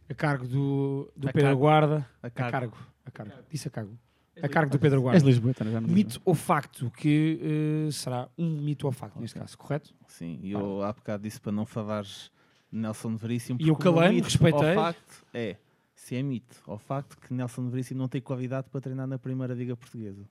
[0.09, 1.59] a cargo do, do A Pedro cargo.
[1.59, 2.09] Guarda.
[2.21, 2.51] A A cargo.
[2.51, 2.77] cargo.
[3.05, 3.33] A cargo.
[3.49, 3.97] Disse a cargo.
[4.41, 5.17] A cargo do Pedro Guarda.
[5.17, 5.63] És lisboeta?
[5.63, 7.39] Já não Mito ou facto, que
[7.87, 9.93] eh, será um mito ou facto neste caso, correto?
[10.07, 12.31] Sim, e eu há bocado disse para não falares
[12.71, 13.59] de Nelson Veríssimo.
[13.61, 14.69] E eu o mito respeitei.
[14.69, 15.57] Ao facto é,
[16.03, 19.53] se é mito, ao facto que Nelson Veríssimo não tem qualidade para treinar na primeira
[19.53, 20.27] liga portuguesa.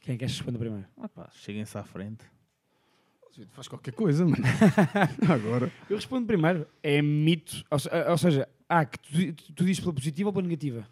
[0.00, 0.86] Quem é que queres responder primeiro?
[0.96, 2.24] Ah cheguem-se à frente.
[3.50, 4.36] Faz qualquer coisa, mano.
[5.28, 5.72] Agora.
[5.90, 6.64] Eu respondo primeiro.
[6.80, 8.98] É mito, ou, se- ou seja, ah, que
[9.34, 10.88] tu, tu, dizes pela positiva ou pela negativa?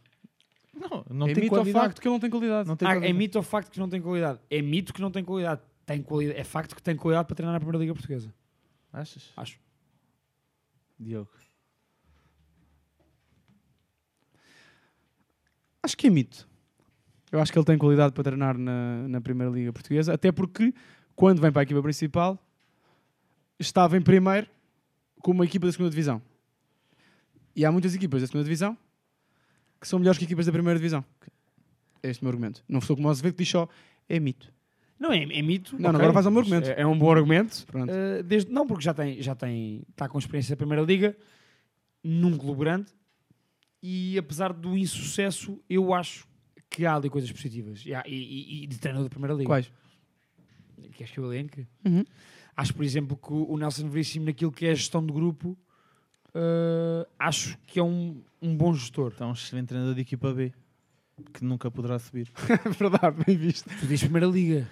[0.75, 1.87] Não, não é tem mito qualidade.
[1.87, 2.69] facto que ele não tem qualidade.
[2.69, 4.41] Não tem Ah, é mito ou facto que não tem qualidade?
[4.51, 5.63] É mito que não tem qualidade.
[5.87, 6.41] Tem qualidade.
[6.41, 8.35] É facto que tem qualidade para treinar na primeira liga portuguesa.
[8.93, 9.33] Achas?
[9.37, 9.61] Acho.
[10.99, 11.31] Diogo.
[15.85, 16.49] Acho que é mito.
[17.31, 20.73] Eu acho que ele tem qualidade para treinar na, na Primeira Liga Portuguesa, até porque
[21.15, 22.43] quando vem para a equipa principal
[23.59, 24.47] estava em primeiro
[25.21, 26.23] com uma equipa da segunda Divisão.
[27.55, 28.79] E há muitas equipas da segunda Divisão
[29.79, 31.05] que são melhores que equipas da Primeira Divisão.
[32.03, 32.65] É este o meu argumento.
[32.67, 33.69] Não sou como o Azevedo que diz só
[34.09, 34.51] é mito.
[34.99, 35.77] Não, é, é mito.
[35.79, 36.71] Não, ok, agora vais ao meu argumento.
[36.71, 37.67] É, é um bom argumento.
[37.67, 37.91] Pronto.
[37.93, 41.15] Eh, desde, não, porque já tem, já tem, está com experiência da Primeira Liga,
[42.03, 42.87] num clube grande,
[43.87, 46.27] e apesar do insucesso, eu acho
[46.71, 47.83] que há ali coisas positivas.
[47.85, 49.47] E, há- e- e- de treinador da Primeira Liga.
[49.47, 49.71] Quais?
[50.95, 51.67] Queres que eu elenque?
[51.85, 52.03] Uhum.
[52.57, 55.55] Acho, por exemplo, que o Nelson Veríssimo, naquilo que é a gestão de grupo,
[56.35, 59.11] eh, acho que é um, um bom gestor.
[59.13, 60.51] Está um excelente treinador de equipa B
[61.35, 62.31] que nunca poderá subir.
[62.79, 63.69] Verdade, bem visto.
[63.69, 64.67] Tu dizes Primeira Liga.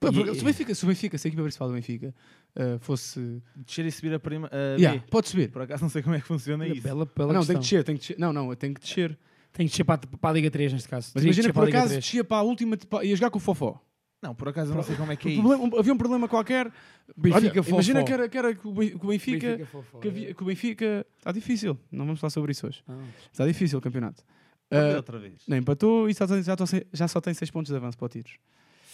[0.00, 2.14] Pá, E- porque Se o Benfica, se, o Benfica, se a equipa principal do Benfica
[2.54, 3.42] eh, fosse.
[3.56, 4.48] Descer e subir a prima.
[4.52, 5.06] a Yeah, B.
[5.10, 5.50] pode subir.
[5.50, 6.82] Por acaso não sei como é que funciona Olha, isso.
[6.82, 8.18] Bela, bela não, tem que descer, tem que descer.
[8.18, 9.18] Não, não, tem que descer.
[9.52, 11.12] Tem que descer para, a- para a Liga 3, neste caso.
[11.14, 12.04] Mas imagina que por acaso 3.
[12.04, 13.80] descia para a última, tipo, ia jogar com o Fofó.
[14.22, 15.40] Não, por acaso eu não sei como é que é isso.
[15.42, 16.70] problema- um- havia um problema qualquer.
[17.16, 19.48] Benfica Olha, imagina que era, que era que o Benfica.
[19.48, 21.06] Benfica Fofó, que, havia- que o Benfica.
[21.18, 21.78] Está difícil.
[21.92, 22.82] Não vamos falar sobre isso hoje.
[22.88, 22.98] Ah.
[23.32, 24.22] Está difícil o campeonato.
[24.70, 25.42] Ah, outra vez.
[25.46, 28.36] não, empatou e já, só- já só tem 6 pontos de avanço para o Tiros.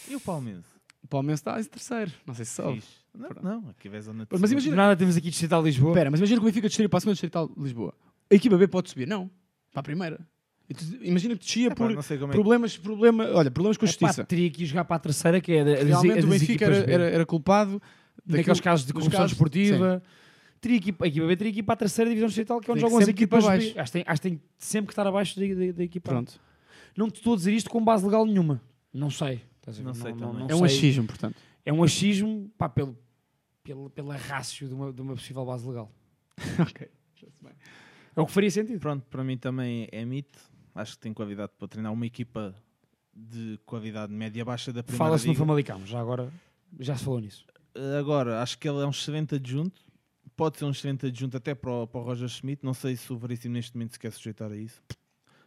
[0.08, 0.64] E o Palmeiras?
[1.02, 2.10] O Palmeiras está em terceiro.
[2.26, 2.62] Não sei se.
[2.62, 2.88] Fixe.
[3.14, 5.90] Não, não, aqui vês a Mas imagina- Nada, temos aqui Distrital Lisboa.
[5.92, 7.94] Espera, mas imagina que o Benfica descer para a segunda distrital de Lisboa.
[8.30, 9.06] A equipa B pode subir?
[9.06, 9.30] Não.
[9.72, 10.20] Para a primeira.
[10.70, 13.50] E tu- Imagina que descia Epá, por não sei como é que- problemas, problema, olha,
[13.50, 14.24] problemas com a Epá, justiça.
[14.24, 16.52] teria que ir jogar para a terceira, que é da, das- Realmente das o Benfica
[16.52, 16.92] equipas era, B.
[16.92, 17.72] era, era culpado
[18.24, 20.02] Naqueles daquilo- casos de dos corrupção casos- desportiva.
[20.60, 22.70] Teria que, ir- a equipa B teria que ir para a terceira divisão distrital, que
[22.70, 23.48] é onde Tem que jogam as sempre ir equipas B.
[23.50, 23.66] baixo.
[23.80, 26.10] Acho que, tem, acho que tem sempre que estar abaixo da, da, da equipa.
[26.10, 26.14] A.
[26.14, 26.40] Pronto.
[26.96, 28.62] Não te estou a dizer isto com base legal nenhuma.
[28.94, 29.42] Não sei.
[29.62, 29.86] Estás a ver?
[29.86, 30.46] Não sei também.
[30.48, 30.76] É um sei.
[30.76, 31.36] achismo, portanto.
[31.64, 32.98] É um achismo pá, pelo,
[33.62, 35.90] pelo, pela rácio de uma, de uma possível base legal.
[36.60, 36.90] ok.
[38.14, 38.80] É o que faria sentido.
[38.80, 40.38] Pronto, para mim também é mito.
[40.74, 42.54] Acho que tem qualidade para treinar uma equipa
[43.14, 45.34] de qualidade média-baixa da primeira Fala-se no.
[45.34, 46.32] Famalicão, já agora
[46.80, 47.44] já se falou nisso.
[47.98, 49.82] Agora, acho que ele é um excelente adjunto.
[50.36, 52.64] Pode ser um excelente adjunto até para o, para o Roger Schmidt.
[52.64, 54.82] Não sei se o Veríssimo neste momento se quer sujeitar a isso.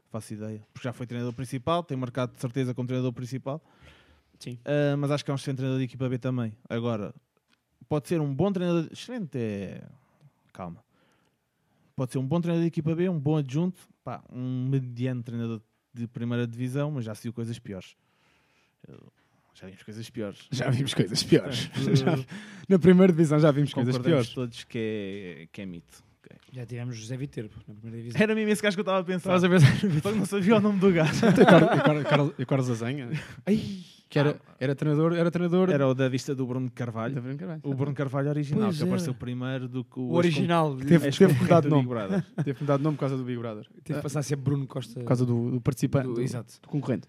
[0.09, 0.65] Faço ideia.
[0.71, 3.61] Porque já foi treinador principal, tem marcado de certeza como treinador principal.
[4.39, 4.57] Sim.
[4.65, 6.55] Ah, mas acho que é um excelente treinador de equipa B também.
[6.69, 7.13] Agora,
[7.87, 8.87] pode ser um bom treinador.
[8.91, 9.81] Excelente é.
[10.53, 10.83] Calma.
[11.95, 15.61] Pode ser um bom treinador de equipa B, um bom adjunto, pá, um mediano treinador
[15.93, 17.95] de primeira divisão, mas já saiu coisas piores.
[19.53, 20.47] Já vimos coisas piores.
[20.51, 21.69] Já vimos coisas piores.
[21.95, 22.17] Já-
[22.67, 24.29] na primeira divisão já vimos coisas piores.
[24.33, 26.03] todos que é, que é mito.
[26.25, 26.37] Ok.
[26.51, 28.21] Já tivemos José Viterbo na primeira divisão.
[28.21, 29.35] Era mesmo esse gajo que eu estava a pensar.
[29.35, 31.25] Estavas a pensar Só que não sabia o nome do gajo.
[31.25, 31.45] E o
[32.03, 33.09] Carlos- e o Carlos- Azenha,
[34.09, 37.21] que era, era treinador, era treinador Era o da vista do Bruno Carvalho.
[37.21, 37.61] Bruno Carvalho.
[37.63, 39.19] O Bruno Carvalho original, Pois que apareceu era.
[39.19, 40.75] primeiro do que o, O original.
[40.77, 41.83] Teve, teve mudado de do nome.
[41.83, 42.25] Big Brother.
[42.43, 43.67] Teve mudado de nome por causa do Big Brother.
[43.83, 44.93] Teve Ah, passar a ser Bruno Costa.
[44.99, 46.53] por causa do, do participante, do- do, exato.
[46.61, 47.07] do concorrente.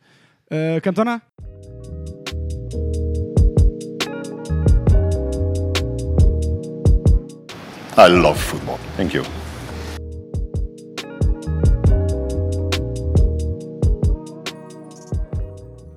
[0.50, 1.22] Ah, Cantona?
[7.96, 8.78] I love football.
[8.96, 9.24] Thank you.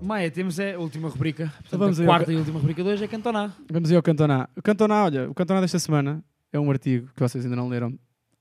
[0.02, 1.54] Maia, temos é a última rubrica.
[1.62, 3.54] Portanto, Vamos a aí ao quarta ca- e última rubrica de hoje é Cantoná.
[3.72, 4.50] Vamos ir ao Cantoná.
[4.58, 7.94] O Cantoná, olha, o Cantoná desta semana é um artigo que vocês ainda não leram,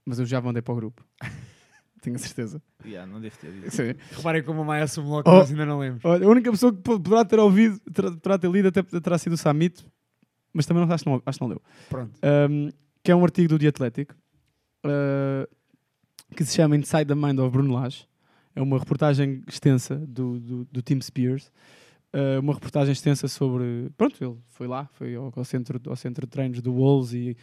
[0.07, 1.05] mas eu já mandei para o grupo.
[2.01, 2.63] Tenho a certeza.
[2.87, 3.71] Yeah, não deve ter dito.
[3.75, 3.95] Sim.
[4.17, 6.05] Reparem como a Maia assume logo que Oh, nós ainda não lemos.
[6.05, 9.19] Olha, a única pessoa que po- poderá ter ouvido, terá, terá ter lido, até terá
[9.19, 9.85] sido o Samito,
[10.55, 11.61] mas também não, acho, que não, acho que não leu.
[11.91, 12.13] Pronto.
[12.51, 12.71] Um,
[13.09, 14.13] que é um artigo do The Athletic
[14.85, 15.49] uh,
[16.37, 18.07] que se chama Inside the Mind of Bruno Lage.
[18.55, 21.51] É uma reportagem extensa do, do, do Tim Spears.
[22.13, 23.89] Uh, uma reportagem extensa sobre.
[23.97, 27.35] Pronto, ele foi lá, foi ao, ao centro, ao centro de treinos do Wolves e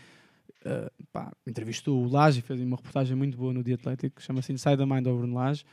[0.67, 4.21] uh, pá, entrevistou o Lage e fez uma reportagem muito boa no The Athletic.
[4.21, 5.65] Chama-se Inside the Mind of Bruno Lage.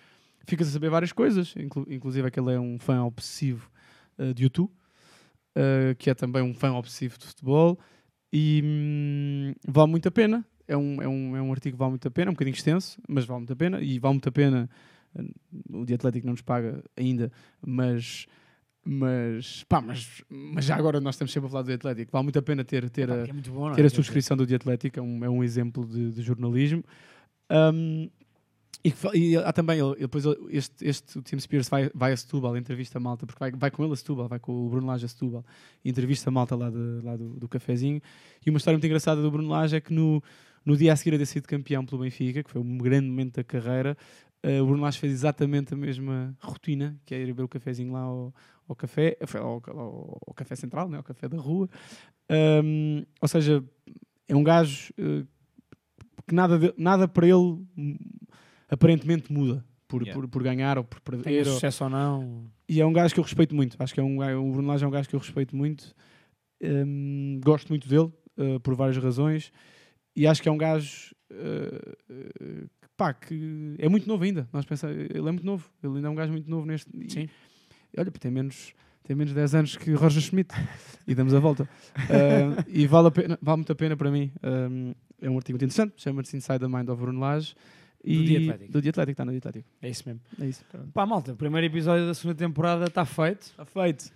[0.47, 3.71] Ficas a saber várias coisas, inclu inclusive que ele é um fã obsessivo
[4.19, 4.73] uh, de YouTube,
[5.99, 7.79] que é também um fã obsessivo de futebol
[8.33, 10.45] e hum, vale muito a pena.
[10.67, 12.55] É um, é, um, é um artigo que vale muito a pena, é um bocadinho
[12.55, 13.81] extenso, mas vale muito a pena.
[13.83, 14.71] E vale muito a pena.
[15.17, 15.25] eh,
[15.73, 17.31] O The Atlético não nos paga ainda,
[17.65, 18.27] mas.
[18.85, 22.11] Mas, pá, mas, mas já agora nós estamos sempre a falar do The Atlético.
[22.11, 23.75] Vale muito a pena ter, ter, Pá, a, é bom, é?
[23.75, 24.99] ter a Quer subscrição do The Atlético.
[24.99, 26.83] É um, é um exemplo de, de jornalismo.
[27.49, 28.11] Um,
[28.85, 32.57] e, e há também, ele, depois este, este o Tim Spears vai, vai a Setúbal,
[32.57, 35.05] entrevista a malta, porque vai, vai com ele a Setúbal, vai com o Bruno Lage
[35.05, 35.45] a Setúbal,
[35.85, 38.01] entrevista a malta lá, de, lá do, do cafezinho.
[38.45, 40.23] E uma história muito engraçada do Bruno Lage é que no,
[40.65, 43.37] no dia a seguir a ter sido campeão pelo Benfica, que foi um grande momento
[43.37, 43.97] da carreira,
[44.43, 47.93] eh, o Bruno Lage fez exatamente a mesma rotina, que é ir beber o cafezinho
[47.93, 48.35] lá ao,
[48.69, 51.69] ao café, ao, ao- ao café central, né, ao café da rua.
[52.65, 53.63] Um, ou seja,
[54.29, 55.25] é um gajo eh,
[56.27, 57.65] que nada, nada para ele
[58.73, 60.19] aparentemente muda por, Yeah.
[60.21, 61.47] por, por ganhar ou por perder.
[61.47, 62.47] Ou- sucesso ou não.
[62.69, 63.77] E é um gajo que eu respeito muito.
[63.79, 65.95] Acho que é um, gajo- o Bruno Lage é um gajo que eu respeito muito.
[66.63, 69.53] Hum, gosto muito dele eh, por várias razões.
[70.17, 71.97] E acho que é um gajo eh,
[72.81, 74.49] que, pá, que é muito novo ainda.
[74.53, 75.69] Nós pensamos, ele é muito novo.
[75.83, 76.89] Ele ainda é um gajo muito novo neste.
[76.95, 77.29] e- Sim.
[77.99, 78.73] Olha, tem menos,
[79.05, 80.49] tem menos 10 anos que Roger Schmidt.
[81.07, 81.69] e damos a volta.
[81.97, 84.33] Ah, e vale, a pena, vale muito a pena para mim.
[84.43, 85.95] Um, é um artigo muito interessante.
[86.01, 87.55] Chama-se Inside the Mind of Bruno Lage.
[88.05, 88.71] E Do The Athletic.
[88.73, 89.65] Do The Athletic, está no The Athletic.
[89.81, 90.21] É isso mesmo.
[90.41, 90.65] É isso.
[90.93, 93.43] Pá, malta, o primeiro episódio da segunda temporada está feito.
[93.43, 94.13] Está feito.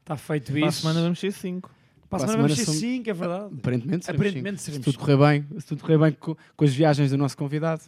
[0.00, 0.80] Está feito Para a isso.
[0.80, 1.70] semana vamos ser 5.
[2.08, 3.54] Para a semana vamos ser são- 5, é verdade.
[3.56, 4.64] Aparentemente seremos Aparentemente cinco.
[4.64, 7.36] seremos Se tudo correr bem, se tudo correr bem com, com as viagens do nosso
[7.36, 7.82] convidado,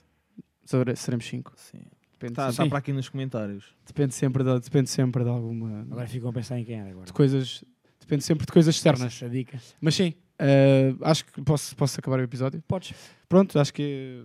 [0.65, 1.53] sere- seremos 5.
[1.57, 1.79] Sim.
[2.13, 2.69] Depende, Está sim.
[2.69, 3.65] para aqui nos comentários.
[3.85, 5.81] depende, sempre de, depende sempre de alguma.
[5.91, 7.07] Agora ficam a pensar em quem era agora.
[7.07, 7.65] de coisas.
[7.99, 9.13] Depende sempre de coisas externas.
[9.15, 9.61] Essa dica.
[9.81, 12.63] Mas sim, eh, acho que posso, posso acabar o episódio.
[12.69, 12.95] Podes.
[13.29, 14.25] Pronto, acho que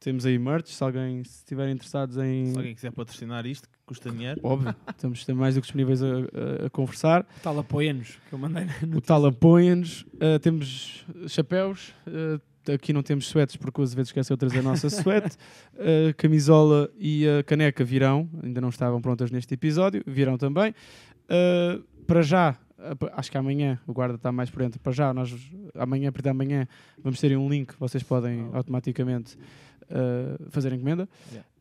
[0.00, 0.68] temos aí merch.
[0.68, 2.46] Se alguém se estiverem interessados em.
[2.46, 4.40] Se alguém quiser patrocinar isto, que custa dinheiro.
[4.42, 7.22] Óbvio, estamos mais do que disponíveis a, a- a conversar.
[7.38, 10.02] O tal apoia-nos, que eu mandei O tal apoia-nos.
[10.14, 11.94] Uh, temos chapéus.
[12.06, 12.40] uh,
[12.72, 15.36] aqui não temos suetes porque o Azevedo esqueceu de trazer a nossa suete.
[15.74, 18.28] Uh, camisola e a caneca virão.
[18.42, 20.02] Ainda não estavam prontas neste episódio.
[20.06, 20.74] Virão também.
[21.26, 22.56] Uh, para já,
[23.12, 24.80] acho que amanhã o guarda está mais por dentro.
[24.80, 25.32] Para já, nós
[25.74, 26.66] amanhã, a partir de amanhã,
[27.02, 27.72] vamos ter aí um link.
[27.78, 29.38] Vocês podem automaticamente
[29.90, 31.08] uh, fazer encomenda.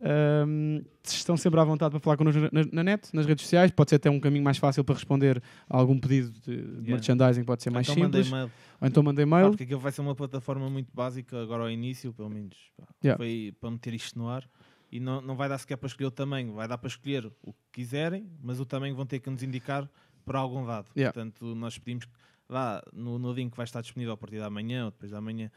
[0.01, 3.71] Um, estão sempre à vontade para falar connosco na, na- net, nas redes sociais.
[3.71, 6.91] Pode ser até um caminho mais fácil para responder a algum pedido de, Yeah.
[6.91, 8.41] merchandising, pode ser mais então mandei simples.
[8.41, 8.51] mail.
[8.81, 9.49] Ou então mandei Ah, mail.
[9.49, 12.55] porque aquilo vai ser uma plataforma muito básica agora ao início, pelo menos.
[13.03, 13.17] Yeah.
[13.17, 14.47] Foi para meter isto no ar.
[14.91, 17.53] E não, não vai dar sequer para escolher o tamanho, vai dar para escolher o
[17.53, 19.87] que quiserem, mas o tamanho vão ter que nos indicar
[20.25, 20.89] para algum dado.
[20.95, 21.13] Yeah.
[21.13, 22.11] Portanto, nós pedimos que
[22.49, 25.21] lá no, no link que vai estar disponível a partir da manhã ou depois da
[25.21, 25.51] manhã,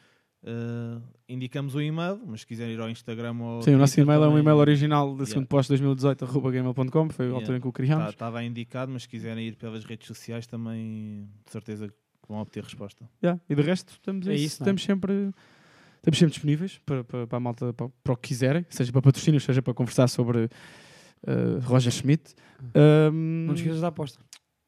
[0.44, 3.62] eh, indicamos o e-mail, mas se quiserem ir ao Instagram ou.
[3.62, 5.26] Sim, o nosso e-mail é um também- e-mail original da Yeah.
[5.26, 8.04] segundo posto 2018, arroba gmail.com, foi a altura em que o criámos.
[8.06, 11.94] Tá- Estava indicado, mas se quiserem ir pelas redes sociais também, de certeza que
[12.28, 13.08] vão obter resposta.
[13.22, 14.74] Yeah, E de resto, estamos, É isso, não é?
[14.74, 15.12] estamos, sempre,
[15.96, 19.02] estamos sempre disponíveis para, para, para a malta, para, para o que quiserem, seja para
[19.02, 22.34] patrocínios, seja para conversar sobre uh, Roger Schmidt.
[23.12, 24.18] Um, Não te esqueças da aposta.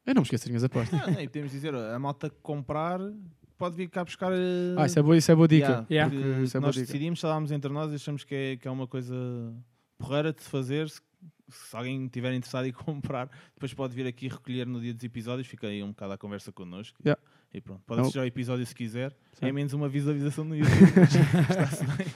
[0.05, 0.99] Eu não me esqueço das minhas apostas.
[1.17, 2.99] Ah, e podemos dizer, a malta que comprar
[3.57, 4.31] pode vir cá buscar.
[4.31, 5.85] eh, Ah, isso é boa, isso é boa dica.
[5.89, 6.85] Yeah, Porque porque isso é boa nós dica.
[6.87, 9.15] decidimos, falámos entre nós e achamos que é, que é uma coisa
[9.97, 10.89] porreira de se fazer.
[10.89, 11.01] Se,
[11.49, 15.47] se alguém estiver interessado em comprar, depois pode vir aqui recolher no dia dos episódios.
[15.47, 16.97] Fica aí um bocado à conversa connosco.
[17.05, 17.21] Yeah.
[17.53, 19.15] E pronto, pode assistir ao episódio se quiser.
[19.33, 19.45] Sim.
[19.45, 20.75] É menos uma visualização no YouTube.
[21.49, 22.07] Está-se bem.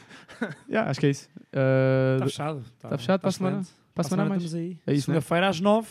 [0.69, 1.27] Yeah, acho que é isso.
[1.53, 2.59] Uh, Está fechado.
[2.61, 3.59] Está fechado para a semana.
[3.59, 3.79] excelente.
[3.93, 4.43] Para a semana mais.
[4.43, 4.79] estamos aí.
[4.87, 5.15] É isso, né?
[5.19, 5.87] Segunda-feira às 9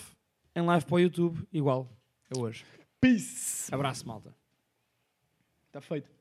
[0.57, 1.87] em live para o YouTube, igual.
[2.35, 2.65] É hoje.
[3.01, 3.73] Peace.
[3.75, 4.35] Abraço, malta.
[5.69, 6.18] Está feito.